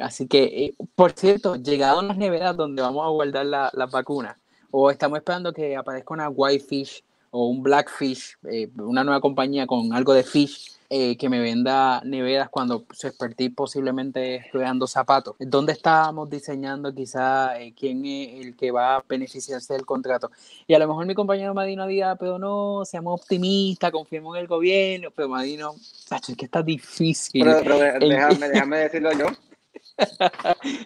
Así 0.01 0.27
que, 0.27 0.45
eh, 0.45 0.75
por 0.95 1.13
cierto, 1.13 1.57
llegado 1.57 2.01
a 2.01 2.03
las 2.03 2.19
neveras 2.19 2.57
donde 2.57 2.83
vamos 2.83 3.07
a 3.07 3.11
guardar 3.11 3.47
las 3.47 3.73
la 3.75 3.87
vacunas, 3.87 4.37
o 4.71 4.91
estamos 4.91 5.19
esperando 5.19 5.53
que 5.53 5.77
aparezca 5.77 6.13
una 6.13 6.29
Whitefish 6.29 7.03
o 7.37 7.49
un 7.49 7.63
Blackfish, 7.63 8.39
eh, 8.51 8.71
una 8.79 9.05
nueva 9.05 9.21
compañía 9.21 9.67
con 9.67 9.93
algo 9.93 10.15
de 10.15 10.23
fish 10.23 10.73
eh, 10.89 11.19
que 11.19 11.29
me 11.29 11.39
venda 11.39 12.01
neveras 12.03 12.49
cuando 12.49 12.87
su 12.93 13.09
expertise 13.09 13.53
posiblemente 13.55 14.37
esté 14.37 14.59
dando 14.59 14.87
zapatos. 14.87 15.37
¿Dónde 15.39 15.73
estábamos 15.73 16.31
diseñando 16.31 16.95
quizá 16.95 17.61
eh, 17.61 17.75
quién 17.79 18.07
es 18.07 18.47
el 18.47 18.57
que 18.57 18.71
va 18.71 18.97
a 18.97 19.05
beneficiarse 19.07 19.75
del 19.75 19.85
contrato? 19.85 20.31
Y 20.67 20.73
a 20.73 20.79
lo 20.79 20.89
mejor 20.89 21.05
mi 21.05 21.15
compañero 21.15 21.53
Madino 21.53 21.87
diga, 21.87 22.17
pero 22.17 22.39
no, 22.39 22.87
seamos 22.87 23.21
optimistas, 23.21 23.91
confiemos 23.91 24.35
en 24.35 24.41
el 24.41 24.47
gobierno, 24.47 25.11
pero 25.15 25.29
Madino, 25.29 25.75
es 25.75 26.37
que 26.37 26.47
está 26.47 26.63
difícil. 26.63 27.45
Pero, 27.45 27.79
déjame, 28.01 28.49
déjame 28.49 28.79
decirlo 28.79 29.13
yo. 29.13 29.27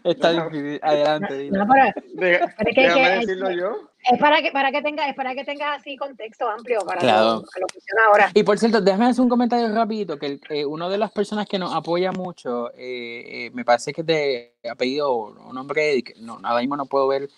Está 0.04 0.32
difícil. 0.32 0.80
Adelante. 0.82 1.50
No, 1.50 1.66
déjame 2.14 3.18
decirlo 3.18 3.50
yo. 3.50 3.90
Es 4.11 4.18
para 4.18 4.40
que, 4.40 4.50
para 4.50 4.72
que 4.72 4.80
tenga, 4.80 5.08
es 5.08 5.14
para 5.14 5.34
que 5.34 5.44
tengas 5.44 5.78
así 5.78 5.96
contexto 5.96 6.48
amplio 6.48 6.80
para 6.86 7.02
lo, 7.02 7.42
que 7.42 7.78
ahora. 8.06 8.30
Y 8.32 8.42
por 8.42 8.58
cierto, 8.58 8.80
déjame 8.80 9.06
hacer 9.06 9.22
un 9.22 9.28
comentario 9.28 9.72
rapidito, 9.74 10.18
que 10.18 10.40
eh, 10.48 10.64
una 10.64 10.88
de 10.88 10.96
las 10.96 11.11
personas 11.12 11.46
que 11.46 11.58
nos 11.58 11.74
apoya 11.74 12.11
mucho, 12.11 12.70
eh, 12.74 13.46
eh, 13.46 13.50
me 13.52 13.64
parece 13.64 13.92
que 13.92 14.00
es 14.00 14.06
de 14.06 14.54
apellido 14.70 15.12
o 15.12 15.52
nombre, 15.52 16.02
no, 16.18 16.40
ahora 16.42 16.61
mismo 16.61 16.76
no 16.76 16.86
puedo 16.86 17.08
ver 17.08 17.28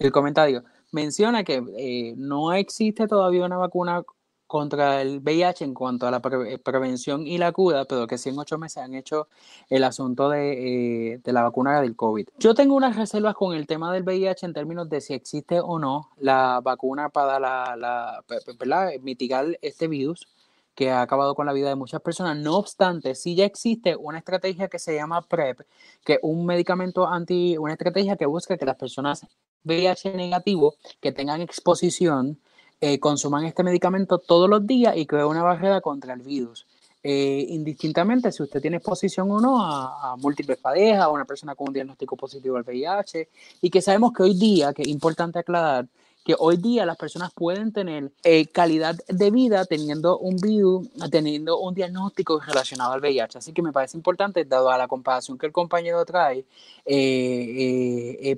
el 0.00 0.10
comentario, 0.10 0.64
menciona 0.90 1.44
que 1.44 2.14
no 2.16 2.54
existe 2.54 3.06
todavía 3.06 3.44
una 3.44 3.58
vacuna 3.58 4.02
contra 4.50 5.00
el 5.00 5.20
VIH 5.20 5.64
en 5.64 5.74
cuanto 5.74 6.08
a 6.08 6.10
la 6.10 6.18
prevención 6.18 7.24
y 7.24 7.38
la 7.38 7.52
cura, 7.52 7.84
pero 7.84 8.08
que 8.08 8.18
sí 8.18 8.30
en 8.30 8.38
ocho 8.40 8.58
meses 8.58 8.78
han 8.78 8.96
hecho 8.96 9.28
el 9.68 9.84
asunto 9.84 10.34
eh, 10.34 11.20
de, 11.22 11.32
la 11.32 11.44
vacuna 11.44 11.80
del 11.80 11.94
COVID. 11.94 12.26
Yo 12.36 12.52
tengo 12.52 12.74
unas 12.74 12.96
reservas 12.96 13.36
con 13.36 13.54
el 13.54 13.68
tema 13.68 13.92
del 13.92 14.02
VIH 14.02 14.46
en 14.46 14.52
términos 14.52 14.88
de 14.88 15.00
si 15.00 15.14
existe 15.14 15.60
o 15.60 15.78
no 15.78 16.10
la 16.16 16.60
vacuna 16.64 17.10
para 17.10 17.38
la, 17.38 17.76
la 17.76 18.92
mitigar 19.02 19.56
este 19.62 19.86
virus 19.86 20.26
que 20.74 20.90
ha 20.90 21.02
acabado 21.02 21.36
con 21.36 21.46
la 21.46 21.52
vida 21.52 21.68
de 21.68 21.76
muchas 21.76 22.00
personas. 22.00 22.36
No 22.36 22.56
obstante, 22.56 23.14
sí 23.14 23.36
ya 23.36 23.44
existe 23.44 23.94
una 23.94 24.18
estrategia 24.18 24.66
que 24.66 24.80
se 24.80 24.96
llama 24.96 25.22
PrEP, 25.22 25.60
que 26.04 26.14
es 26.14 26.18
un 26.22 26.44
medicamento 26.44 27.06
anti, 27.06 27.56
una 27.56 27.74
estrategia 27.74 28.16
que 28.16 28.26
busca 28.26 28.56
que 28.56 28.66
las 28.66 28.76
personas 28.76 29.24
VIH 29.62 30.14
negativo 30.14 30.74
que 31.00 31.12
tengan 31.12 31.40
exposición 31.40 32.40
eh, 32.82 32.98
consuman 32.98 33.44
este 33.44 33.62
medicamento 33.62 34.18
todos 34.18 34.48
los 34.48 34.66
días 34.66 34.96
y 34.96 35.04
crea 35.04 35.26
una 35.26 35.42
barrera 35.42 35.82
contra 35.82 36.14
el 36.14 36.22
virus. 36.22 36.66
Eh, 37.02 37.46
indistintamente 37.50 38.32
si 38.32 38.42
usted 38.42 38.60
tiene 38.60 38.78
exposición 38.78 39.30
o 39.30 39.38
no 39.38 39.62
a, 39.62 40.16
múltiples 40.16 40.56
parejas, 40.56 41.02
a 41.02 41.10
una 41.10 41.26
persona 41.26 41.54
con 41.54 41.68
un 41.68 41.74
diagnóstico 41.74 42.16
positivo 42.16 42.56
al 42.56 42.62
VIH, 42.62 43.28
y 43.60 43.68
que 43.68 43.82
sabemos 43.82 44.12
que 44.14 44.22
hoy 44.22 44.34
día, 44.34 44.72
que 44.72 44.80
es 44.80 44.88
importante 44.88 45.38
aclarar, 45.38 45.88
que 46.24 46.34
hoy 46.38 46.56
día 46.56 46.86
las 46.86 46.96
personas 46.96 47.32
pueden 47.34 47.70
tener 47.70 48.12
eh, 48.24 48.46
calidad 48.46 48.96
de 49.08 49.30
vida 49.30 49.66
teniendo 49.66 50.18
un 50.18 50.36
virus, 50.36 50.88
teniendo 51.10 51.58
un 51.58 51.74
diagnóstico 51.74 52.40
relacionado 52.40 52.92
al 52.92 53.00
VIH. 53.00 53.38
Así 53.38 53.52
que 53.52 53.60
me 53.60 53.72
parece 53.72 53.98
importante, 53.98 54.46
dado 54.46 54.70
a 54.70 54.78
la 54.78 54.88
comparación 54.88 55.36
que 55.36 55.46
el 55.46 55.52
compañero 55.52 56.02
trae, 56.06 56.46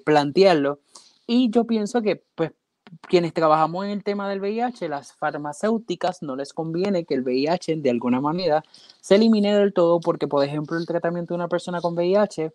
plantearlo. 0.05 0.81
Y 1.29 1.51
yo 1.51 1.65
pienso 1.65 2.03
que, 2.03 2.23
pues, 2.35 2.53
quienes 3.01 3.33
trabajamos 3.33 3.85
en 3.85 3.91
el 3.93 4.05
tema 4.05 4.29
del 4.29 4.41
VIH, 4.41 4.89
las 4.89 5.13
farmacéuticas 5.13 6.23
no 6.23 6.37
les 6.37 6.53
conviene 6.53 7.05
que 7.05 7.15
el 7.15 7.23
VIH 7.23 7.77
de 7.77 7.91
alguna 7.91 8.21
manera 8.21 8.63
se 9.01 9.15
elimine 9.15 9.55
del 9.57 9.73
todo 9.73 10.01
porque, 10.01 10.29
por 10.29 10.45
ejemplo, 10.45 10.77
el 10.77 10.87
tratamiento 10.87 11.35
de 11.35 11.37
una 11.37 11.49
persona 11.49 11.81
con 11.81 11.95
VIH 11.95 12.53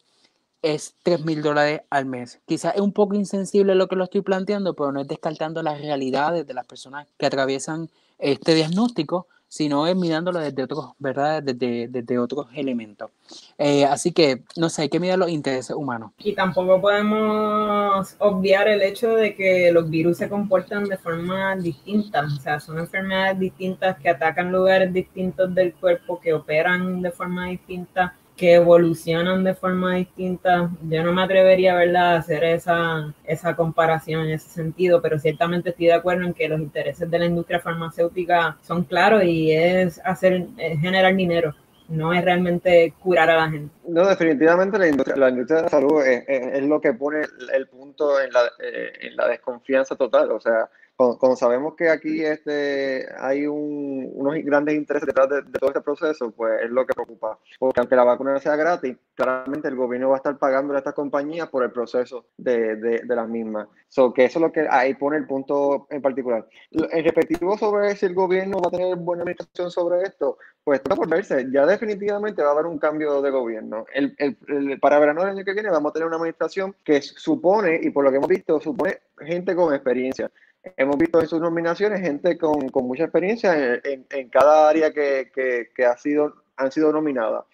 es 0.61 0.95
3 1.03 1.25
mil 1.25 1.41
dólares 1.41 1.81
al 1.89 2.05
mes. 2.05 2.39
Quizás 2.45 2.75
es 2.75 2.81
un 2.81 2.91
poco 2.91 3.15
insensible 3.15 3.75
lo 3.75 3.87
que 3.87 3.95
lo 3.95 4.03
estoy 4.03 4.21
planteando, 4.21 4.73
pero 4.73 4.91
no 4.91 5.01
es 5.01 5.07
descartando 5.07 5.61
las 5.63 5.79
realidades 5.79 6.45
de 6.45 6.53
las 6.53 6.65
personas 6.65 7.07
que 7.17 7.25
atraviesan 7.25 7.89
este 8.17 8.55
diagnóstico, 8.55 9.27
sino 9.47 9.87
es 9.87 9.95
mirándolo 9.95 10.39
desde 10.39 10.63
otros, 10.63 10.91
¿verdad? 10.99 11.41
Desde, 11.41 11.87
desde 11.87 12.19
otros 12.19 12.47
elementos. 12.53 13.09
Eh, 13.57 13.85
así 13.85 14.11
que, 14.11 14.43
no 14.55 14.69
sé, 14.69 14.83
hay 14.83 14.89
que 14.89 14.99
mirar 14.99 15.19
los 15.19 15.29
intereses 15.29 15.75
humanos. 15.75 16.11
Y 16.19 16.33
tampoco 16.33 16.79
podemos 16.81 18.15
obviar 18.19 18.67
el 18.67 18.81
hecho 18.81 19.15
de 19.15 19.35
que 19.35 19.71
los 19.71 19.89
virus 19.89 20.17
se 20.17 20.29
comportan 20.29 20.85
de 20.85 20.97
forma 20.97 21.55
distinta, 21.55 22.25
o 22.25 22.41
sea, 22.41 22.59
son 22.59 22.79
enfermedades 22.79 23.39
distintas 23.39 23.97
que 23.99 24.09
atacan 24.09 24.51
lugares 24.51 24.91
distintos 24.93 25.53
del 25.53 25.73
cuerpo, 25.73 26.19
que 26.19 26.33
operan 26.33 27.01
de 27.01 27.11
forma 27.11 27.47
distinta 27.47 28.15
que 28.37 28.53
evolucionan 28.53 29.43
de 29.43 29.55
forma 29.55 29.95
distinta. 29.95 30.69
Yo 30.83 31.03
no 31.03 31.11
me 31.11 31.23
atrevería 31.23 31.75
¿verdad? 31.75 32.13
a 32.13 32.17
hacer 32.19 32.43
esa, 32.43 33.13
esa 33.25 33.55
comparación 33.55 34.25
en 34.25 34.31
ese 34.31 34.47
sentido, 34.47 35.01
pero 35.01 35.19
ciertamente 35.19 35.71
estoy 35.71 35.87
de 35.87 35.93
acuerdo 35.93 36.23
en 36.23 36.33
que 36.33 36.47
los 36.47 36.59
intereses 36.59 37.09
de 37.09 37.19
la 37.19 37.25
industria 37.25 37.59
farmacéutica 37.59 38.57
son 38.61 38.83
claros 38.83 39.23
y 39.23 39.51
es 39.51 39.99
hacer 40.05 40.45
generar 40.79 41.15
dinero. 41.15 41.55
No 41.89 42.13
es 42.13 42.23
realmente 42.23 42.93
curar 43.01 43.29
a 43.29 43.37
la 43.37 43.49
gente. 43.49 43.73
No, 43.87 44.05
definitivamente 44.05 44.77
la 44.77 44.89
industria, 44.89 45.15
la 45.15 45.29
industria 45.29 45.57
de 45.57 45.63
la 45.63 45.69
salud 45.69 46.05
es, 46.05 46.63
lo 46.63 46.81
que 46.81 46.93
pone 46.93 47.21
el 47.53 47.67
punto 47.67 48.19
en 48.19 48.31
la, 48.33 48.41
eh, 48.59 48.91
en 49.01 49.15
la 49.15 49.27
desconfianza 49.29 49.95
total. 49.95 50.31
O 50.31 50.39
sea, 50.39 50.69
cuando, 50.97 51.35
sabemos 51.35 51.75
que 51.75 51.89
aquí 51.89 52.23
este, 52.23 53.07
hay 53.19 53.45
unos 53.45 54.33
grandes 54.43 54.75
intereses 54.75 55.05
detrás 55.05 55.29
de, 55.29 55.43
todo 55.59 55.69
este 55.69 55.81
proceso, 55.81 56.31
pues 56.31 56.63
es 56.63 56.71
lo 56.71 56.87
que 56.87 56.95
preocupa. 56.95 57.37
Porque 57.59 57.79
aunque 57.79 57.95
la 57.95 58.03
vacuna 58.03 58.39
sea 58.39 58.55
gratis, 58.55 58.97
claramente 59.13 59.67
el 59.67 59.75
gobierno 59.75 60.09
va 60.09 60.15
a 60.15 60.17
estar 60.17 60.37
pagando 60.39 60.73
a 60.73 60.79
estas 60.79 60.95
compañías 60.95 61.49
por 61.49 61.63
el 61.63 61.71
proceso 61.71 62.25
de, 62.37 62.75
de, 62.77 63.15
las 63.15 63.29
mismas. 63.29 63.67
So, 63.89 64.11
que 64.11 64.25
eso 64.25 64.39
es 64.39 64.43
lo 64.43 64.51
que 64.51 64.67
ahí 64.69 64.95
pone 64.95 65.17
el 65.17 65.27
punto 65.27 65.85
en 65.91 66.01
particular. 66.01 66.47
En 66.71 67.03
respectivo 67.03 67.57
sobre 67.57 67.95
si 67.95 68.07
el 68.07 68.15
gobierno 68.15 68.59
va 68.59 68.69
a 68.69 68.71
tener 68.71 68.95
buena 68.95 69.21
administración 69.21 69.69
sobre 69.69 70.01
esto, 70.01 70.39
pues 70.63 70.79
está 70.79 70.95
por 70.95 71.07
verse. 71.07 71.47
Ya 71.51 71.65
definitivamente 71.65 72.41
va 72.41 72.49
a 72.49 72.53
haber 72.53 72.65
un 72.65 72.79
cambio 72.79 73.21
de 73.21 73.29
gobierno. 73.29 73.85
El, 73.93 74.15
el, 74.17 74.79
para 74.79 74.99
verano 74.99 75.21
del 75.21 75.37
año 75.37 75.45
que 75.45 75.53
viene 75.53 75.69
vamos 75.69 75.91
a 75.91 75.93
tener 75.93 76.07
una 76.07 76.17
administración 76.17 76.75
que 76.83 77.01
supone, 77.03 77.79
y 77.83 77.91
por 77.91 78.03
lo 78.03 78.09
que 78.09 78.17
hemos 78.17 78.29
visto, 78.29 78.59
supone 78.59 78.97
gente 79.19 79.55
con 79.55 79.73
experiencia 79.73 80.29
hemos 80.77 80.97
visto 80.97 81.21
en 81.21 81.27
sus 81.27 81.39
nominaciones 81.39 82.01
gente 82.01 82.37
con, 82.37 82.69
con 82.69 82.87
mucha 82.87 83.03
experiencia 83.03 83.75
en, 83.83 84.05
en, 84.09 84.29
cada 84.29 84.69
área 84.69 84.91
que, 84.91 85.31
que, 85.33 85.69
que, 85.75 85.85
ha 85.85 85.97
sido, 85.97 86.33
han 86.57 86.71
sido 86.71 86.91
nominadas. 86.91 87.45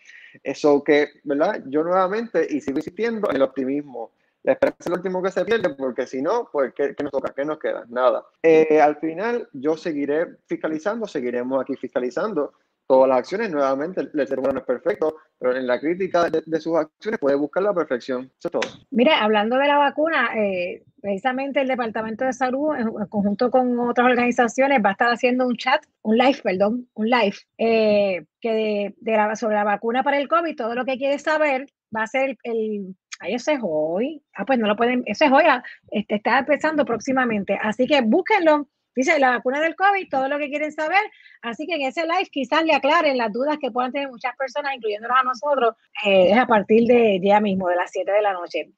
Eso 0.41 0.84
que, 0.84 1.09
¿verdad? 1.24 1.61
Yo 1.68 1.84
nuevamente, 1.84 2.47
y 2.49 2.61
sigo 2.61 2.80
insistiendo 2.80 3.30
en 3.30 3.36
el 3.36 3.41
optimismo. 3.43 4.11
La 4.43 4.53
esperanza 4.53 4.80
es 4.82 4.89
lo 4.89 4.95
último 4.95 5.24
que 5.24 5.32
se 5.32 5.45
pierde, 5.45 5.70
porque 5.70 6.05
si 6.05 6.22
no, 6.22 6.49
pues, 6.51 6.74
¿qué, 6.74 6.93
nos 7.01 7.11
toca? 7.11 7.34
¿Qué 7.34 7.45
nos 7.45 7.59
queda? 7.59 7.86
Nada. 7.88 8.26
Eh, 8.41 8.82
al 8.82 8.97
final, 8.97 9.47
yo 9.53 9.78
seguiré 9.78 10.36
fiscalizando, 10.47 11.07
seguiremos 11.07 11.61
aquí 11.61 11.76
fiscalizando 11.78 12.53
todas 12.94 13.10
las 13.10 13.18
acciones. 13.20 13.50
Nuevamente, 13.50 14.02
el 14.02 14.28
ser 14.28 14.38
humano 14.38 14.54
no 14.54 14.60
es 14.60 14.66
perfecto, 14.66 15.16
pero 15.39 15.58
en 15.58 15.66
la 15.66 15.80
crítica 15.80 16.30
de, 16.30 16.62
sus 16.62 16.78
acciones 16.78 17.20
puede 17.20 17.36
buscar 17.36 17.64
la 17.64 17.74
perfección. 17.74 18.32
Eso 18.38 18.48
es 18.48 18.52
todo. 18.52 18.62
Mire, 18.91 19.14
hablando 19.14 19.58
de 19.58 19.68
la 19.68 19.78
vacuna, 19.78 20.30
eh, 20.36 20.84
precisamente 21.02 21.62
el 21.62 21.68
Departamento 21.68 22.24
de 22.24 22.34
Salud, 22.34 22.76
en 22.76 22.91
conjunto 23.08 23.50
con 23.50 23.80
otras 23.80 24.06
organizaciones, 24.06 24.80
va 24.86 24.89
a 24.89 24.91
estar 24.91 25.12
haciendo 25.12 25.48
un 25.48 25.58
chat, 25.58 25.84
un 26.04 26.18
live, 26.18 26.39
perdón, 26.44 26.88
un 26.94 27.10
live, 27.10 27.36
eh, 27.58 28.26
que 28.39 28.94
de, 28.96 29.12
la, 29.12 29.36
sobre 29.36 29.56
la 29.56 29.64
vacuna 29.64 30.04
para 30.04 30.20
el 30.20 30.28
COVID, 30.28 30.56
todo 30.56 30.76
lo 30.76 30.86
que 30.86 30.98
quiere 30.98 31.18
saber 31.18 31.66
va 31.96 32.04
a 32.04 32.08
ser 32.08 32.38
el, 32.44 32.96
Ahí 33.20 33.36
ese 33.36 33.54
es 33.54 33.60
hoy. 33.64 34.22
Ah, 34.36 34.46
pues 34.46 34.60
no 34.60 34.68
lo 34.68 34.76
pueden, 34.76 35.04
ese 35.06 35.26
es 35.26 35.32
hoy, 35.32 35.46
ah, 35.48 35.64
este, 35.91 36.16
está 36.16 36.39
empezando 36.39 36.84
próximamente. 36.84 37.58
Así 37.62 37.88
que 37.88 38.02
búsquenlo. 38.02 38.68
Dice 38.96 39.20
la 39.20 39.32
vacuna 39.32 39.60
del 39.62 39.76
COVID, 39.76 40.10
todo 40.10 40.28
lo 40.28 40.38
que 40.38 40.50
quieren 40.50 40.72
saber. 40.72 41.02
Así 41.41 41.66
que 41.66 41.76
en 41.76 41.82
ese 41.82 42.04
live 42.04 42.30
quizás 42.32 42.64
le 42.64 42.74
aclaren 42.74 43.18
las 43.18 43.32
dudas 43.32 43.58
que 43.60 43.72
puedan 43.72 43.91
tener 43.91 44.10
muchas 44.10 44.36
personas, 44.36 44.76
incluyéndonos 44.76 45.18
a 45.20 45.24
nosotros, 45.24 45.76
eh, 46.06 46.32
es 46.32 46.38
a 46.38 46.46
partir 46.46 46.88
de 46.88 47.20
ya 47.22 47.39
mismo, 47.39 47.68
de 47.68 47.76
las 47.76 47.91
7 47.91 48.12
de 48.12 48.22
la 48.22 48.34
noche. 48.34 48.70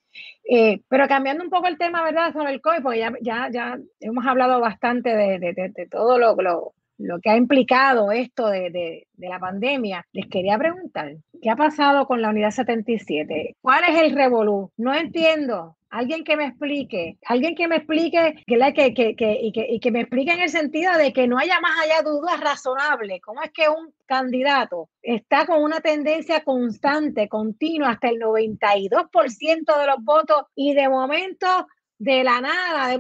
Eh, 0.50 0.82
pero 0.88 1.08
cambiando 1.08 1.44
un 1.44 1.50
poco 1.50 1.68
el 1.68 1.78
tema, 1.78 2.04
¿verdad?, 2.04 2.32
sobre 2.34 2.52
el 2.52 2.62
COVID, 2.62 2.82
porque 2.82 3.00
ya, 3.00 3.14
ya, 3.22 3.50
ya 3.52 3.78
hemos 4.00 4.26
hablado 4.26 4.60
bastante 4.60 5.16
de, 5.16 5.40
de, 5.40 5.88
todo 5.88 6.18
lo, 6.18 6.36
lo, 6.36 6.74
lo 6.98 7.20
que 7.20 7.30
ha 7.30 7.36
implicado 7.36 8.12
esto 8.12 8.48
de, 8.48 9.08
la 9.18 9.40
pandemia, 9.40 10.06
les 10.14 10.28
quería 10.28 10.58
preguntar, 10.58 11.16
¿qué 11.46 11.52
ha 11.52 11.56
pasado 11.56 12.08
con 12.08 12.24
la 12.24 12.30
unidad 12.30 12.50
77? 12.50 13.56
¿Cuál 13.62 13.84
es 13.88 14.02
el 14.02 14.16
revolú? 14.16 14.72
No 14.78 14.96
entiendo. 14.96 15.78
Alguien 15.92 16.24
que 16.24 16.36
me 16.36 16.48
explique, 16.48 17.20
alguien 17.24 17.54
que 17.54 17.68
me 17.68 17.76
explique 17.76 18.44
que, 18.48 18.74
que, 18.96 19.16
que, 19.16 19.40
y, 19.40 19.52
que, 19.52 19.68
y 19.70 19.80
que 19.80 19.92
me 19.92 20.02
explique 20.02 20.32
en 20.32 20.42
el 20.42 20.50
sentido 20.50 20.98
de 20.98 21.14
que 21.14 21.28
no 21.28 21.38
haya 21.38 21.60
más 21.60 21.80
allá 21.84 22.02
dudas 22.02 22.40
razonables. 22.40 23.22
¿Cómo 23.22 23.44
es 23.44 23.52
que 23.52 23.70
un 23.70 23.94
candidato 24.08 24.90
está 25.04 25.46
con 25.46 25.62
una 25.62 25.82
tendencia 25.82 26.44
constante, 26.44 27.30
continua, 27.30 27.92
hasta 27.92 28.10
el 28.10 28.18
92% 28.20 29.80
de 29.80 29.86
los 29.86 30.04
votos 30.04 30.46
y 30.56 30.74
de 30.74 30.90
momento 30.90 31.68
de 31.98 32.24
la 32.24 32.42
nada, 32.42 32.90
de 32.90 33.00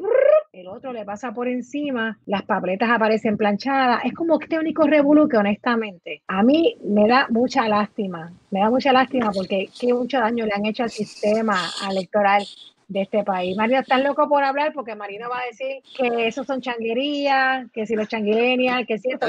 el 0.53 0.67
otro 0.67 0.93
le 0.93 1.03
pasa 1.03 1.33
por 1.33 1.49
encima, 1.49 2.17
las 2.25 2.43
papeletas 2.43 2.89
aparecen 2.89 3.35
planchadas. 3.35 4.05
Es 4.05 4.13
como 4.13 4.39
este 4.39 4.57
único 4.57 4.87
revolú 4.87 5.27
que 5.27 5.37
honestamente 5.37 6.21
a 6.27 6.43
mí 6.43 6.77
me 6.81 7.07
da 7.09 7.27
mucha 7.29 7.67
lástima, 7.67 8.31
me 8.51 8.61
da 8.61 8.69
mucha 8.69 8.93
lástima 8.93 9.31
porque 9.33 9.69
qué 9.77 9.93
mucho 9.93 10.19
daño 10.19 10.45
le 10.45 10.53
han 10.53 10.65
hecho 10.65 10.83
al 10.83 10.91
sistema 10.91 11.57
electoral 11.91 12.45
de 12.87 13.01
este 13.01 13.23
país. 13.23 13.57
Mario 13.57 13.79
está 13.79 13.97
loco 13.97 14.29
por 14.29 14.43
hablar 14.43 14.71
porque 14.73 14.95
Marino 14.95 15.27
va 15.29 15.39
a 15.39 15.45
decir 15.47 15.81
que 15.97 16.27
esos 16.27 16.47
son 16.47 16.61
changuerías, 16.61 17.69
que 17.71 17.85
si 17.85 17.95
los 17.95 18.07
changuilenials, 18.07 18.87
que 18.87 18.97
si 18.97 19.11
esto 19.11 19.27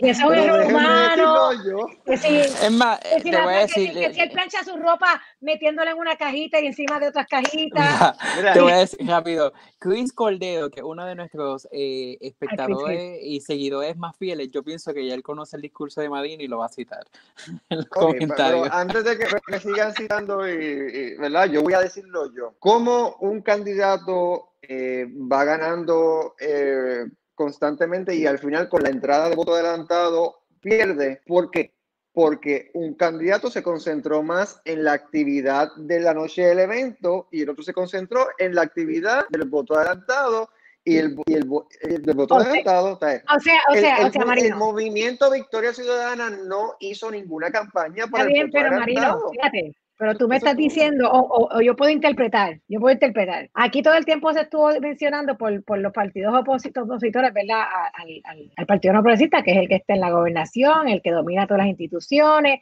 que 0.00 0.14
son 0.14 0.38
humanos. 0.38 1.56
Que 2.04 2.16
si, 2.16 2.36
es 2.36 2.72
más, 2.72 3.00
te 3.00 3.30
voy 3.30 3.54
a 3.54 3.58
decir. 3.60 3.92
Que, 3.92 4.14
si 4.14 4.20
él 4.20 4.30
plancha 4.30 4.64
su 4.64 4.76
ropa 4.76 5.20
metiéndola 5.40 5.92
en 5.92 5.98
una 5.98 6.16
cajita 6.16 6.60
y 6.60 6.66
encima 6.66 6.98
de 6.98 7.08
otras 7.08 7.26
cajitas. 7.26 8.16
te 8.52 8.60
voy 8.60 8.72
a 8.72 8.78
decir 8.78 9.06
rápido. 9.06 9.52
Chris 9.78 10.12
Cordero, 10.12 10.70
que 10.70 10.80
es 10.80 10.86
uno 10.86 11.04
de 11.04 11.14
nuestros 11.14 11.68
eh, 11.70 12.16
espectadores 12.20 13.20
y 13.22 13.40
seguidores 13.40 13.96
más 13.96 14.16
fieles, 14.16 14.50
yo 14.50 14.62
pienso 14.62 14.92
que 14.94 15.06
ya 15.06 15.14
él 15.14 15.22
conoce 15.22 15.56
el 15.56 15.62
discurso 15.62 16.00
de 16.00 16.08
Madina 16.08 16.42
y 16.42 16.48
lo 16.48 16.58
va 16.58 16.66
a 16.66 16.70
citar 16.70 17.04
en 17.68 17.78
los 17.78 17.86
comentarios. 17.86 18.68
antes 18.70 19.04
de 19.04 19.18
que 19.18 19.26
me 19.48 19.60
sigan 19.60 19.94
citando, 19.94 20.48
y, 20.48 21.16
¿verdad? 21.16 21.46
Yo 21.46 21.62
voy 21.62 21.74
a 21.74 21.80
decirlo 21.80 22.32
yo. 22.34 22.54
¿Cómo 22.58 23.16
un 23.20 23.42
candidato 23.42 24.52
eh, 24.62 25.06
va 25.10 25.44
ganando 25.44 26.34
eh, 26.40 27.06
constantemente 27.36 28.16
y 28.16 28.26
al 28.26 28.40
final 28.40 28.68
con 28.68 28.82
la 28.82 28.88
entrada 28.88 29.28
de 29.28 29.36
voto 29.36 29.54
adelantado 29.54 30.42
pierde. 30.60 31.20
¿Por 31.24 31.52
qué? 31.52 31.74
Porque 32.12 32.70
un 32.74 32.94
candidato 32.94 33.50
se 33.50 33.62
concentró 33.62 34.24
más 34.24 34.60
en 34.64 34.82
la 34.82 34.94
actividad 34.94 35.68
de 35.76 36.00
la 36.00 36.14
noche 36.14 36.42
del 36.42 36.58
evento 36.58 37.28
y 37.30 37.42
el 37.42 37.50
otro 37.50 37.62
se 37.62 37.74
concentró 37.74 38.26
en 38.38 38.54
la 38.54 38.62
actividad 38.62 39.28
del 39.28 39.48
voto 39.48 39.76
adelantado 39.76 40.48
y 40.82 40.96
el, 40.98 41.16
y 41.26 41.34
el, 41.34 41.44
voto 41.44 42.36
adelantado. 42.36 42.94
o 42.94 42.98
sea, 42.98 43.22
o 43.34 43.40
sea, 43.74 43.98
el, 43.98 44.06
o 44.06 44.10
sea, 44.10 44.24
Marino. 44.24 44.46
el 44.46 44.54
movimiento 44.54 45.30
Victoria 45.30 45.74
Ciudadana 45.74 46.30
no 46.30 46.76
hizo 46.80 47.10
ninguna 47.10 47.50
campaña 47.50 48.06
para 48.06 48.24
Está 48.24 48.32
bien, 48.32 48.50
pero 48.50 48.70
Marino, 48.70 49.30
fíjate, 49.30 49.76
pero 49.98 50.14
tú 50.16 50.28
me 50.28 50.36
estás 50.36 50.56
diciendo, 50.56 51.08
o, 51.10 51.60
yo 51.60 51.74
puedo 51.74 51.90
interpretar, 51.90 52.60
yo 52.68 52.80
puedo 52.80 52.92
interpretar. 52.92 53.50
Aquí 53.54 53.82
todo 53.82 53.94
el 53.94 54.04
tiempo 54.04 54.32
se 54.32 54.42
estuvo 54.42 54.68
mencionando 54.80 55.36
por, 55.38 55.62
los 55.78 55.92
partidos 55.92 56.34
opositores, 56.34 57.32
¿verdad? 57.32 57.64
Al, 57.94 58.66
Partido 58.66 58.94
No 58.94 59.02
Progresista, 59.02 59.42
que 59.42 59.52
es 59.52 59.56
el 59.58 59.68
que 59.68 59.76
está 59.76 59.94
en 59.94 60.00
la 60.00 60.10
gobernación, 60.10 60.88
el 60.88 61.00
que 61.00 61.12
domina 61.12 61.46
todas 61.46 61.60
las 61.60 61.68
instituciones, 61.68 62.60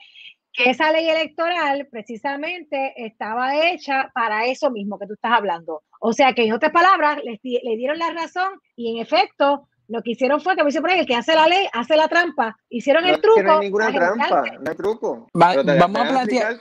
que 0.52 0.70
esa 0.70 0.92
ley 0.92 1.08
electoral 1.08 1.88
precisamente 1.90 2.92
estaba 2.96 3.68
hecha 3.68 4.12
para 4.14 4.46
eso 4.46 4.70
mismo 4.70 4.98
que 4.98 5.06
tú 5.06 5.14
estás 5.14 5.32
hablando. 5.32 5.82
O 6.00 6.12
sea 6.12 6.32
que 6.34 6.44
en 6.44 6.52
otras 6.52 6.70
palabras, 6.70 7.18
le, 7.24 7.38
dieron 7.42 7.98
la 7.98 8.10
razón 8.10 8.60
y 8.76 8.94
en 8.96 9.02
efecto 9.02 9.66
lo 9.88 10.02
que 10.02 10.12
hicieron 10.12 10.40
fue 10.40 10.54
que 10.54 10.62
me 10.62 10.72
por 10.72 10.90
ahí, 10.90 11.00
el 11.00 11.06
que 11.06 11.16
hace 11.16 11.34
la 11.34 11.48
ley 11.48 11.66
hace 11.72 11.96
la 11.96 12.08
trampa. 12.08 12.56
Hicieron 12.68 13.04
el 13.04 13.20
truco. 13.20 13.42
No 13.42 13.58
hay 13.58 13.60
ninguna 13.60 13.92
trampa, 13.92 14.44
no 14.60 14.70
hay 14.70 14.76
truco. 14.76 15.28
vamos 15.32 16.00
a 16.00 16.08
plantear. 16.08 16.60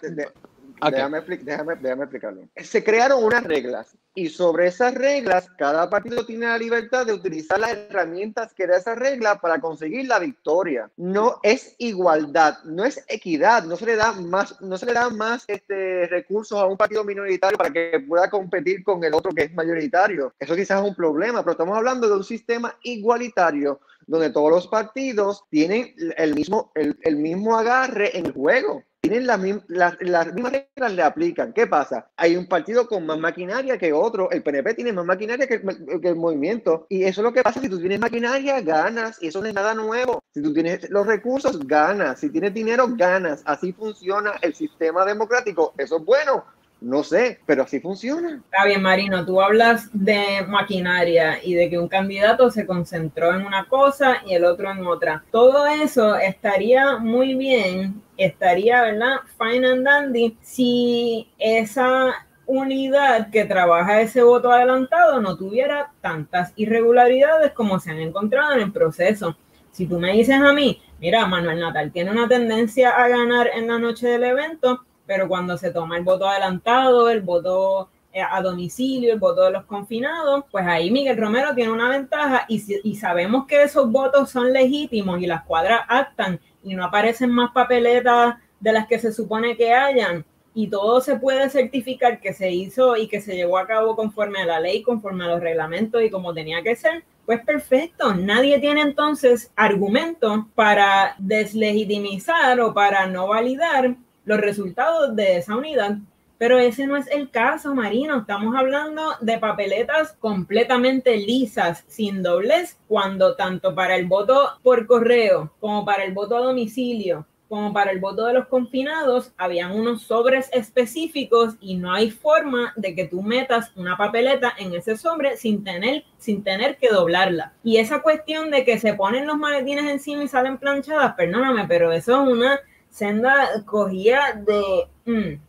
Déjame, 0.82 1.22
déjame, 1.22 2.04
explicarlo. 2.04 2.50
Se 2.58 2.84
crearon 2.84 3.24
unas 3.24 3.44
reglas 3.44 3.98
y 4.16 4.30
sobre 4.30 4.68
esas 4.68 4.94
reglas 4.94 5.50
cada 5.58 5.90
partido 5.90 6.26
tiene 6.26 6.46
la 6.46 6.58
libertad 6.58 7.06
de 7.06 7.14
utilizar 7.14 7.60
las 7.60 7.72
herramientas 7.72 8.54
que 8.54 8.68
da 8.68 8.78
esa 8.78 8.96
regla 8.96 9.40
para 9.40 9.60
conseguir 9.60 10.08
la 10.08 10.20
victoria. 10.20 10.90
No 10.98 11.40
es 11.44 11.76
igualdad, 11.78 12.58
no 12.66 12.86
es 12.86 13.04
equidad, 13.08 13.64
no 13.64 13.76
se 13.76 13.86
le 13.86 13.96
da 13.96 14.12
más, 14.14 14.62
no 14.62 14.78
se 14.78 14.86
le 14.86 14.94
da 14.94 15.10
más 15.10 15.46
este, 15.48 16.08
recursos 16.08 16.60
a 16.60 16.66
un 16.66 16.78
partido 16.78 17.04
minoritario 17.04 17.58
para 17.58 17.72
que 17.72 18.04
pueda 18.08 18.30
competir 18.30 18.84
con 18.84 19.04
el 19.04 19.14
otro 19.14 19.32
que 19.32 19.44
es 19.44 19.54
mayoritario. 19.54 20.34
Eso 20.40 20.56
quizás 20.56 20.82
es 20.82 20.90
un 20.90 20.96
problema, 20.96 21.42
pero 21.42 21.54
estamos 21.54 21.78
hablando 21.78 22.08
de 22.08 22.16
un 22.16 22.24
sistema 22.24 22.78
igualitario 22.84 23.80
donde 24.06 24.32
todos 24.32 24.52
los 24.52 24.68
partidos 24.68 25.46
tienen 25.50 25.96
el 26.18 26.36
mismo, 26.36 26.72
el 26.76 27.16
mismo 27.16 27.58
agarre 27.58 28.18
en 28.18 28.26
el 28.26 28.34
juego 28.34 28.84
tienen 29.04 29.28
las 29.28 29.38
mismas 29.38 29.98
reglas, 30.00 30.94
le 30.94 31.04
aplican. 31.04 31.52
¿Qué 31.52 31.68
pasa? 31.68 32.08
Hay 32.16 32.38
un 32.38 32.48
partido 32.48 32.88
con 32.88 33.06
más 33.06 33.20
maquinaria 33.20 33.78
que 33.78 33.92
otro. 33.92 34.32
El 34.32 34.44
PNP 34.44 34.76
tiene 34.76 34.94
más 34.94 35.04
maquinaria 35.04 35.46
que 35.46 35.56
el, 35.56 36.16
movimiento. 36.16 36.86
Y 36.88 37.04
eso 37.04 37.20
es 37.20 37.26
lo 37.26 37.34
que 37.34 37.44
pasa. 37.44 37.60
Si 37.60 37.68
tú 37.68 37.80
tienes 37.80 38.00
maquinaria, 38.00 38.62
ganas. 38.62 39.22
Y 39.22 39.28
eso 39.28 39.42
no 39.42 39.48
es 39.48 39.54
nada 39.54 39.74
nuevo. 39.74 40.24
Si 40.34 40.42
tú 40.42 40.54
tienes 40.54 40.90
los 40.90 41.06
recursos, 41.06 41.60
ganas. 41.68 42.22
Si 42.22 42.30
tienes 42.30 42.54
dinero, 42.54 42.88
ganas. 42.96 43.42
Así 43.44 43.74
funciona 43.74 44.36
el 44.42 44.56
sistema 44.56 45.04
democrático. 45.04 45.74
Eso 45.78 45.98
es 45.98 46.06
bueno. 46.06 46.46
No 46.84 47.02
sé, 47.02 47.40
pero 47.46 47.64
así 47.64 47.80
funciona. 47.80 48.42
Está 48.44 48.66
bien, 48.66 48.82
Marino, 48.82 49.26
tú 49.26 49.42
hablas 49.42 49.90
de 49.94 50.46
maquinaria 50.50 51.40
y 51.42 51.54
de 51.54 51.70
que 51.70 51.80
un 51.80 51.88
candidato 51.88 52.52
se 52.52 52.66
concentró 52.66 53.34
en 53.34 53.46
una 53.46 53.64
cosa 53.70 54.18
y 54.28 54.34
el 54.34 54.44
otro 54.44 54.70
en 54.70 54.86
otra. 54.86 55.24
Todo 55.32 55.66
eso 55.66 56.18
estaría 56.18 56.98
muy 56.98 57.36
bien, 57.36 58.02
estaría, 58.18 58.82
¿verdad? 58.82 59.16
Fine 59.38 59.66
and 59.66 59.86
dandy 59.86 60.38
si 60.42 61.30
esa 61.40 62.28
unidad 62.46 63.30
que 63.30 63.46
trabaja 63.46 64.02
ese 64.02 64.22
voto 64.22 64.52
adelantado 64.52 65.22
no 65.22 65.38
tuviera 65.38 65.94
tantas 66.02 66.52
irregularidades 66.58 67.54
como 67.54 67.80
se 67.80 67.92
han 67.92 68.00
encontrado 68.02 68.56
en 68.56 68.60
el 68.60 68.74
proceso. 68.74 69.38
Si 69.72 69.88
tú 69.88 70.02
me 70.02 70.12
dices 70.12 70.36
a 70.36 70.52
mí, 70.52 70.82
mira, 71.00 71.26
Manuel 71.28 71.62
Natal 71.62 71.94
tiene 71.94 72.12
una 72.12 72.28
tendencia 72.28 72.90
a 72.90 73.08
ganar 73.08 73.52
en 73.56 73.70
la 73.70 73.80
noche 73.80 74.08
del 74.08 74.26
evento, 74.26 74.84
pero 75.14 75.28
cuando 75.28 75.60
se 75.60 75.70
toma 75.70 75.96
el 75.96 76.04
voto 76.04 76.28
adelantado, 76.28 77.08
el 77.08 77.22
voto 77.22 77.88
eh, 78.12 78.20
a 78.20 78.42
domicilio, 78.42 79.14
el 79.14 79.20
voto 79.20 79.44
de 79.44 79.52
los 79.52 79.66
confinados, 79.66 80.46
pues 80.50 80.66
ahí 80.66 80.90
Miguel 80.90 81.18
Romero 81.18 81.54
tiene 81.54 81.72
una 81.72 81.88
ventaja 81.88 82.46
y, 82.48 82.64
y 82.84 82.96
sabemos 82.96 83.46
que 83.46 83.62
esos 83.62 83.92
votos 83.92 84.32
son 84.32 84.52
legítimos 84.52 85.22
y 85.22 85.28
las 85.28 85.44
cuadras 85.44 85.82
actan 85.88 86.40
y 86.64 86.74
no 86.74 86.84
aparecen 86.84 87.30
más 87.30 87.52
papeletas 87.52 88.38
de 88.60 88.74
las 88.74 88.88
que 88.88 88.98
se 88.98 89.14
supone 89.14 89.56
que 89.56 89.72
hayan 89.72 90.26
y 90.56 90.68
todo 90.68 91.00
se 91.00 91.18
puede 91.18 91.48
certificar 91.52 92.20
que 92.20 92.34
se 92.34 92.50
hizo 92.50 92.98
y 92.98 93.08
que 93.08 93.22
se 93.22 93.36
llevó 93.36 93.60
a 93.60 93.68
cabo 93.68 93.96
conforme 93.96 94.42
a 94.42 94.46
la 94.48 94.60
ley, 94.60 94.82
conforme 94.82 95.26
a 95.26 95.28
los 95.28 95.42
reglamentos 95.42 96.02
y 96.02 96.10
como 96.10 96.34
tenía 96.34 96.64
que 96.64 96.76
ser, 96.76 97.04
pues 97.28 97.46
perfecto. 97.46 98.16
Nadie 98.16 98.58
tiene 98.58 98.82
entonces 98.82 99.52
argumentos 99.56 100.46
para 100.56 101.14
deslegitimizar 101.20 102.60
o 102.62 102.74
para 102.74 103.06
no 103.06 103.28
validar 103.28 103.96
los 104.26 104.40
resultados 104.40 105.16
de 105.16 105.38
esa 105.38 105.56
unidad. 105.56 105.98
Pero 106.38 106.60
ese 106.60 106.88
no 106.88 106.98
es 106.98 107.08
el 107.08 107.30
caso, 107.30 107.74
Marino. 107.74 108.18
Estamos 108.18 108.56
hablando 108.56 109.14
de 109.22 109.38
papeletas 109.38 110.14
completamente 110.20 111.16
lisas, 111.18 111.86
sin 111.88 112.22
doblez, 112.22 112.78
cuando 112.88 113.36
tanto 113.36 113.74
para 113.74 113.96
el 113.96 114.08
voto 114.08 114.60
por 114.62 114.86
correo 114.86 115.54
como 115.60 115.86
para 115.86 116.04
el 116.04 116.14
voto 116.14 116.36
a 116.36 116.42
domicilio 116.42 117.26
como 117.54 117.72
para 117.72 117.92
el 117.92 118.00
voto 118.00 118.26
de 118.26 118.34
los 118.34 118.48
confinados, 118.48 119.32
habían 119.38 119.74
unos 119.74 120.02
sobres 120.02 120.50
específicos 120.54 121.54
y 121.62 121.76
no 121.76 121.94
hay 121.94 122.10
forma 122.10 122.74
de 122.76 122.96
que 122.96 123.06
tú 123.06 123.22
metas 123.22 123.72
una 123.76 123.96
papeleta 123.96 124.52
en 124.58 124.74
ese 124.74 124.98
sobre 124.98 125.38
sin 125.38 125.64
tener, 125.64 126.04
sin 126.18 126.44
tener 126.44 126.78
que 126.78 126.90
doblarla. 126.90 127.54
Y 127.64 127.78
esa 127.78 128.02
cuestión 128.02 128.50
de 128.50 128.66
que 128.66 128.80
se 128.80 128.96
ponen 128.96 129.28
los 129.28 129.38
maletines 129.38 129.86
encima 129.86 130.24
y 130.24 130.28
salen 130.28 130.58
planchadas, 130.58 131.14
perdóname, 131.14 131.66
pero 131.68 131.92
eso 131.92 132.24
es 132.24 132.28
una 132.28 132.60
senda 132.94 133.50
cogida 133.66 134.34
de... 134.46 134.88
Mm, 135.06 135.42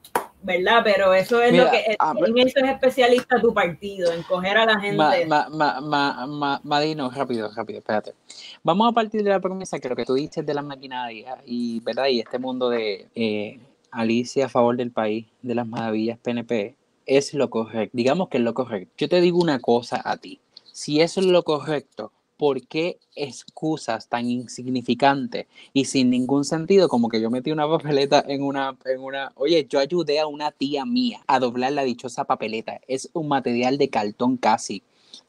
¿verdad? 0.42 0.82
Pero 0.84 1.14
eso 1.14 1.40
es 1.42 1.56
lo 1.56 1.70
que 1.70 1.96
en 1.96 2.38
eso 2.38 2.58
es 2.58 2.70
especialista 2.70 3.40
tu 3.40 3.54
partido, 3.54 4.12
en 4.12 4.22
coger 4.24 4.58
a 4.58 4.66
la 4.66 4.78
gente. 4.78 5.26
Madino, 6.62 7.10
rápido, 7.10 7.50
rápido, 7.54 7.78
espérate. 7.78 8.12
Vamos 8.62 8.90
a 8.90 8.92
partir 8.92 9.22
de 9.22 9.30
la 9.30 9.40
promesa 9.40 9.78
que 9.78 9.88
lo 9.88 9.96
que 9.96 10.04
tú 10.04 10.14
dices 10.14 10.44
de 10.44 10.52
la 10.52 10.60
maquinaria 10.60 11.38
y, 11.46 11.80
¿verdad? 11.80 12.08
y 12.08 12.20
este 12.20 12.38
mundo 12.38 12.68
de 12.68 13.08
eh, 13.14 13.58
Alicia 13.90 14.46
a 14.46 14.48
favor 14.50 14.76
del 14.76 14.90
país, 14.90 15.26
de 15.40 15.54
las 15.54 15.66
maravillas 15.66 16.18
PNP, 16.18 16.76
es 17.06 17.32
lo 17.32 17.48
correcto. 17.48 17.96
Digamos 17.96 18.28
que 18.28 18.36
es 18.36 18.44
lo 18.44 18.52
correcto. 18.52 18.92
Yo 18.98 19.08
te 19.08 19.22
digo 19.22 19.38
una 19.38 19.60
cosa 19.60 20.02
a 20.04 20.18
ti. 20.18 20.40
Si 20.72 21.00
eso 21.00 21.20
es 21.20 21.26
lo 21.26 21.42
correcto, 21.42 22.12
¿por 22.36 22.66
qué 22.66 22.98
excusas 23.14 24.08
tan 24.08 24.28
insignificantes 24.28 25.46
y 25.72 25.84
sin 25.86 26.10
ningún 26.10 26.44
sentido? 26.44 26.88
Como 26.88 27.08
que 27.08 27.20
yo 27.20 27.30
metí 27.30 27.52
una 27.52 27.68
papeleta 27.68 28.24
en 28.26 28.42
una, 28.42 28.76
en 28.84 29.00
una, 29.00 29.32
oye, 29.36 29.66
yo 29.68 29.78
ayudé 29.78 30.20
a 30.20 30.26
una 30.26 30.50
tía 30.52 30.84
mía 30.84 31.22
a 31.26 31.38
doblar 31.38 31.72
la 31.72 31.84
dichosa 31.84 32.24
papeleta. 32.24 32.80
Es 32.88 33.10
un 33.12 33.28
material 33.28 33.78
de 33.78 33.90
cartón 33.90 34.36
casi. 34.36 34.82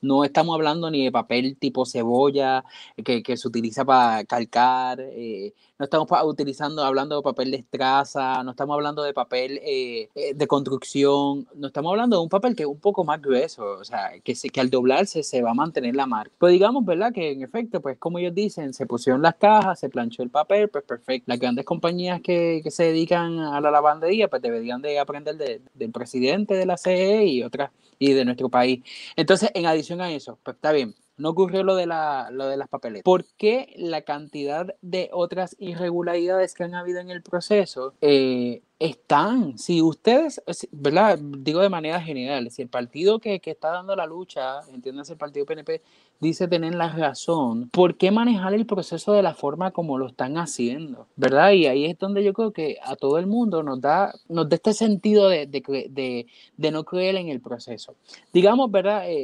No 0.06 0.24
estamos 0.24 0.54
hablando 0.56 0.92
ni 0.92 1.04
de 1.04 1.12
papel 1.12 1.58
tipo 1.58 1.86
cebolla 1.86 2.64
que, 3.04 3.24
que 3.24 3.38
se 3.38 3.48
utiliza 3.48 3.84
para 3.84 4.24
calcar, 4.26 5.00
eh, 5.02 5.54
no 5.78 5.86
estamos 5.86 6.08
utilizando, 6.24 6.84
hablando 6.84 7.18
de 7.18 7.22
papel 7.22 7.52
de 7.52 7.58
estraza, 7.58 8.44
no 8.44 8.52
estamos 8.52 8.76
hablando 8.76 9.04
de 9.04 9.14
papel 9.14 9.60
eh, 9.64 10.10
eh, 10.16 10.34
de 10.34 10.48
construcción, 10.48 11.48
no 11.56 11.68
estamos 11.68 11.92
hablando 11.92 12.18
de 12.18 12.24
un 12.24 12.30
papel 12.30 12.56
que 12.56 12.64
es 12.64 12.70
un 12.70 12.80
poco 12.80 13.04
más 13.04 13.22
grueso, 13.22 13.80
o 13.80 13.84
sea, 13.84 14.12
que, 14.24 14.36
que 14.36 14.62
al 14.62 14.70
doblarse 14.70 15.24
se 15.24 15.42
va 15.42 15.52
a 15.52 15.54
mantener 15.54 15.96
la 15.96 16.06
marca. 16.06 16.34
Pues 16.38 16.54
digamos, 16.54 16.86
¿verdad? 16.86 17.12
Que 17.12 17.32
en 17.32 17.42
efecto, 17.42 17.82
pues 17.82 17.98
como 17.98 18.20
ellos 18.20 18.34
dicen, 18.34 18.74
se 18.74 18.86
pusieron 18.86 19.22
las 19.22 19.36
cajas, 19.36 19.80
se 19.80 19.90
planchó 19.90 20.24
el 20.24 20.30
papel, 20.30 20.70
pues 20.70 20.84
perfecto. 20.84 21.26
Las 21.28 21.40
grandes 21.40 21.66
compañías 21.66 22.22
que, 22.22 22.62
que 22.64 22.72
se 22.72 22.84
dedican 22.84 23.40
a 23.40 23.60
la 23.60 23.72
lavandería, 23.72 24.30
pues 24.30 24.42
deberían 24.42 24.82
de 24.82 25.00
aprender 25.00 25.36
del 25.74 25.92
presidente 25.92 26.54
de 26.54 26.66
la 26.66 26.78
CE 26.78 27.26
y 27.26 27.44
otras 27.44 27.72
y 28.00 28.14
de 28.14 28.26
nuestro 28.26 28.50
país. 28.50 28.84
Entonces, 29.16 29.52
en 29.54 29.66
adición 29.66 30.02
a 30.02 30.12
eso, 30.12 30.40
pues 30.44 30.56
está 30.56 30.72
bien, 30.72 30.96
no 31.18 31.30
ocurrió 31.30 31.64
lo 31.64 31.76
de, 31.76 31.86
la, 31.88 32.30
lo 32.32 32.48
de 32.48 32.58
las 32.58 32.68
papeletas. 32.68 33.04
¿Por 33.04 33.26
qué 33.38 33.74
la 33.78 34.02
cantidad 34.02 34.76
de 34.82 35.10
otras 35.14 35.56
irregularidades 35.60 36.54
que 36.54 36.64
han 36.64 36.76
habido 36.76 37.00
en 37.00 37.10
el 37.10 37.22
proceso 37.22 37.94
eh, 38.02 38.62
están? 38.80 39.58
Si 39.58 39.82
ustedes, 39.82 40.42
¿verdad? 40.72 41.18
Digo 41.20 41.62
de 41.62 41.70
manera 41.70 42.02
general, 42.02 42.52
si 42.52 42.62
el 42.62 42.70
partido 42.70 43.20
que, 43.20 43.40
que 43.40 43.52
está 43.52 43.70
dando 43.70 43.96
la 43.96 44.06
lucha, 44.06 44.62
entiéndase 44.72 45.14
el 45.14 45.20
partido 45.20 45.46
PNP, 45.46 45.82
dice 46.20 46.48
tener 46.48 46.76
la 46.76 46.90
razón, 46.90 47.70
¿por 47.70 47.98
qué 47.98 48.12
manejar 48.12 48.54
el 48.54 48.66
proceso 48.66 49.14
de 49.14 49.22
la 49.22 49.34
forma 49.34 49.72
como 49.72 49.98
lo 49.98 50.08
están 50.08 50.38
haciendo? 50.38 51.08
¿Verdad? 51.16 51.52
Y 51.52 51.68
ahí 51.68 51.86
es 51.86 51.98
donde 51.98 52.24
yo 52.24 52.34
creo 52.34 52.52
que 52.52 52.78
a 52.84 52.96
todo 52.96 53.18
el 53.18 53.28
mundo 53.28 53.64
nos 53.64 53.82
da, 53.82 54.14
nos 54.30 54.50
da 54.50 54.56
este 54.56 54.74
sentido 54.74 55.30
de, 55.30 55.46
de, 55.48 56.28
de, 56.58 56.72
no 56.72 56.84
creer 56.84 57.16
en 57.16 57.30
el 57.30 57.42
proceso. 57.42 57.96
Digamos, 58.34 58.72
¿verdad? 58.72 59.10
Eh, 59.10 59.16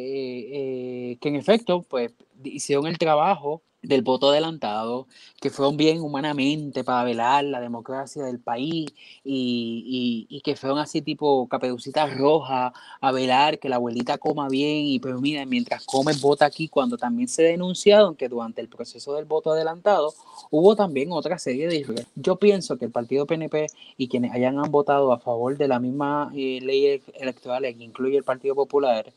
eh, 1.12 1.18
que 1.20 1.30
en 1.30 1.36
efecto, 1.36 1.81
pues 1.88 2.12
hicieron 2.44 2.88
el 2.88 2.98
trabajo 2.98 3.62
del 3.82 4.04
voto 4.04 4.30
adelantado, 4.30 5.08
que 5.40 5.50
fueron 5.50 5.76
bien 5.76 6.02
humanamente 6.02 6.84
para 6.84 7.04
velar 7.04 7.44
la 7.46 7.60
democracia 7.60 8.24
del 8.24 8.40
país 8.40 8.90
y, 9.24 10.28
y, 10.30 10.42
que 10.42 10.56
fueron 10.56 10.78
así 10.78 11.02
tipo 11.02 11.48
caperucita 11.48 12.06
roja 12.06 12.74
a 13.00 13.12
velar 13.12 13.60
que 13.60 13.70
la 13.70 13.78
abuelita 13.78 14.18
coma 14.20 14.50
bien. 14.50 14.86
Y 14.86 15.00
pues 15.00 15.20
mira, 15.20 15.46
mientras 15.46 15.86
come 15.86 16.14
vota 16.22 16.46
aquí, 16.46 16.68
cuando 16.68 16.98
también 16.98 17.28
se 17.28 17.46
ha 17.46 17.50
denunciado 17.50 18.16
que 18.16 18.30
durante 18.30 18.62
el 18.62 18.70
proceso 18.70 19.16
del 19.16 19.26
voto 19.26 19.52
adelantado 19.52 20.14
hubo 20.52 20.76
también 20.76 21.12
otra 21.12 21.40
serie 21.40 21.68
de... 21.68 22.06
Yo 22.16 22.36
pienso 22.36 22.78
que 22.78 22.86
el 22.86 22.92
partido 22.92 23.26
PNP 23.26 23.68
y 23.98 24.08
quienes 24.08 24.32
hayan 24.34 24.62
votado 24.70 25.12
a 25.12 25.20
favor 25.20 25.58
de 25.58 25.68
la 25.68 25.80
misma 25.80 26.32
eh, 26.36 26.60
ley 26.62 27.02
electoral 27.16 27.64
que 27.64 27.84
incluye 27.84 28.18
el 28.18 28.24
Partido 28.24 28.54
Popular, 28.56 29.12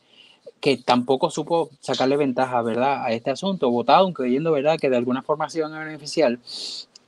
que 0.65 0.77
tampoco 0.77 1.29
supo 1.29 1.69
sacarle 1.79 2.17
ventaja, 2.17 2.59
¿verdad?, 2.63 3.05
a 3.05 3.11
este 3.11 3.29
asunto, 3.29 3.69
votaron 3.69 4.13
creyendo, 4.13 4.51
¿verdad?, 4.51 4.79
que 4.79 4.89
de 4.89 4.97
alguna 4.97 5.21
forma 5.21 5.47
se 5.47 5.59
iban 5.59 5.75
a 5.75 5.83
beneficiar 5.85 6.39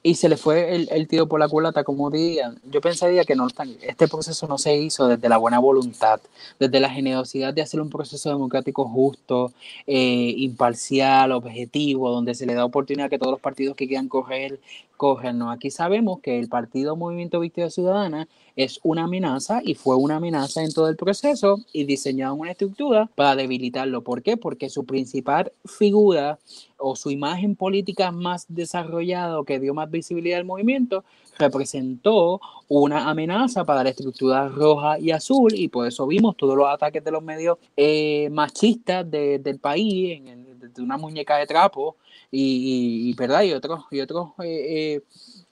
y 0.04 0.14
se 0.14 0.30
le 0.30 0.38
fue 0.38 0.76
el, 0.76 1.08
tiro 1.08 1.28
por 1.28 1.40
la 1.40 1.50
culata, 1.50 1.84
como 1.84 2.12
dirían. 2.12 2.60
Yo 2.72 2.82
pensaría 2.82 3.26
que 3.26 3.36
no, 3.36 3.48
este 3.82 4.08
proceso 4.08 4.48
no 4.48 4.60
se 4.60 4.78
hizo 4.78 5.08
desde 5.08 5.28
la 5.28 5.38
buena 5.38 5.58
voluntad, 5.58 6.22
desde 6.60 6.80
la 6.80 6.92
generosidad 6.92 7.52
de 7.52 7.64
hacer 7.64 7.82
un 7.82 7.90
proceso 7.90 8.30
democrático 8.30 8.88
justo, 8.88 9.52
eh, 9.88 10.36
imparcial, 10.38 11.32
objetivo, 11.32 12.12
donde 12.12 12.36
se 12.36 12.46
le 12.46 12.54
da 12.54 12.64
oportunidad 12.64 13.08
a 13.08 13.10
que 13.10 13.18
todos 13.18 13.32
los 13.32 13.42
partidos 13.42 13.76
que 13.76 13.88
quieran 13.88 14.08
correr, 14.08 14.60
corran. 14.98 15.40
¿no? 15.40 15.50
Aquí 15.50 15.72
sabemos 15.72 16.20
que 16.22 16.38
el 16.38 16.48
partido 16.48 16.96
Movimiento 16.96 17.40
Victoria 17.40 17.72
Ciudadana 17.72 18.28
es 18.58 18.80
una 18.84 19.06
amenaza 19.06 19.62
y 19.64 19.76
fue 19.76 19.96
una 19.96 20.18
amenaza 20.18 20.64
en 20.64 20.74
todo 20.74 20.90
el 20.90 20.98
proceso 20.98 21.62
y 21.72 21.86
diseñaron 21.86 22.40
una 22.40 22.52
estructura 22.52 23.10
para 23.16 23.36
debilitarlo. 23.36 24.02
¿Por 24.02 24.22
qué? 24.24 24.36
Porque 24.36 24.70
su 24.70 24.86
principal 24.86 25.54
figura 25.64 26.40
o 26.78 26.96
su 26.96 27.12
imagen 27.12 27.56
política 27.56 28.12
más 28.12 28.46
desarrollada 28.50 29.40
que 29.46 29.60
dio 29.60 29.74
más 29.74 29.90
visibilidad 29.90 30.40
al 30.40 30.46
movimiento 30.46 31.06
representó 31.40 32.42
una 32.68 33.10
amenaza 33.10 33.64
para 33.64 33.84
la 33.84 33.92
estructura 33.92 34.50
roja 34.50 35.00
y 35.00 35.12
azul 35.12 35.54
y 35.54 35.68
por 35.68 35.88
eso 35.88 36.08
vimos 36.08 36.36
todos 36.36 36.58
los 36.58 36.68
ataques 36.68 37.04
de 37.04 37.12
los 37.12 37.24
medios 37.24 37.60
eh, 37.78 38.28
machistas 38.32 39.10
del 39.10 39.60
país, 39.60 40.20
en 40.26 40.48
de 40.78 40.82
una 40.82 40.98
muñeca 40.98 41.38
de 41.38 41.48
trapo 41.48 41.98
y, 42.32 43.10
y, 43.10 43.14
¿verdad? 43.14 43.44
y 43.44 43.54
otros, 43.54 43.86
y 43.92 44.00
otros 44.00 44.30
eh, 44.44 44.96
eh, 44.96 45.02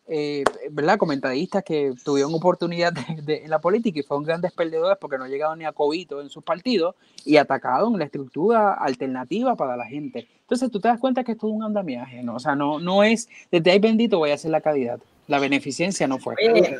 eh, 0.07 0.43
¿verdad? 0.69 0.97
comentaristas 0.97 1.63
que 1.63 1.93
tuvieron 2.03 2.33
oportunidad 2.33 2.93
de, 2.93 3.43
en 3.43 3.49
la 3.49 3.59
política 3.59 3.99
y 3.99 4.03
fueron 4.03 4.23
grandes 4.23 4.51
perdedores 4.51 4.97
porque 4.99 5.17
no 5.17 5.27
llegaron 5.27 5.59
ni 5.59 5.65
a 5.65 5.71
cobito 5.71 6.21
en 6.21 6.29
sus 6.29 6.43
partidos 6.43 6.95
y 7.25 7.37
atacaron 7.37 7.97
la 7.97 8.05
estructura 8.05 8.73
alternativa 8.73 9.55
para 9.55 9.75
la 9.75 9.85
gente. 9.85 10.27
Entonces 10.41 10.69
tú 10.69 10.79
te 10.79 10.87
das 10.87 10.99
cuenta 10.99 11.23
que 11.23 11.31
esto 11.31 11.47
es 11.47 11.53
un 11.53 11.63
andamiaje, 11.63 12.21
¿no? 12.21 12.35
O 12.35 12.39
sea, 12.39 12.55
no, 12.55 12.79
no 12.79 13.03
es, 13.03 13.27
desde 13.51 13.71
ahí 13.71 13.79
bendito 13.79 14.19
voy 14.19 14.31
a 14.31 14.35
hacer 14.35 14.51
la 14.51 14.61
calidad. 14.61 14.99
La 15.27 15.39
beneficencia 15.39 16.07
no 16.07 16.19
fue. 16.19 16.35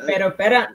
pero 0.06 0.28
espera, 0.28 0.72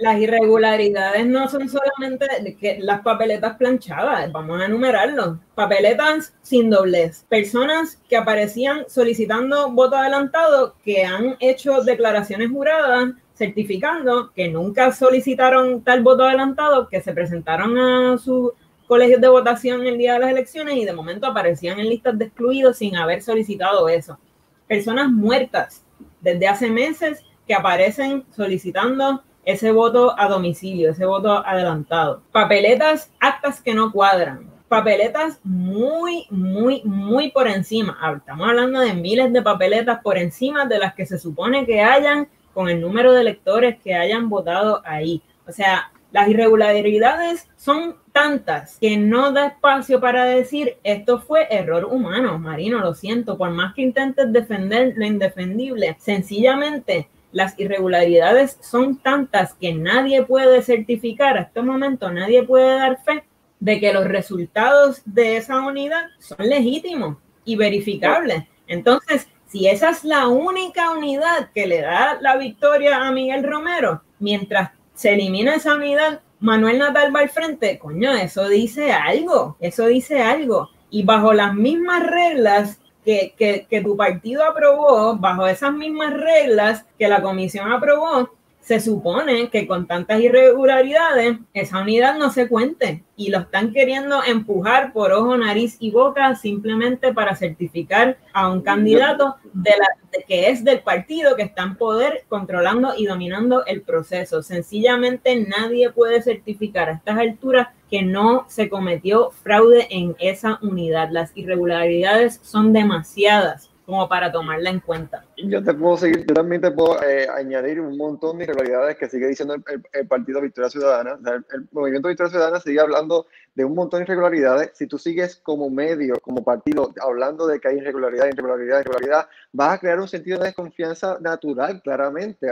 las 0.00 0.18
irregularidades 0.18 1.26
no 1.26 1.46
son 1.48 1.68
solamente 1.68 2.56
que 2.58 2.78
las 2.80 3.02
papeletas 3.02 3.56
planchadas, 3.56 4.32
vamos 4.32 4.60
a 4.60 4.64
enumerarlo. 4.64 5.38
Papeletas 5.54 6.32
sin 6.40 6.70
doblez. 6.70 7.24
Personas 7.28 8.00
que 8.08 8.16
aparecían 8.16 8.84
solicitando 8.88 9.70
voto 9.70 9.96
adelantado 9.96 10.74
que 10.82 11.04
han 11.04 11.36
hecho 11.38 11.82
declaraciones 11.82 12.50
juradas 12.50 13.10
certificando 13.34 14.32
que 14.32 14.48
nunca 14.48 14.92
solicitaron 14.92 15.82
tal 15.82 16.02
voto 16.02 16.24
adelantado, 16.24 16.88
que 16.88 17.02
se 17.02 17.12
presentaron 17.12 17.78
a 17.78 18.18
sus 18.18 18.52
colegios 18.86 19.20
de 19.20 19.28
votación 19.28 19.86
el 19.86 19.98
día 19.98 20.14
de 20.14 20.20
las 20.20 20.30
elecciones 20.30 20.76
y 20.76 20.84
de 20.84 20.92
momento 20.94 21.26
aparecían 21.26 21.78
en 21.78 21.90
listas 21.90 22.18
de 22.18 22.24
excluidos 22.24 22.78
sin 22.78 22.96
haber 22.96 23.22
solicitado 23.22 23.88
eso. 23.88 24.18
Personas 24.66 25.10
muertas 25.10 25.84
desde 26.22 26.48
hace 26.48 26.70
meses 26.70 27.22
que 27.46 27.54
aparecen 27.54 28.24
solicitando 28.34 29.22
ese 29.44 29.72
voto 29.72 30.18
a 30.18 30.28
domicilio, 30.28 30.90
ese 30.90 31.06
voto 31.06 31.44
adelantado. 31.46 32.22
Papeletas, 32.32 33.10
actas 33.20 33.60
que 33.60 33.74
no 33.74 33.92
cuadran. 33.92 34.50
Papeletas 34.68 35.40
muy, 35.42 36.26
muy, 36.30 36.82
muy 36.84 37.30
por 37.30 37.48
encima. 37.48 37.98
Ah, 38.00 38.14
estamos 38.16 38.48
hablando 38.48 38.80
de 38.80 38.94
miles 38.94 39.32
de 39.32 39.42
papeletas 39.42 40.00
por 40.02 40.16
encima 40.16 40.66
de 40.66 40.78
las 40.78 40.94
que 40.94 41.06
se 41.06 41.18
supone 41.18 41.66
que 41.66 41.80
hayan 41.80 42.28
con 42.54 42.68
el 42.68 42.80
número 42.80 43.12
de 43.12 43.22
electores 43.22 43.78
que 43.82 43.94
hayan 43.94 44.28
votado 44.28 44.82
ahí. 44.84 45.22
O 45.46 45.52
sea, 45.52 45.90
las 46.12 46.28
irregularidades 46.28 47.48
son 47.56 47.96
tantas 48.12 48.78
que 48.78 48.96
no 48.96 49.32
da 49.32 49.48
espacio 49.48 50.00
para 50.00 50.24
decir 50.24 50.76
esto 50.82 51.20
fue 51.20 51.46
error 51.50 51.84
humano, 51.84 52.38
Marino, 52.38 52.80
lo 52.80 52.94
siento, 52.94 53.38
por 53.38 53.50
más 53.50 53.74
que 53.74 53.82
intentes 53.82 54.32
defender 54.32 54.94
lo 54.96 55.04
indefendible, 55.04 55.96
sencillamente 56.00 57.08
las 57.32 57.58
irregularidades 57.58 58.58
son 58.60 58.96
tantas 58.96 59.54
que 59.54 59.74
nadie 59.74 60.22
puede 60.22 60.62
certificar 60.62 61.38
a 61.38 61.42
este 61.42 61.62
momento, 61.62 62.10
nadie 62.10 62.42
puede 62.42 62.78
dar 62.78 63.02
fe 63.02 63.24
de 63.60 63.78
que 63.78 63.92
los 63.92 64.06
resultados 64.06 65.02
de 65.04 65.36
esa 65.36 65.60
unidad 65.60 66.04
son 66.18 66.48
legítimos 66.48 67.18
y 67.44 67.56
verificables. 67.56 68.44
Entonces, 68.66 69.28
si 69.46 69.68
esa 69.68 69.90
es 69.90 70.04
la 70.04 70.28
única 70.28 70.92
unidad 70.92 71.50
que 71.52 71.66
le 71.66 71.80
da 71.80 72.18
la 72.20 72.36
victoria 72.36 73.06
a 73.06 73.12
Miguel 73.12 73.44
Romero, 73.44 74.02
mientras 74.18 74.70
se 74.94 75.12
elimina 75.12 75.56
esa 75.56 75.74
unidad, 75.74 76.20
Manuel 76.38 76.78
Natal 76.78 77.14
va 77.14 77.20
al 77.20 77.28
frente, 77.28 77.78
coño, 77.78 78.12
eso 78.12 78.48
dice 78.48 78.92
algo, 78.92 79.56
eso 79.60 79.86
dice 79.86 80.22
algo. 80.22 80.70
Y 80.88 81.02
bajo 81.02 81.32
las 81.32 81.54
mismas 81.54 82.06
reglas 82.06 82.80
que, 83.04 83.34
que, 83.36 83.66
que 83.68 83.80
tu 83.80 83.96
partido 83.96 84.44
aprobó 84.44 85.16
bajo 85.16 85.46
esas 85.46 85.72
mismas 85.72 86.12
reglas 86.14 86.84
que 86.98 87.08
la 87.08 87.22
comisión 87.22 87.70
aprobó, 87.72 88.30
se 88.70 88.78
supone 88.78 89.50
que 89.50 89.66
con 89.66 89.88
tantas 89.88 90.20
irregularidades 90.20 91.38
esa 91.54 91.80
unidad 91.80 92.16
no 92.16 92.30
se 92.30 92.46
cuente 92.46 93.02
y 93.16 93.30
lo 93.30 93.40
están 93.40 93.72
queriendo 93.72 94.22
empujar 94.24 94.92
por 94.92 95.10
ojo, 95.10 95.36
nariz 95.36 95.76
y 95.80 95.90
boca 95.90 96.36
simplemente 96.36 97.12
para 97.12 97.34
certificar 97.34 98.18
a 98.32 98.48
un 98.48 98.60
candidato 98.60 99.34
de 99.52 99.72
la, 99.76 100.22
que 100.28 100.50
es 100.50 100.62
del 100.62 100.82
partido 100.82 101.34
que 101.34 101.42
está 101.42 101.64
en 101.64 101.74
poder 101.74 102.22
controlando 102.28 102.92
y 102.96 103.06
dominando 103.06 103.66
el 103.66 103.82
proceso. 103.82 104.40
Sencillamente 104.40 105.34
nadie 105.48 105.90
puede 105.90 106.22
certificar 106.22 106.90
a 106.90 106.92
estas 106.92 107.18
alturas 107.18 107.70
que 107.90 108.02
no 108.02 108.46
se 108.48 108.68
cometió 108.68 109.32
fraude 109.32 109.88
en 109.90 110.14
esa 110.20 110.60
unidad. 110.62 111.08
Las 111.10 111.32
irregularidades 111.34 112.38
son 112.44 112.72
demasiadas 112.72 113.69
como 113.90 114.08
para 114.08 114.30
tomarla 114.30 114.70
en 114.70 114.80
cuenta. 114.80 115.24
Yo 115.36 115.62
te 115.62 115.74
puedo 115.74 115.96
seguir, 115.96 116.24
yo 116.26 116.34
también 116.34 116.62
te 116.62 116.70
puedo 116.70 117.02
eh, 117.02 117.26
añadir 117.28 117.80
un 117.80 117.96
montón 117.96 118.38
de 118.38 118.44
irregularidades 118.44 118.96
que 118.96 119.08
sigue 119.08 119.26
diciendo 119.26 119.54
el, 119.54 120.06
Partido 120.06 120.40
Victoria 120.40 120.70
Ciudadana. 120.70 121.18
el, 121.52 121.68
Movimiento 121.72 122.08
Victoria 122.08 122.30
Ciudadana 122.30 122.60
sigue 122.60 122.80
hablando 122.80 123.26
de 123.54 123.64
un 123.64 123.74
montón 123.74 124.00
de 124.00 124.04
irregularidades. 124.04 124.70
Si 124.74 124.86
tú 124.86 124.96
sigues 124.96 125.40
como 125.42 125.68
medio, 125.70 126.14
como 126.20 126.44
partido, 126.44 126.92
hablando 127.00 127.46
de 127.46 127.60
que 127.60 127.68
hay 127.68 127.78
irregularidad, 127.78 128.26
irregularidad, 128.26 128.80
irregularidad, 128.80 129.28
vas 129.52 129.74
a 129.74 129.78
crear 129.78 129.98
un 129.98 130.08
sentido 130.08 130.38
de 130.38 130.46
desconfianza 130.46 131.18
natural, 131.20 131.82
claramente. 131.82 132.46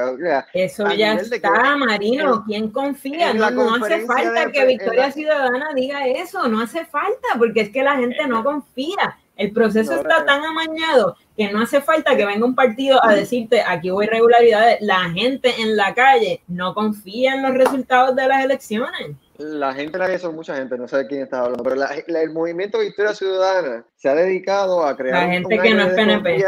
Eso 0.53 0.91
ya 0.93 1.14
está, 1.14 1.76
Marino. 1.76 2.45
¿Quién 2.45 2.70
confía? 2.70 3.32
No, 3.32 3.51
no 3.51 3.74
hace 3.76 4.05
falta 4.07 4.51
que 4.51 4.66
Victoria 4.66 5.12
Ciudadana 5.12 5.72
diga 5.74 6.07
eso, 6.07 6.49
no 6.49 6.61
hace 6.61 6.84
falta, 6.84 7.28
porque 7.39 7.61
es 7.62 7.70
que 7.70 7.82
la 7.82 7.97
gente 7.97 8.26
no 8.26 8.43
confía. 8.43 9.16
El 9.39 9.53
proceso 9.53 9.95
está 9.95 10.26
tan 10.26 10.45
amañado 10.45 11.16
que 11.36 11.51
no 11.51 11.62
hace 11.62 11.80
falta 11.80 12.16
que 12.16 12.26
venga 12.26 12.45
un 12.45 12.57
partido 12.57 13.03
a 13.03 13.14
decirte 13.14 13.62
aquí 13.62 13.91
hubo 13.91 14.03
irregularidades. 14.03 14.78
La 14.80 15.09
gente 15.11 15.55
en 15.61 15.76
la 15.76 15.95
calle 15.95 16.43
no 16.49 16.74
confía 16.74 17.34
en 17.34 17.43
los 17.43 17.55
resultados 17.55 18.16
de 18.16 18.26
las 18.26 18.45
elecciones 18.45 19.16
la 19.39 19.72
gente 19.72 19.97
en 19.97 20.01
la 20.01 20.07
calle 20.07 20.18
son 20.18 20.34
mucha 20.34 20.57
gente, 20.57 20.76
no 20.76 20.89
sé 20.89 20.99
de 20.99 21.07
quién 21.07 21.22
está 21.22 21.41
hablando, 21.41 21.62
pero 21.62 21.80
el 22.07 22.30
movimiento 22.30 22.80
Victoria 22.80 23.14
Ciudadana 23.14 23.84
se 23.95 24.09
ha 24.09 24.14
dedicado 24.14 24.84
a 24.84 24.97
crear. 24.97 25.26
La 25.26 25.32
gente 25.32 25.59
que 25.59 25.74
no 25.74 25.82
es 25.84 25.95
PNP. 25.95 26.45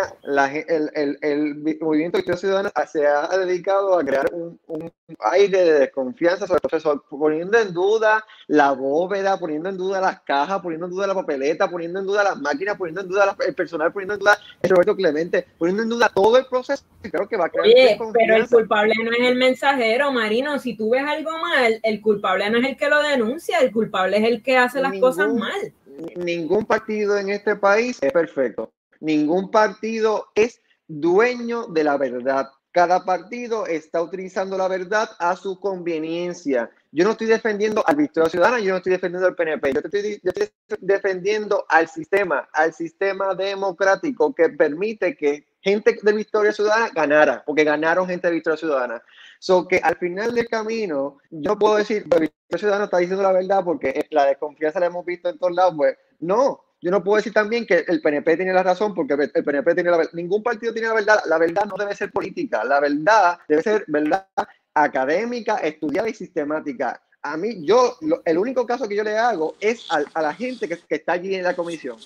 el, 0.68 0.91
el, 0.95 1.18
el, 1.22 1.78
movimiento 1.80 2.18
Victoria 2.18 2.36
Ciudadana 2.36 2.72
se 2.91 3.07
ha 3.07 3.28
dedicado 3.38 3.97
a 3.97 4.05
crear 4.05 4.28
un, 4.32 4.59
un, 4.66 4.93
aire 5.32 5.64
de 5.64 5.78
desconfianza 5.80 6.47
sobre 6.47 6.61
el 6.62 6.68
proceso, 6.68 7.05
poniendo 7.09 7.59
en 7.59 7.72
duda 7.72 8.24
la 8.49 8.72
bóveda, 8.72 9.38
poniendo 9.38 9.68
en 9.68 9.76
duda 9.76 10.01
las 10.01 10.20
cajas, 10.20 10.61
poniendo 10.61 10.86
en 10.86 10.93
duda 10.93 11.07
la 11.07 11.14
papeleta, 11.14 11.70
poniendo 11.70 12.01
en 12.01 12.07
duda 12.07 12.24
las 12.24 12.38
máquinas, 12.38 12.76
poniendo 12.76 13.03
en 13.03 13.09
duda 13.09 13.36
el 13.47 13.55
personal, 13.55 13.93
poniendo 13.93 14.14
en 14.14 14.20
duda 14.20 14.38
el 14.62 14.70
Roberto 14.70 14.97
Clemente, 14.97 15.47
poniendo 15.59 15.84
en 15.84 15.88
duda 15.88 16.11
todo 16.12 16.38
el 16.38 16.47
proceso. 16.47 16.84
Creo 17.03 17.28
que 17.28 17.36
va 17.36 17.47
a 17.47 17.49
crear 17.49 17.66
Oye, 17.66 17.99
pero 18.12 18.36
el 18.36 18.49
culpable 18.49 18.95
no 19.03 19.12
es 19.12 19.20
el 19.20 19.36
mensajero, 19.36 20.12
Marino. 20.12 20.59
Si 20.59 20.76
tú 20.76 20.91
ves 20.91 21.05
algo 21.07 21.30
mal, 21.38 21.80
el 21.82 22.01
culpable 22.01 22.51
no 22.51 22.59
es 22.59 22.66
el 22.66 22.76
que 22.81 22.89
lo 22.89 23.01
denuncia, 23.03 23.59
el 23.59 23.70
culpable 23.70 24.16
es 24.16 24.24
el 24.24 24.43
que 24.43 24.57
hace 24.57 24.81
las 24.81 24.99
cosas 24.99 25.33
mal. 25.33 25.72
Ningún 26.16 26.64
partido 26.64 27.18
en 27.18 27.28
este 27.28 27.55
país 27.55 27.99
es 28.01 28.12
perfecto. 28.12 28.72
Ningún 29.01 29.51
partido 29.51 30.26
es 30.35 30.61
dueño 30.89 31.66
de 31.66 31.85
la 31.85 31.97
verdad. 31.97 32.49
Cada 32.72 33.05
partido 33.05 33.66
está 33.66 34.01
utilizando 34.01 34.57
la 34.57 34.68
verdad 34.68 35.11
a 35.18 35.37
su 35.37 35.59
conveniencia. 35.61 36.70
Yo 36.93 37.05
no 37.05 37.12
estoy 37.12 37.26
defendiendo 37.26 37.85
al 37.87 37.97
Victoria 37.97 38.31
Ciudadana, 38.31 38.61
yo 38.61 38.70
no 38.70 38.76
estoy 38.78 38.93
defendiendo 38.93 39.26
al 39.28 39.35
PNP, 39.35 39.72
yo 39.72 39.81
estoy, 39.81 40.20
yo 40.22 40.31
estoy, 40.35 40.49
defendiendo 40.81 41.64
al 41.68 41.89
sistema, 41.89 42.49
al 42.53 42.72
sistema 42.72 43.35
democrático 43.35 44.35
que 44.35 44.49
permite 44.51 45.16
que 45.16 45.47
gente 45.61 45.99
de 46.03 46.13
Victoria 46.13 46.53
Ciudadana 46.53 46.91
ganara, 46.95 47.43
porque 47.45 47.65
ganaron 47.65 48.07
gente 48.07 48.29
de 48.29 48.35
Victoria 48.35 48.57
Ciudadana. 48.57 49.03
So 49.39 49.67
que 49.67 49.79
al 49.79 49.97
final 49.97 50.35
del 50.35 50.49
camino, 50.49 51.19
yo 51.31 51.59
puedo 51.59 51.77
decir, 51.77 52.05
que 52.09 52.21
Victoria 52.21 52.59
Ciudadana 52.59 52.85
está 52.85 52.99
diciendo 52.99 53.23
la 53.23 53.33
verdad 53.33 53.65
porque 53.65 54.07
la 54.11 54.27
desconfianza 54.27 54.81
la 54.81 54.87
hemos 54.87 55.05
visto 55.05 55.29
en 55.29 55.39
todos 55.39 55.55
lados, 55.55 55.75
pues 55.77 55.97
no. 56.21 56.65
Yo 56.83 56.91
no 56.91 57.05
puedo 57.05 57.17
decir 57.17 57.33
también 57.33 57.67
que 57.67 57.85
el 57.87 58.01
PNP 58.01 58.37
tiene 58.37 58.55
la 58.55 58.63
razón 58.63 58.95
porque 58.95 59.13
el 59.13 59.45
PNP 59.45 59.75
tiene 59.75 59.91
la 59.91 59.99
verdad. 59.99 60.13
Ningún 60.15 60.43
partido 60.43 60.73
tiene 60.73 60.89
la 60.89 60.95
verdad. 60.95 61.21
La 61.27 61.37
verdad 61.37 61.67
no 61.67 61.77
debe 61.77 61.95
ser 61.95 62.11
política. 62.11 62.65
La 62.65 62.81
verdad 62.81 63.39
debe 63.47 63.63
ser 63.63 63.85
verdad 63.87 64.27
académica, 64.73 65.57
estudiada 65.59 66.09
y 66.09 66.15
sistemática 66.15 67.03
a 67.23 67.37
mí, 67.37 67.64
yo, 67.64 67.97
el 68.25 68.39
único 68.39 68.66
caso 68.66 68.89
que 68.89 68.97
yo 68.97 69.05
le 69.05 69.16
hago 69.16 69.55
es 69.61 69.87
a, 69.91 70.21
la 70.21 70.35
gente 70.35 70.68
que, 70.68 70.79
está 70.89 71.12
allí 71.12 71.35
en 71.35 71.43
la 71.43 71.55
comisión. 71.55 71.99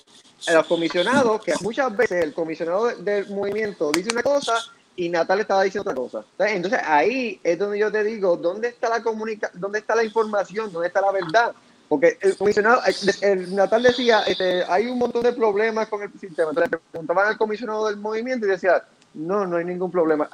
A 0.47 0.53
los 0.53 0.65
comisionados, 0.65 1.43
que 1.43 1.53
muchas 1.61 1.95
veces 1.95 2.23
el 2.23 2.33
comisionado 2.33 2.87
del 2.87 3.29
movimiento 3.29 3.91
dice 3.91 4.09
una 4.11 4.23
cosa 4.23 4.57
y 4.95 5.09
Natal 5.09 5.39
estaba 5.39 5.63
diciendo 5.63 5.89
otra 5.89 6.01
cosa. 6.01 6.25
Entonces 6.49 6.79
ahí 6.83 7.39
es 7.43 7.57
donde 7.57 7.79
yo 7.79 7.91
te 7.91 8.03
digo, 8.03 8.35
¿dónde 8.35 8.69
está 8.69 8.89
la 8.89 9.01
comunica 9.01 9.49
dónde 9.53 9.79
está 9.79 9.95
la 9.95 10.03
información? 10.03 10.71
¿Dónde 10.71 10.87
está 10.87 11.01
la 11.01 11.11
verdad? 11.11 11.53
Porque 11.87 12.17
el 12.21 12.35
comisionado, 12.35 12.81
el, 13.21 13.55
Natal 13.55 13.83
decía, 13.83 14.21
este, 14.21 14.63
hay 14.63 14.87
un 14.87 14.97
montón 14.97 15.23
de 15.23 15.33
problemas 15.33 15.87
con 15.87 16.01
el 16.01 16.11
sistema. 16.19 16.49
Entonces 16.49 16.71
le 16.71 16.79
preguntaban 16.91 17.27
al 17.27 17.37
comisionado 17.37 17.87
del 17.87 17.97
movimiento 17.97 18.45
y 18.47 18.49
decía, 18.49 18.83
no, 19.15 19.47
no 19.47 19.57
hay 19.57 19.65
ningún 19.65 19.89
problema. 19.89 20.29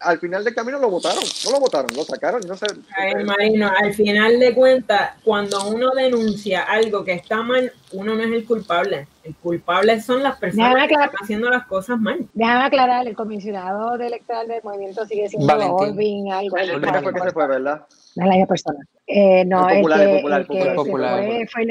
al 0.00 0.18
final 0.18 0.42
del 0.42 0.54
camino 0.54 0.78
lo 0.78 0.90
votaron, 0.90 1.22
no 1.44 1.50
lo 1.50 1.60
votaron, 1.60 1.90
lo 1.94 2.02
sacaron, 2.02 2.40
no 2.48 2.56
sé. 2.56 2.66
Marino, 3.24 3.70
al 3.82 3.92
final 3.92 4.40
de 4.40 4.54
cuentas, 4.54 5.12
cuando 5.22 5.68
uno 5.68 5.90
denuncia 5.90 6.62
algo 6.62 7.04
que 7.04 7.12
está 7.12 7.42
mal, 7.42 7.70
uno 7.92 8.14
no 8.14 8.22
es 8.22 8.32
el 8.32 8.46
culpable. 8.46 9.06
El 9.22 9.34
culpable 9.36 10.00
son 10.00 10.22
las 10.22 10.38
personas 10.38 10.88
que 10.88 10.94
están 10.94 11.10
haciendo 11.22 11.50
las 11.50 11.66
cosas 11.66 12.00
mal. 12.00 12.26
Déjame 12.32 12.64
aclarar, 12.64 13.06
el 13.06 13.14
comisionado 13.14 13.94
electoral 13.96 14.48
del 14.48 14.62
movimiento 14.62 15.04
sigue 15.04 15.28
siendo 15.28 15.54
Olvin, 15.76 16.32
algo. 16.32 16.56
El 16.56 16.80
fue 17.02 17.12
que 17.12 17.20
se 17.20 17.30
fue, 17.32 17.46
¿verdad? 17.46 17.86
No 18.16 18.26
la 18.26 18.46
persona. 18.46 18.78
Eh, 19.06 19.44
no, 19.44 19.68
el 19.68 19.76
popular, 19.76 20.00
el 20.00 20.06
que, 20.06 20.12
el 20.14 20.20
popular, 20.22 20.38
el 20.38 20.46
que 20.46 20.74
popular, 20.74 21.26
fue, 21.26 21.46
fue 21.48 21.62
el, 21.62 21.70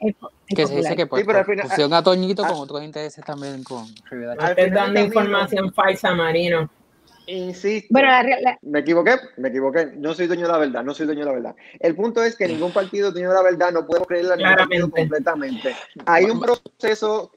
el, 0.00 0.16
que 0.54 0.66
se 0.66 0.76
dice 0.76 0.96
que 0.96 1.06
pues, 1.06 1.20
sí, 1.20 1.26
pero 1.26 1.38
al 1.40 1.44
final, 1.44 1.68
pusieron 1.68 1.94
a 1.94 2.02
Toñito 2.02 2.44
ah, 2.44 2.48
con 2.48 2.58
otros 2.58 2.82
intereses 2.82 3.24
también 3.24 3.62
con 3.64 3.86
Estás 3.86 4.70
dando 4.72 5.00
información 5.00 5.72
falsa, 5.72 6.14
Marino. 6.14 6.68
Insisto, 7.26 7.88
bueno, 7.90 8.08
la, 8.08 8.22
la, 8.22 8.58
me 8.62 8.80
equivoqué, 8.80 9.12
me 9.36 9.48
equivoqué. 9.48 9.92
No 9.96 10.12
soy 10.12 10.26
dueño 10.26 10.46
de 10.46 10.52
la 10.52 10.58
verdad, 10.58 10.82
no 10.82 10.92
soy 10.92 11.06
dueño 11.06 11.20
de 11.20 11.26
la 11.26 11.32
verdad. 11.32 11.56
El 11.78 11.94
punto 11.94 12.22
es 12.22 12.36
que 12.36 12.48
ningún 12.48 12.72
partido 12.72 13.08
es 13.08 13.14
dueño 13.14 13.28
de 13.28 13.34
la 13.34 13.42
verdad, 13.42 13.72
no 13.72 13.86
podemos 13.86 14.08
creerle 14.08 14.32
a 14.32 14.36
ningún 14.36 14.56
partido 14.56 14.90
completamente. 14.90 15.76
Hay 16.04 16.24
un 16.24 16.40
proceso 16.40 17.30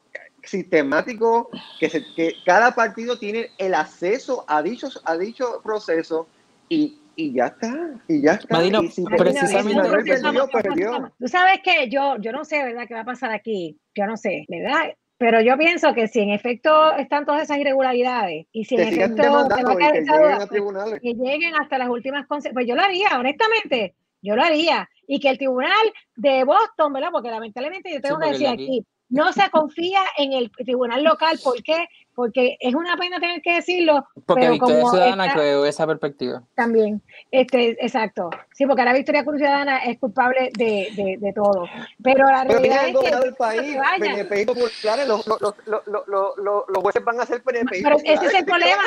sistemático 0.43 1.49
que, 1.79 1.89
se, 1.89 2.05
que 2.15 2.35
cada 2.45 2.73
partido 2.73 3.17
tiene 3.17 3.51
el 3.57 3.73
acceso 3.73 4.45
a 4.47 4.61
dichos 4.61 5.01
a 5.05 5.17
dicho 5.17 5.61
proceso 5.63 6.27
y 6.69 6.99
y 7.15 7.33
ya 7.33 7.47
está, 7.47 7.73
y 8.07 8.21
ya 8.21 8.33
está. 8.33 8.57
Madino, 8.57 8.83
y 8.83 8.89
si 8.89 9.03
precisamente. 9.03 9.89
perdió, 9.89 10.47
perdió. 10.47 11.13
Tú 11.19 11.27
sabes 11.27 11.59
que 11.63 11.89
yo, 11.89 12.17
yo 12.19 12.31
no 12.31 12.45
sé, 12.45 12.63
¿verdad?, 12.63 12.85
qué 12.87 12.93
va 12.93 13.01
a 13.01 13.05
pasar 13.05 13.31
aquí. 13.31 13.77
Yo 13.95 14.05
no 14.05 14.17
sé, 14.17 14.45
¿verdad? 14.47 14.93
Pero 15.17 15.39
yo 15.39 15.57
pienso 15.57 15.93
que 15.93 16.07
si 16.07 16.19
en 16.19 16.31
efecto 16.31 16.93
están 16.97 17.25
todas 17.25 17.43
esas 17.43 17.57
irregularidades 17.57 18.47
y 18.51 18.65
si 18.65 18.75
en 18.75 18.81
efecto 18.81 19.47
que, 19.47 19.63
lleguen 19.63 20.09
a 20.09 20.99
que 20.99 21.13
lleguen 21.13 21.55
hasta 21.55 21.77
las 21.77 21.87
últimas 21.87 22.27
consecuencias, 22.27 22.53
pues 22.53 22.67
yo 22.67 22.75
lo 22.75 22.81
haría, 22.81 23.17
honestamente, 23.17 23.95
yo 24.21 24.35
lo 24.35 24.43
haría. 24.43 24.89
Y 25.07 25.19
que 25.19 25.29
el 25.29 25.37
tribunal 25.37 25.71
de 26.15 26.43
Boston, 26.43 26.91
¿verdad? 26.91 27.09
Porque 27.13 27.29
lamentablemente 27.29 27.93
yo 27.93 28.01
tengo 28.01 28.19
que 28.19 28.31
decir 28.31 28.47
aquí, 28.47 28.85
no 29.07 29.31
se 29.31 29.49
confía 29.51 30.01
en 30.17 30.33
el 30.33 30.51
tribunal 30.51 31.03
local. 31.03 31.39
¿Por 31.41 31.61
qué? 31.63 31.87
Porque 32.15 32.55
es 32.61 32.73
una 32.73 32.95
pena 32.97 33.19
tener 33.19 33.41
que 33.41 33.55
decirlo. 33.55 34.07
Porque 34.25 34.41
pero 34.43 34.53
Victoria 34.53 34.75
como 34.79 34.91
Ciudadana 34.91 35.25
está- 35.25 35.37
creó 35.39 35.65
esa 35.65 35.85
perspectiva. 35.85 36.41
también, 36.55 37.01
este, 37.29 37.71
exacto. 37.83 38.29
Sí, 38.53 38.65
porque 38.65 38.83
la 38.85 38.93
Victoria 38.93 39.25
Cruz 39.25 39.37
Ciudadana 39.37 39.79
es 39.79 39.99
culpable 39.99 40.49
de, 40.57 40.87
de, 40.95 41.17
de 41.19 41.33
todo. 41.33 41.67
Pero 42.01 42.25
la 42.25 42.45
Pero 42.47 42.59
realidad 42.59 42.87
el 42.87 42.95
es 42.95 43.01
que 43.01 43.11
no 43.29 43.35
país. 43.35 43.77
PNP 43.99 44.41
y 44.41 44.45
populares, 44.45 45.07
los, 45.07 45.27
los, 45.27 45.41
los, 45.41 45.55
los, 45.65 45.87
los, 45.87 46.07
los, 46.37 46.63
los 46.69 46.77
jueces 46.83 47.03
van 47.03 47.19
a 47.19 47.25
ser 47.25 47.43
PNP. 47.43 47.81
Pero 47.83 47.97
ese 47.97 48.13
es 48.13 48.21
el 48.21 48.45
¿qué 48.45 48.51
van 48.51 48.63
a 48.63 48.65
problema. 48.65 48.83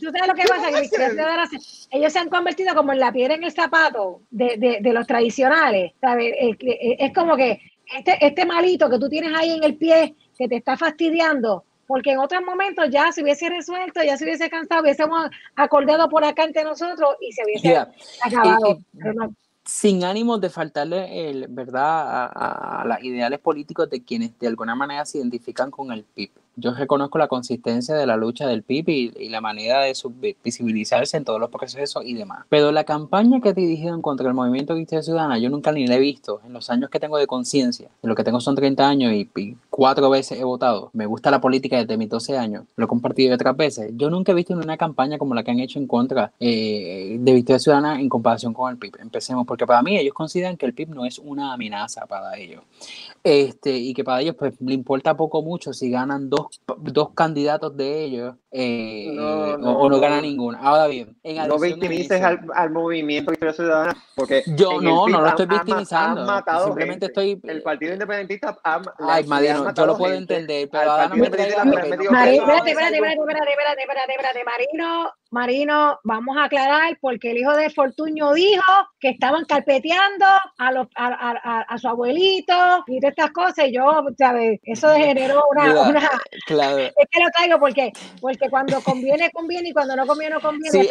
¿Tú 0.00 0.04
sabes 0.10 0.28
lo 0.28 0.34
que 0.34 0.42
¿Qué 0.42 0.48
pasa? 0.48 0.70
Que 0.70 0.80
Victoria? 0.80 1.08
Ciudadana 1.10 1.48
ellos 1.90 2.12
se 2.12 2.18
han 2.20 2.28
convertido 2.28 2.74
como 2.76 2.92
en 2.92 3.00
la 3.00 3.12
piedra 3.12 3.34
en 3.34 3.42
el 3.44 3.50
zapato 3.52 4.20
de, 4.30 4.56
de, 4.58 4.78
de 4.80 4.92
los 4.92 5.06
tradicionales. 5.06 5.92
¿sabes? 6.00 6.32
Es 6.38 7.12
como 7.12 7.36
que 7.36 7.60
este, 7.96 8.24
este 8.24 8.44
malito 8.46 8.88
que 8.88 8.98
tú 9.00 9.08
tienes 9.08 9.32
ahí 9.36 9.50
en 9.56 9.64
el 9.64 9.76
pie 9.76 10.14
que 10.38 10.46
te 10.48 10.56
está 10.56 10.76
fastidiando, 10.76 11.64
porque 11.90 12.12
en 12.12 12.20
otros 12.20 12.40
momentos 12.46 12.88
ya 12.88 13.10
se 13.10 13.20
hubiese 13.20 13.48
resuelto, 13.48 14.00
ya 14.04 14.16
se 14.16 14.22
hubiese 14.22 14.48
cansado, 14.48 14.82
hubiésemos 14.82 15.28
acordado 15.56 16.08
por 16.08 16.24
acá 16.24 16.44
entre 16.44 16.62
nosotros 16.62 17.16
y 17.20 17.32
se 17.32 17.42
hubiese 17.44 17.68
Yeah. 17.68 17.90
acabado. 18.22 18.78
Pero 18.96 19.12
no. 19.14 19.34
Sin 19.64 20.04
ánimo 20.04 20.38
de 20.38 20.50
faltarle 20.50 21.28
el, 21.30 21.46
¿verdad? 21.48 21.82
A, 21.82 22.26
a- 22.26 22.82
a 22.82 22.84
los 22.84 23.02
ideales 23.02 23.40
políticos 23.40 23.90
de 23.90 24.04
quienes 24.04 24.38
de 24.38 24.46
alguna 24.46 24.76
manera 24.76 25.04
se 25.04 25.18
identifican 25.18 25.72
con 25.72 25.90
el 25.90 26.04
PIB. 26.04 26.30
Yo 26.56 26.74
reconozco 26.74 27.18
la 27.18 27.28
consistencia 27.28 27.94
de 27.94 28.06
la 28.06 28.16
lucha 28.16 28.46
del 28.46 28.62
PIB 28.62 28.88
y, 28.88 29.28
la 29.30 29.40
manera 29.40 29.82
de 29.82 29.94
visibilizarse 30.42 31.16
en 31.16 31.24
todos 31.24 31.40
los 31.40 31.50
procesos 31.50 32.04
y 32.04 32.14
demás. 32.14 32.44
Pero 32.48 32.72
la 32.72 32.84
campaña 32.84 33.40
que 33.40 33.50
ha 33.50 33.52
dirigido 33.52 34.00
contra 34.02 34.28
el 34.28 34.34
movimiento 34.34 34.74
Victoria 34.74 35.02
Ciudadana, 35.02 35.38
yo 35.38 35.50
nunca 35.50 35.72
ni 35.72 35.86
la 35.86 35.96
he 35.96 36.00
visto 36.00 36.40
en 36.44 36.52
los 36.52 36.68
años 36.70 36.90
que 36.90 36.98
tengo 36.98 37.16
de 37.16 37.26
conciencia. 37.26 37.88
Lo 38.02 38.14
que 38.14 38.24
tengo 38.24 38.40
son 38.40 38.56
30 38.56 38.88
años 38.88 39.12
y, 39.12 39.56
cuatro 39.70 40.10
veces 40.10 40.38
he 40.38 40.44
votado. 40.44 40.90
Me 40.92 41.06
gusta 41.06 41.30
la 41.30 41.40
política 41.40 41.78
desde 41.78 41.96
mis 41.96 42.08
12 42.08 42.36
años. 42.36 42.64
Lo 42.76 42.84
he 42.84 42.88
compartido 42.88 43.34
otras 43.34 43.56
veces. 43.56 43.92
Yo 43.96 44.10
nunca 44.10 44.32
he 44.32 44.34
visto 44.34 44.52
una 44.54 44.76
campaña 44.76 45.16
como 45.16 45.34
la 45.34 45.42
que 45.42 45.50
han 45.50 45.60
hecho 45.60 45.78
en 45.78 45.86
contra 45.86 46.32
eh, 46.40 47.16
de 47.18 47.32
Victoria 47.32 47.58
Ciudadana 47.58 48.00
en 48.00 48.08
comparación 48.08 48.52
con 48.52 48.70
el 48.70 48.78
PIB. 48.78 48.96
Empecemos, 49.00 49.46
porque 49.46 49.66
para 49.66 49.82
mí 49.82 49.96
ellos 49.96 50.14
consideran 50.14 50.56
que 50.56 50.66
el 50.66 50.74
PIB 50.74 50.90
no 50.90 51.04
es 51.06 51.18
una 51.18 51.52
amenaza 51.52 52.06
para 52.06 52.36
ellos. 52.36 52.62
Este, 53.22 53.72
y 53.72 53.92
que 53.92 54.02
para 54.02 54.22
ellos 54.22 54.34
pues 54.38 54.54
le 54.60 54.72
importa 54.72 55.14
poco 55.14 55.42
mucho 55.42 55.74
si 55.74 55.90
ganan 55.90 56.30
dos 56.30 56.62
dos 56.78 57.10
candidatos 57.12 57.76
de 57.76 58.04
ellos 58.04 58.34
eh, 58.50 59.14
o, 59.18 59.88
no 59.90 60.00
gana 60.00 60.22
ninguno. 60.22 60.58
Ahora 60.60 60.86
bien, 60.86 61.16
en 61.22 61.46
no 61.46 61.58
victimices 61.58 62.22
al, 62.22 62.40
al, 62.54 62.70
movimiento 62.70 63.30
Victoria 63.30 63.52
Ciudadana, 63.52 63.96
porque 64.16 64.42
yo 64.56 64.80
no, 64.80 65.06
no 65.06 65.20
lo 65.20 65.28
estoy 65.28 65.46
victimizando. 65.46 66.26
simplemente 66.64 67.06
estoy. 67.06 67.38
El 67.44 67.62
Partido 67.62 67.92
Independentista 67.92 68.58
ha, 68.64 68.80
Ay, 68.98 69.24
Marino, 69.24 69.72
yo 69.74 69.86
lo 69.86 69.98
puedo 69.98 70.14
entender, 70.14 70.68
pero 70.72 70.90
ahora 70.90 71.08
no 71.08 71.16
me 71.16 71.28
traigas. 71.28 71.66
Espérate, 71.66 71.88
espérate, 71.90 72.36
espérate, 72.70 72.96
espérate, 72.96 73.82
espérate, 73.82 74.12
espérate, 74.12 74.44
Marino, 74.44 75.10
Marino, 75.30 76.00
vamos 76.02 76.36
a 76.36 76.44
aclarar 76.44 76.98
porque 77.00 77.30
el 77.30 77.38
hijo 77.38 77.52
de 77.52 77.70
Fortuño 77.70 78.32
dijo 78.32 78.62
que 78.98 79.10
estaban 79.10 79.44
carpeteando 79.44 80.26
a, 80.58 80.72
los, 80.72 80.88
a, 80.96 81.06
a, 81.06 81.60
a, 81.60 81.78
su 81.78 81.88
abuelito 81.88 82.54
y 82.88 82.98
de 82.98 83.08
estas 83.08 83.30
cosas. 83.30 83.68
Y 83.68 83.74
yo, 83.74 83.84
¿sabes? 84.18 84.58
Eso 84.64 84.92
generó 84.94 85.42
una. 85.52 85.88
una 85.88 86.10
claro. 86.46 86.78
Es 86.78 87.08
que 87.10 87.22
lo 87.22 87.30
traigo 87.30 87.60
porque, 87.60 87.92
porque 88.20 88.50
cuando 88.50 88.80
conviene, 88.80 89.30
conviene 89.30 89.68
y 89.68 89.72
cuando 89.72 89.94
no 89.94 90.04
conviene, 90.04 90.34
no 90.34 90.40
conviene. 90.40 90.88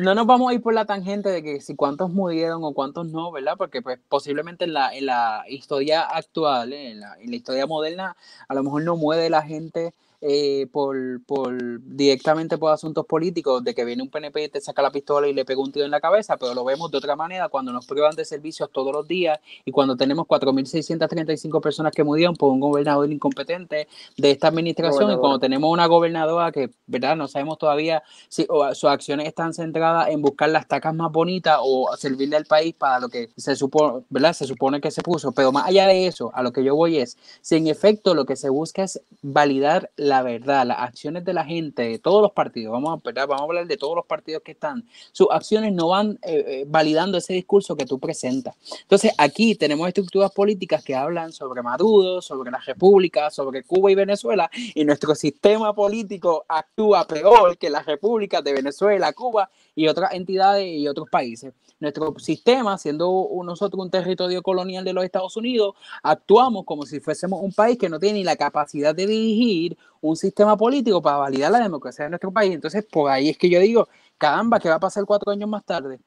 no 0.00 0.14
nos 0.14 0.26
vamos 0.26 0.50
a 0.50 0.54
ir 0.54 0.62
por 0.62 0.74
la 0.74 0.84
tangente 0.84 1.28
de 1.28 1.42
que 1.42 1.60
si 1.60 1.74
cuántos 1.74 2.10
murieron 2.10 2.62
o 2.62 2.72
cuántos 2.72 3.08
no, 3.08 3.32
¿verdad? 3.32 3.54
Porque 3.58 3.82
pues 3.82 3.98
posiblemente 4.08 4.66
en 4.66 4.74
la, 4.74 4.94
en 4.94 5.06
la 5.06 5.44
historia 5.48 6.02
actual, 6.02 6.72
en 6.72 7.00
la, 7.00 7.16
en 7.18 7.30
la 7.30 7.36
historia 7.36 7.66
moderna, 7.66 8.16
a 8.46 8.54
lo 8.54 8.62
mejor 8.62 8.84
no 8.84 8.96
muere 8.96 9.28
la 9.30 9.42
gente 9.42 9.94
eh, 10.24 10.68
por, 10.70 10.96
por, 11.24 11.80
directamente 11.82 12.56
por 12.56 12.72
asuntos 12.72 13.04
políticos, 13.06 13.64
de 13.64 13.74
que 13.74 13.84
viene 13.84 14.04
un 14.04 14.08
PNP 14.08 14.44
y 14.44 14.48
te 14.48 14.60
saca 14.60 14.80
la 14.80 14.92
pistola 14.92 15.26
y 15.26 15.34
le 15.34 15.44
pega 15.44 15.60
un 15.60 15.72
tiro 15.72 15.84
en 15.84 15.90
la 15.90 16.00
cabeza, 16.00 16.36
pero 16.36 16.54
lo 16.54 16.64
vemos 16.64 16.92
de 16.92 16.98
otra 16.98 17.16
manera 17.16 17.48
cuando 17.48 17.72
nos 17.72 17.86
prueban 17.86 18.14
de 18.14 18.24
servicios 18.24 18.70
todos 18.70 18.92
los 18.92 19.08
días 19.08 19.40
y 19.64 19.72
cuando 19.72 19.96
tenemos 19.96 20.28
4.635 20.28 21.60
personas 21.60 21.92
que 21.92 22.04
murieron 22.04 22.36
por 22.36 22.52
un 22.52 22.60
gobernador 22.60 23.10
incompetente 23.10 23.88
de 24.16 24.30
esta 24.30 24.46
administración 24.46 25.10
y 25.10 25.16
cuando 25.16 25.40
tenemos 25.40 25.68
una 25.72 25.86
gobernadora 25.86 26.52
que, 26.52 26.70
¿verdad? 26.86 27.16
No 27.16 27.26
sabemos 27.26 27.58
todavía 27.58 28.04
si 28.28 28.46
sus 28.74 28.84
acciones 28.84 29.26
están 29.26 29.52
centradas 29.54 30.08
en 30.10 30.22
buscar 30.22 30.50
las 30.50 30.68
tacas 30.68 30.94
más 30.94 31.10
bonitas 31.10 31.58
o 31.60 31.90
servirle 31.96 32.36
al 32.36 32.46
país 32.46 32.74
para 32.74 33.00
lo 33.00 33.08
que 33.08 33.30
se 33.36 33.56
supone, 33.56 34.04
¿verdad? 34.08 34.34
Se 34.34 34.46
supone 34.46 34.80
que 34.80 34.92
se 34.92 35.02
puso, 35.02 35.32
pero 35.32 35.50
más 35.50 35.66
allá 35.66 35.88
de 35.88 36.06
eso, 36.06 36.30
a 36.32 36.44
lo 36.44 36.52
que 36.52 36.62
yo 36.62 36.76
voy 36.76 36.98
es, 36.98 37.18
si 37.40 37.56
en 37.56 37.66
efecto 37.66 38.14
lo 38.14 38.24
que 38.24 38.36
se 38.36 38.50
busca 38.50 38.84
es 38.84 39.00
validar 39.20 39.90
la 39.96 40.11
la 40.12 40.22
verdad, 40.22 40.66
las 40.66 40.78
acciones 40.78 41.24
de 41.24 41.32
la 41.32 41.42
gente, 41.42 41.82
de 41.82 41.98
todos 41.98 42.20
los 42.20 42.32
partidos, 42.32 42.70
vamos 42.70 43.00
a, 43.02 43.12
vamos 43.26 43.40
a 43.40 43.44
hablar 43.44 43.66
de 43.66 43.78
todos 43.78 43.96
los 43.96 44.04
partidos 44.04 44.42
que 44.42 44.52
están, 44.52 44.84
sus 45.10 45.28
acciones 45.30 45.72
no 45.72 45.88
van 45.88 46.18
eh, 46.22 46.44
eh, 46.46 46.64
validando 46.68 47.16
ese 47.16 47.32
discurso 47.32 47.76
que 47.76 47.86
tú 47.86 47.98
presentas. 47.98 48.54
Entonces, 48.82 49.12
aquí 49.16 49.54
tenemos 49.54 49.88
estructuras 49.88 50.30
políticas 50.30 50.84
que 50.84 50.94
hablan 50.94 51.32
sobre 51.32 51.62
Maduro, 51.62 52.20
sobre 52.20 52.50
la 52.50 52.58
República, 52.58 53.30
sobre 53.30 53.62
Cuba 53.62 53.90
y 53.90 53.94
Venezuela, 53.94 54.50
y 54.74 54.84
nuestro 54.84 55.14
sistema 55.14 55.74
político 55.74 56.44
actúa 56.46 57.06
peor 57.06 57.56
que 57.56 57.70
las 57.70 57.86
repúblicas 57.86 58.44
de 58.44 58.52
Venezuela, 58.52 59.14
Cuba 59.14 59.48
y 59.74 59.88
otras 59.88 60.12
entidades 60.12 60.66
y 60.66 60.88
otros 60.88 61.08
países. 61.08 61.54
Nuestro 61.82 62.14
sistema, 62.20 62.78
siendo 62.78 63.28
nosotros 63.44 63.84
un 63.84 63.90
territorio 63.90 64.40
colonial 64.40 64.84
de 64.84 64.92
los 64.92 65.04
Estados 65.04 65.36
Unidos, 65.36 65.74
actuamos 66.02 66.64
como 66.64 66.86
si 66.86 67.00
fuésemos 67.00 67.40
un 67.42 67.52
país 67.52 67.76
que 67.76 67.88
no 67.88 67.98
tiene 67.98 68.20
ni 68.20 68.24
la 68.24 68.36
capacidad 68.36 68.94
de 68.94 69.04
dirigir 69.04 69.76
un 70.00 70.14
sistema 70.16 70.56
político 70.56 71.02
para 71.02 71.16
validar 71.16 71.50
la 71.50 71.58
democracia 71.58 72.04
de 72.04 72.10
nuestro 72.10 72.32
país. 72.32 72.54
Entonces, 72.54 72.84
por 72.84 73.10
ahí 73.10 73.30
es 73.30 73.36
que 73.36 73.50
yo 73.50 73.58
digo, 73.58 73.88
caramba, 74.16 74.60
¿qué 74.60 74.68
va 74.68 74.76
a 74.76 74.80
pasar 74.80 75.04
cuatro 75.04 75.32
años 75.32 75.48
más 75.50 75.64
tarde? 75.64 75.98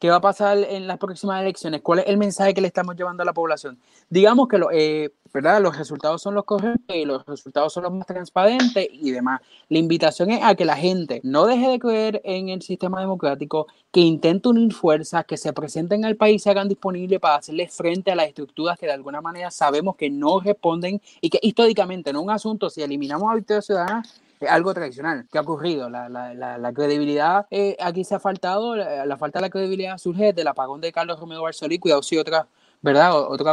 ¿Qué 0.00 0.08
va 0.08 0.16
a 0.16 0.20
pasar 0.22 0.56
en 0.56 0.86
las 0.86 0.96
próximas 0.96 1.42
elecciones? 1.42 1.82
¿Cuál 1.82 1.98
es 1.98 2.06
el 2.06 2.16
mensaje 2.16 2.54
que 2.54 2.62
le 2.62 2.68
estamos 2.68 2.96
llevando 2.96 3.22
a 3.22 3.26
la 3.26 3.34
población? 3.34 3.78
Digamos 4.08 4.48
que 4.48 4.56
lo, 4.56 4.70
eh, 4.72 5.12
¿verdad? 5.30 5.60
los 5.60 5.76
resultados 5.76 6.22
son 6.22 6.34
los 6.34 6.44
correctos 6.44 6.96
y 6.96 7.04
los 7.04 7.26
resultados 7.26 7.74
son 7.74 7.82
los 7.82 7.92
más 7.92 8.06
transparentes 8.06 8.88
y 8.90 9.10
demás. 9.10 9.42
La 9.68 9.76
invitación 9.76 10.30
es 10.30 10.42
a 10.42 10.54
que 10.54 10.64
la 10.64 10.76
gente 10.76 11.20
no 11.22 11.44
deje 11.44 11.68
de 11.68 11.78
creer 11.78 12.22
en 12.24 12.48
el 12.48 12.62
sistema 12.62 12.98
democrático, 12.98 13.66
que 13.92 14.00
intente 14.00 14.48
unir 14.48 14.72
fuerzas, 14.72 15.26
que 15.26 15.36
se 15.36 15.52
presenten 15.52 16.06
al 16.06 16.16
país 16.16 16.36
y 16.36 16.38
se 16.38 16.48
hagan 16.48 16.70
disponibles 16.70 17.20
para 17.20 17.34
hacerle 17.34 17.68
frente 17.68 18.10
a 18.10 18.14
las 18.14 18.26
estructuras 18.26 18.78
que 18.78 18.86
de 18.86 18.92
alguna 18.92 19.20
manera 19.20 19.50
sabemos 19.50 19.96
que 19.96 20.08
no 20.08 20.40
responden 20.40 21.02
y 21.20 21.28
que 21.28 21.40
históricamente 21.42 22.10
no 22.14 22.20
es 22.20 22.24
un 22.24 22.30
asunto, 22.30 22.70
si 22.70 22.80
eliminamos 22.80 23.30
a 23.30 23.34
Victoria 23.34 23.60
Ciudadana, 23.60 24.02
algo 24.48 24.72
tradicional. 24.74 25.26
¿Qué 25.30 25.38
ha 25.38 25.42
ocurrido? 25.42 25.90
La, 25.90 26.08
la, 26.08 26.34
la, 26.34 26.72
credibilidad 26.72 27.46
eh, 27.50 27.76
aquí 27.80 28.04
se 28.04 28.14
ha 28.14 28.20
faltado, 28.20 28.76
la, 28.76 29.16
falta 29.16 29.38
de 29.38 29.42
la 29.42 29.50
credibilidad 29.50 29.98
surge 29.98 30.32
del 30.32 30.48
apagón 30.48 30.80
de 30.80 30.92
Carlos 30.92 31.18
Romero 31.20 31.42
Barcelí, 31.42 31.78
cuidado 31.78 32.02
si 32.02 32.16
otra, 32.16 32.46
¿verdad? 32.80 33.18
Otro 33.18 33.48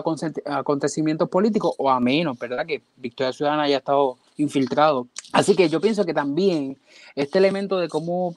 acontecimiento 0.46 1.28
político, 1.28 1.76
o 1.78 1.90
a 1.90 2.00
menos, 2.00 2.38
¿verdad? 2.40 2.66
Que 2.66 2.82
Victoria 2.96 3.34
Ciudadana 3.34 3.64
haya 3.64 3.78
estado 3.78 4.18
infiltrado. 4.38 5.08
Así 5.34 5.56
que 5.56 5.70
yo 5.70 5.82
pienso 5.82 6.06
que 6.06 6.14
también 6.14 6.78
este 7.16 7.40
elemento 7.40 7.78
de 7.80 7.90
cómo 7.90 8.36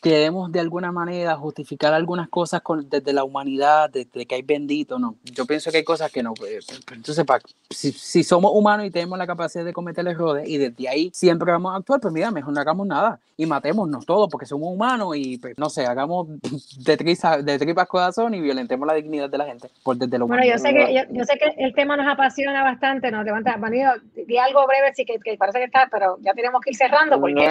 queremos 0.00 0.50
de 0.52 0.60
alguna 0.60 0.92
manera 0.92 1.36
justificar 1.36 1.92
algunas 1.92 2.28
cosas 2.28 2.62
con, 2.62 2.88
desde 2.88 3.12
la 3.12 3.24
humanidad, 3.24 3.90
desde 3.90 4.26
que 4.26 4.34
hay 4.34 4.42
bendito, 4.42 4.98
no. 4.98 5.16
Yo 5.24 5.46
pienso 5.46 5.70
que 5.70 5.78
hay 5.78 5.84
cosas 5.84 6.10
que 6.10 6.22
no. 6.22 6.34
Eh, 6.46 6.60
entonces, 6.92 7.24
si, 7.70 7.92
si, 7.92 8.24
somos 8.24 8.52
humanos 8.54 8.86
y 8.86 8.90
tenemos 8.90 9.18
la 9.18 9.26
capacidad 9.26 9.64
de 9.64 9.72
cometer 9.72 10.06
errores 10.06 10.48
y 10.48 10.58
desde 10.58 10.88
ahí 10.88 11.10
siempre 11.12 11.50
vamos 11.50 11.72
a 11.72 11.76
actuar, 11.76 12.00
pues 12.00 12.12
mira, 12.12 12.30
mejor 12.30 12.52
no 12.52 12.60
hagamos 12.60 12.86
nada 12.86 13.20
y 13.36 13.46
matémonos 13.46 14.04
todos 14.04 14.28
porque 14.28 14.46
somos 14.46 14.68
humanos 14.72 15.16
y 15.16 15.38
pues, 15.38 15.54
no 15.58 15.70
sé, 15.70 15.86
hagamos 15.86 16.28
de, 16.84 16.96
tripas, 16.96 17.44
de 17.44 17.58
tripas 17.58 17.86
corazón 17.86 18.34
y 18.34 18.40
violentemos 18.40 18.86
la 18.86 18.94
dignidad 18.94 19.30
de 19.30 19.38
la 19.38 19.46
gente 19.46 19.68
por 19.84 19.96
desde 19.96 20.18
lo 20.18 20.26
Bueno, 20.26 20.44
yo 20.44 20.58
sé, 20.58 20.72
que, 20.72 21.06
yo, 21.12 21.24
sé 21.24 21.38
que 21.38 21.54
el 21.64 21.72
tema 21.74 21.96
nos 21.96 22.06
apasiona 22.06 22.62
bastante, 22.62 23.10
nos 23.10 23.24
levanta, 23.24 23.56
Vanido, 23.56 23.92
di 24.26 24.38
algo 24.38 24.66
breve, 24.66 24.92
sí 24.94 25.04
que, 25.04 25.18
que, 25.18 25.36
parece 25.36 25.58
que 25.58 25.66
está, 25.66 25.88
pero 25.90 26.18
ya 26.20 26.32
tenemos 26.34 26.60
que 26.60 26.70
ir 26.70 26.76
cerrando 26.76 27.20
porque... 27.20 27.48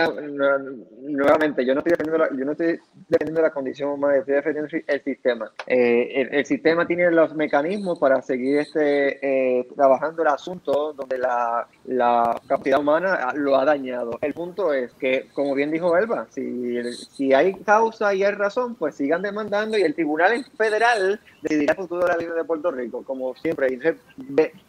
nuevamente, 1.02 1.66
yo 1.66 1.74
no 1.74 1.80
estoy 1.80 1.92
defendiendo 1.92 2.18
la, 2.18 2.37
yo 2.38 2.46
no 2.46 2.52
estoy 2.52 2.80
defendiendo 3.10 3.42
la 3.42 3.52
condición 3.52 3.90
humana, 3.90 4.18
estoy 4.18 4.36
defendiendo 4.36 4.70
el 4.88 5.04
sistema. 5.04 5.52
Eh, 5.66 6.28
el, 6.32 6.46
sistema 6.46 6.86
tiene 6.86 7.12
los 7.12 7.34
mecanismos 7.36 8.00
para 8.00 8.22
seguir 8.22 8.60
este, 8.60 9.60
eh, 9.60 9.68
trabajando 9.76 10.22
el 10.22 10.30
asunto 10.30 10.94
donde 10.94 11.18
la, 11.18 11.68
la 11.86 12.40
capacidad 12.48 12.80
humana 12.80 13.34
lo 13.36 13.58
ha 13.58 13.66
dañado. 13.66 14.18
El 14.22 14.34
punto 14.34 14.74
es 14.74 14.94
que, 14.94 15.28
como 15.34 15.56
bien 15.56 15.72
dijo 15.72 15.98
Elba, 15.98 16.28
si, 16.30 16.82
si 16.94 17.34
hay 17.34 17.54
causa 17.56 18.14
y 18.14 18.24
hay 18.24 18.34
razón, 18.34 18.76
pues 18.76 18.96
sigan 18.96 19.22
demandando 19.22 19.78
y 19.78 19.82
el 19.82 19.96
Tribunal 19.96 20.46
Federal 20.58 21.20
decidirá 21.42 21.74
el 21.74 21.78
futuro 21.78 22.06
de 22.06 22.12
la 22.12 22.18
vida 22.18 22.34
de 22.34 22.44
Puerto 22.44 22.72
Rico, 22.72 23.04
como 23.04 23.36
siempre. 23.36 23.80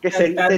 Que 0.00 0.10
sería, 0.10 0.48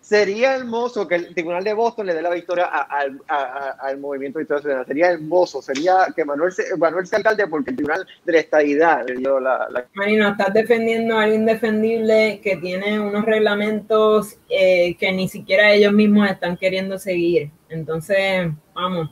sería, 0.00 0.56
hermoso 0.56 1.06
que 1.06 1.16
el 1.16 1.34
Tribunal 1.34 1.64
de 1.64 1.74
Boston 1.74 2.06
le 2.06 2.14
dé 2.14 2.22
la 2.22 2.30
victoria 2.30 2.66
al 2.66 3.98
movimiento 3.98 4.38
de 4.38 4.44
historia 4.44 4.62
ciudadana. 4.62 4.86
Sería 4.86 5.10
hermoso, 5.10 5.62
sería 5.62 5.89
que 6.14 6.24
Manuel, 6.24 6.52
Manuel 6.78 7.06
sea 7.06 7.18
alcalde 7.18 7.46
porque 7.46 7.70
el 7.70 7.76
Tribunal 7.76 8.06
de 8.24 8.32
la 8.32 8.38
Estadidad 8.38 9.06
dio 9.06 9.40
la, 9.40 9.68
Marino, 9.94 10.28
estás 10.28 10.52
defendiendo 10.52 11.18
a 11.18 11.22
alguien 11.22 11.42
indefendible 11.42 12.40
que 12.42 12.56
tiene 12.56 13.00
unos 13.00 13.24
reglamentos 13.24 14.38
eh, 14.48 14.96
que 14.96 15.12
ni 15.12 15.28
siquiera 15.28 15.72
ellos 15.72 15.92
mismos 15.92 16.28
están 16.28 16.56
queriendo 16.56 16.98
seguir. 16.98 17.50
Entonces, 17.68 18.48
vamos 18.74 19.10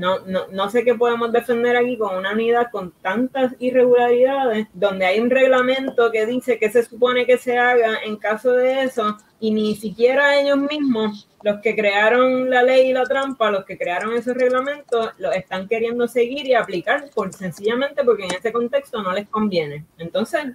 no, 0.00 0.20
no, 0.20 0.46
no 0.50 0.70
sé 0.70 0.82
qué 0.82 0.94
podemos 0.94 1.30
defender 1.30 1.76
aquí 1.76 1.98
con 1.98 2.16
una 2.16 2.32
unidad 2.32 2.70
con 2.72 2.90
tantas 3.02 3.54
irregularidades, 3.58 4.66
donde 4.72 5.04
hay 5.04 5.20
un 5.20 5.28
reglamento 5.28 6.10
que 6.10 6.24
dice 6.24 6.58
que 6.58 6.70
se 6.70 6.82
supone 6.82 7.26
que 7.26 7.36
se 7.36 7.58
haga 7.58 7.98
en 8.06 8.16
caso 8.16 8.52
de 8.52 8.84
eso, 8.84 9.18
y 9.40 9.50
ni 9.50 9.76
siquiera 9.76 10.40
ellos 10.40 10.56
mismos, 10.56 11.28
los 11.42 11.60
que 11.60 11.74
crearon 11.74 12.50
la 12.50 12.62
ley 12.62 12.90
y 12.90 12.92
la 12.92 13.04
trampa, 13.04 13.50
los 13.50 13.64
que 13.64 13.78
crearon 13.78 14.14
esos 14.14 14.36
reglamentos, 14.36 15.10
lo 15.18 15.32
están 15.32 15.68
queriendo 15.68 16.06
seguir 16.06 16.46
y 16.46 16.54
aplicar 16.54 17.10
por 17.14 17.32
sencillamente 17.32 18.04
porque 18.04 18.24
en 18.24 18.34
ese 18.34 18.52
contexto 18.52 19.02
no 19.02 19.12
les 19.12 19.28
conviene. 19.28 19.86
Entonces, 19.98 20.46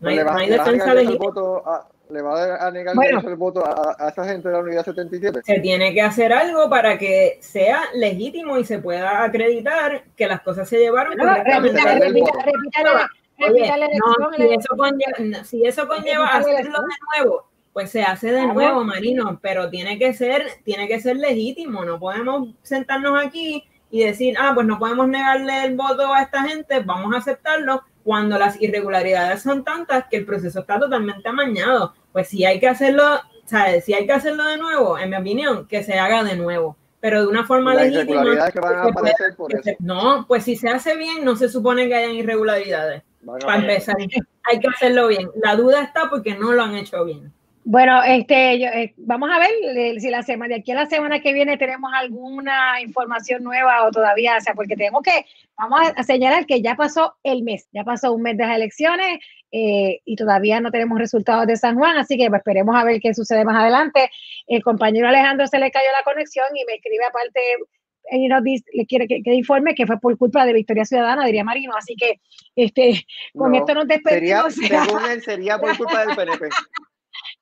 no 0.00 0.08
hay, 0.08 0.16
no 0.16 0.32
hay 0.32 0.50
defensa 0.50 0.94
legítima 0.94 1.32
le 2.10 2.22
va 2.22 2.66
a 2.66 2.70
negar 2.70 2.94
el 3.24 3.36
voto 3.36 3.64
a, 3.64 3.96
a, 3.98 4.08
esa 4.08 4.24
gente 4.24 4.48
de 4.48 4.54
la 4.54 4.60
unidad 4.60 4.84
77. 4.84 5.40
Se 5.44 5.60
tiene 5.60 5.92
que 5.92 6.00
hacer 6.00 6.32
algo 6.32 6.68
para 6.70 6.98
que 6.98 7.38
sea 7.40 7.82
legítimo 7.94 8.58
y 8.58 8.64
se 8.64 8.78
pueda 8.78 9.24
acreditar 9.24 10.04
que 10.16 10.26
las 10.26 10.40
cosas 10.40 10.68
se 10.68 10.78
llevaron 10.78 11.16
no, 11.16 11.24
correctamente. 11.24 11.80
si, 14.36 14.42
eso 14.54 14.76
conlleva, 14.76 15.44
si 15.44 15.64
eso 15.66 15.86
conlleva 15.86 16.26
hacerlo 16.28 16.78
de 16.80 17.18
nuevo, 17.18 17.47
pues 17.78 17.92
se 17.92 18.02
hace 18.02 18.32
de 18.32 18.44
nuevo, 18.44 18.82
Marino, 18.82 19.38
pero 19.40 19.70
tiene 19.70 20.00
que 20.00 20.12
ser, 20.12 20.44
tiene 20.64 20.88
que 20.88 20.98
ser 20.98 21.16
legítimo, 21.16 21.84
no 21.84 22.00
podemos 22.00 22.48
sentarnos 22.60 23.24
aquí 23.24 23.62
y 23.88 24.02
decir, 24.02 24.34
ah, 24.36 24.50
pues 24.52 24.66
no 24.66 24.80
podemos 24.80 25.06
negarle 25.06 25.64
el 25.64 25.76
voto 25.76 26.12
a 26.12 26.22
esta 26.22 26.42
gente, 26.42 26.80
vamos 26.80 27.14
a 27.14 27.18
aceptarlo, 27.18 27.84
cuando 28.02 28.36
las 28.36 28.60
irregularidades 28.60 29.42
son 29.42 29.62
tantas 29.62 30.06
que 30.10 30.16
el 30.16 30.26
proceso 30.26 30.58
está 30.58 30.80
totalmente 30.80 31.28
amañado. 31.28 31.94
Pues 32.10 32.26
si 32.26 32.44
hay 32.44 32.58
que 32.58 32.66
hacerlo, 32.66 33.20
¿sabes? 33.44 33.84
Si 33.84 33.94
hay 33.94 34.06
que 34.06 34.12
hacerlo 34.12 34.42
de 34.42 34.56
nuevo, 34.56 34.98
en 34.98 35.10
mi 35.10 35.16
opinión, 35.16 35.68
que 35.68 35.84
se 35.84 36.00
haga 36.00 36.24
de 36.24 36.34
nuevo, 36.34 36.76
pero 36.98 37.20
de 37.20 37.28
una 37.28 37.46
forma 37.46 37.76
legítima. 37.76 38.24
no, 39.78 40.24
pues 40.26 40.42
si 40.42 40.56
se 40.56 40.68
hace 40.68 40.96
bien, 40.96 41.24
no 41.24 41.36
se 41.36 41.48
supone 41.48 41.86
que 41.86 41.94
hayan 41.94 42.16
irregularidades. 42.16 43.04
Para 43.24 43.54
empezar, 43.60 43.94
hay 44.50 44.58
que 44.58 44.68
hacerlo 44.68 45.06
bien. 45.06 45.30
La 45.40 45.54
duda 45.54 45.84
está 45.84 46.10
porque 46.10 46.34
no 46.34 46.52
lo 46.52 46.64
han 46.64 46.74
hecho 46.74 47.04
bien. 47.04 47.32
Bueno, 47.70 48.02
este, 48.02 48.54
eh, 48.54 48.94
vamos 48.96 49.28
a 49.30 49.38
ver 49.38 49.50
eh, 49.76 50.00
si 50.00 50.08
la 50.08 50.22
semana, 50.22 50.54
de 50.54 50.60
aquí 50.62 50.72
a 50.72 50.74
la 50.74 50.86
semana 50.86 51.20
que 51.20 51.34
viene 51.34 51.58
tenemos 51.58 51.92
alguna 51.94 52.80
información 52.80 53.44
nueva 53.44 53.86
o 53.86 53.90
todavía, 53.90 54.38
o 54.38 54.40
sea, 54.40 54.54
porque 54.54 54.74
tenemos 54.74 55.02
que, 55.02 55.26
vamos 55.58 55.78
a, 55.94 56.02
señalar 56.02 56.46
que 56.46 56.62
ya 56.62 56.76
pasó 56.76 57.16
el 57.22 57.42
mes, 57.42 57.68
ya 57.72 57.84
pasó 57.84 58.14
un 58.14 58.22
mes 58.22 58.38
de 58.38 58.46
las 58.46 58.56
elecciones 58.56 59.18
eh, 59.52 60.00
y 60.06 60.16
todavía 60.16 60.62
no 60.62 60.70
tenemos 60.70 60.98
resultados 60.98 61.46
de 61.46 61.58
San 61.58 61.76
Juan, 61.76 61.98
así 61.98 62.16
que 62.16 62.30
pues, 62.30 62.38
esperemos 62.38 62.74
a 62.74 62.84
ver 62.84 63.02
qué 63.02 63.12
sucede 63.12 63.44
más 63.44 63.60
adelante. 63.60 64.10
El 64.46 64.62
compañero 64.62 65.06
Alejandro 65.06 65.46
se 65.46 65.58
le 65.58 65.70
cayó 65.70 65.88
la 65.94 66.10
conexión 66.10 66.46
y 66.54 66.64
me 66.64 66.76
escribe 66.76 67.04
aparte 67.04 67.38
y 68.12 68.28
nos 68.28 68.42
dice, 68.44 68.64
le 68.72 68.86
quiere 68.86 69.06
que, 69.06 69.20
informe 69.34 69.74
que 69.74 69.86
fue 69.86 70.00
por 70.00 70.16
culpa 70.16 70.46
de 70.46 70.54
Victoria 70.54 70.86
Ciudadana, 70.86 71.26
diría 71.26 71.44
Marino. 71.44 71.74
Así 71.76 71.96
que 71.96 72.18
este, 72.56 73.04
con 73.34 73.54
esto 73.54 73.74
nos 73.74 73.86
despedimos. 73.86 74.54
Sería, 74.54 74.84
según 74.84 75.04
él, 75.10 75.22
sería 75.22 75.58
por 75.58 75.76
culpa 75.76 76.06
del 76.06 76.16
PNP. 76.16 76.48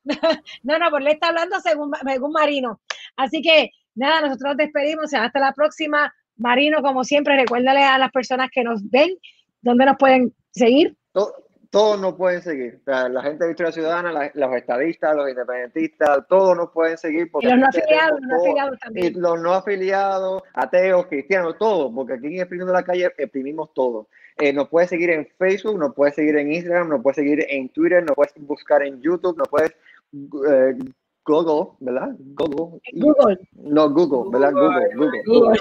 no, 0.63 0.79
no, 0.79 0.91
porque 0.91 1.07
él 1.07 1.13
está 1.13 1.29
hablando 1.29 1.61
según, 1.61 1.93
según 2.05 2.33
Marino. 2.33 2.81
Así 3.17 3.43
que 3.43 3.71
nada, 3.95 4.21
nosotros 4.21 4.51
nos 4.51 4.57
despedimos. 4.57 5.13
Hasta 5.13 5.41
la 5.41 5.53
próxima. 5.53 6.15
Marino, 6.37 6.83
como 6.83 7.03
siempre, 7.03 7.37
recuérdale 7.37 7.83
a 7.83 7.99
las 7.99 8.13
personas 8.13 8.51
que 8.53 8.63
nos 8.63 8.89
ven 8.91 9.17
dónde 9.63 9.87
nos 9.87 9.97
pueden 9.97 10.35
seguir. 10.51 10.95
todos 11.71 12.01
nos 12.01 12.15
pueden 12.15 12.43
seguir. 12.43 12.81
la 12.85 13.23
gente 13.23 13.45
de 13.45 13.49
Victoria 13.49 13.73
Ciudadana, 13.73 14.31
los 14.35 14.55
estadistas, 14.55 15.17
los 15.17 15.29
independentistas, 15.29 16.27
todos 16.29 16.57
nos 16.57 16.71
pueden 16.71 16.99
seguir. 16.99 17.31
Porque 17.31 17.49
y 17.49 17.51
los 17.51 17.59
no 17.59 17.67
afiliados, 17.67 18.21
los 18.21 18.29
no 18.29 18.37
afiliados 18.37 18.79
también. 18.79 19.07
Y 19.07 19.11
los 19.19 19.41
no 19.41 19.55
afiliados, 19.55 20.43
ateos, 20.53 21.07
cristianos, 21.07 21.57
todos, 21.59 21.91
porque 21.95 22.15
aquí 22.15 22.27
en 22.27 22.41
Exprimiendo 22.41 22.73
la 22.73 22.85
Calle 22.85 23.11
exprimimos 23.17 23.73
todo. 23.73 24.09
Eh, 24.39 24.53
nos 24.53 24.69
puedes 24.69 24.91
seguir 24.91 25.09
en 25.09 25.27
Facebook, 25.39 25.79
nos 25.79 25.95
puedes 25.95 26.15
seguir 26.15 26.37
en 26.37 26.53
Instagram, 26.53 26.91
nos 26.91 27.03
puedes 27.03 27.17
seguir 27.17 27.47
en 27.49 27.71
Twitter, 27.71 28.05
nos 28.05 28.15
puedes 28.15 28.35
buscar 28.37 28.83
en 28.83 29.01
YouTube, 29.01 29.39
nos 29.39 29.49
puedes 29.49 29.75
eh, 30.51 30.75
Google, 31.25 31.73
¿verdad? 31.81 32.11
Google. 32.19 32.81
Google. 32.93 33.39
No, 33.53 33.91
Google, 33.91 34.31
¿verdad? 34.31 34.53
Google, 34.53 35.23
Google. 35.27 35.59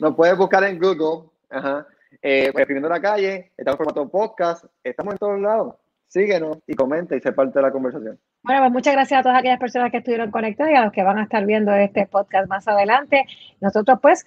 Nos 0.00 0.14
puedes 0.14 0.36
buscar 0.36 0.64
en 0.64 0.78
Google. 0.78 1.28
Ajá. 1.50 1.86
Eh, 2.22 2.52
la 2.54 3.00
calle, 3.00 3.52
estamos 3.56 3.80
en 3.80 3.84
formato 3.84 4.08
podcast, 4.10 4.64
estamos 4.82 5.14
en 5.14 5.18
todos 5.18 5.40
lados. 5.40 5.74
Síguenos 6.08 6.58
y 6.66 6.74
comenta 6.74 7.14
y 7.16 7.20
sé 7.20 7.32
parte 7.32 7.58
de 7.58 7.62
la 7.62 7.70
conversación. 7.70 8.18
Bueno, 8.42 8.62
pues 8.62 8.72
muchas 8.72 8.94
gracias 8.94 9.20
a 9.20 9.22
todas 9.22 9.38
aquellas 9.38 9.60
personas 9.60 9.90
que 9.90 9.98
estuvieron 9.98 10.30
conectadas 10.30 10.72
y 10.72 10.76
a 10.76 10.84
los 10.84 10.92
que 10.92 11.02
van 11.02 11.18
a 11.18 11.24
estar 11.24 11.44
viendo 11.44 11.72
este 11.74 12.06
podcast 12.06 12.48
más 12.48 12.66
adelante. 12.66 13.24
Nosotros, 13.60 13.98
pues, 14.00 14.24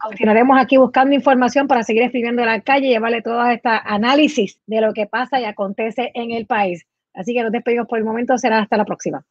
continuaremos 0.00 0.58
aquí 0.58 0.78
buscando 0.78 1.14
información 1.14 1.68
para 1.68 1.82
seguir 1.82 2.02
escribiendo 2.02 2.44
la 2.44 2.62
calle 2.62 2.86
y 2.86 2.90
llevarle 2.90 3.20
todo 3.20 3.44
este 3.46 3.68
análisis 3.84 4.58
de 4.66 4.80
lo 4.80 4.94
que 4.94 5.06
pasa 5.06 5.38
y 5.38 5.44
acontece 5.44 6.12
en 6.14 6.30
el 6.30 6.46
país. 6.46 6.86
Así 7.16 7.34
que 7.34 7.42
nos 7.42 7.50
despedimos 7.52 7.88
por 7.88 7.98
el 7.98 8.04
momento, 8.04 8.38
será 8.38 8.60
hasta 8.60 8.76
la 8.76 8.84
próxima. 8.84 9.24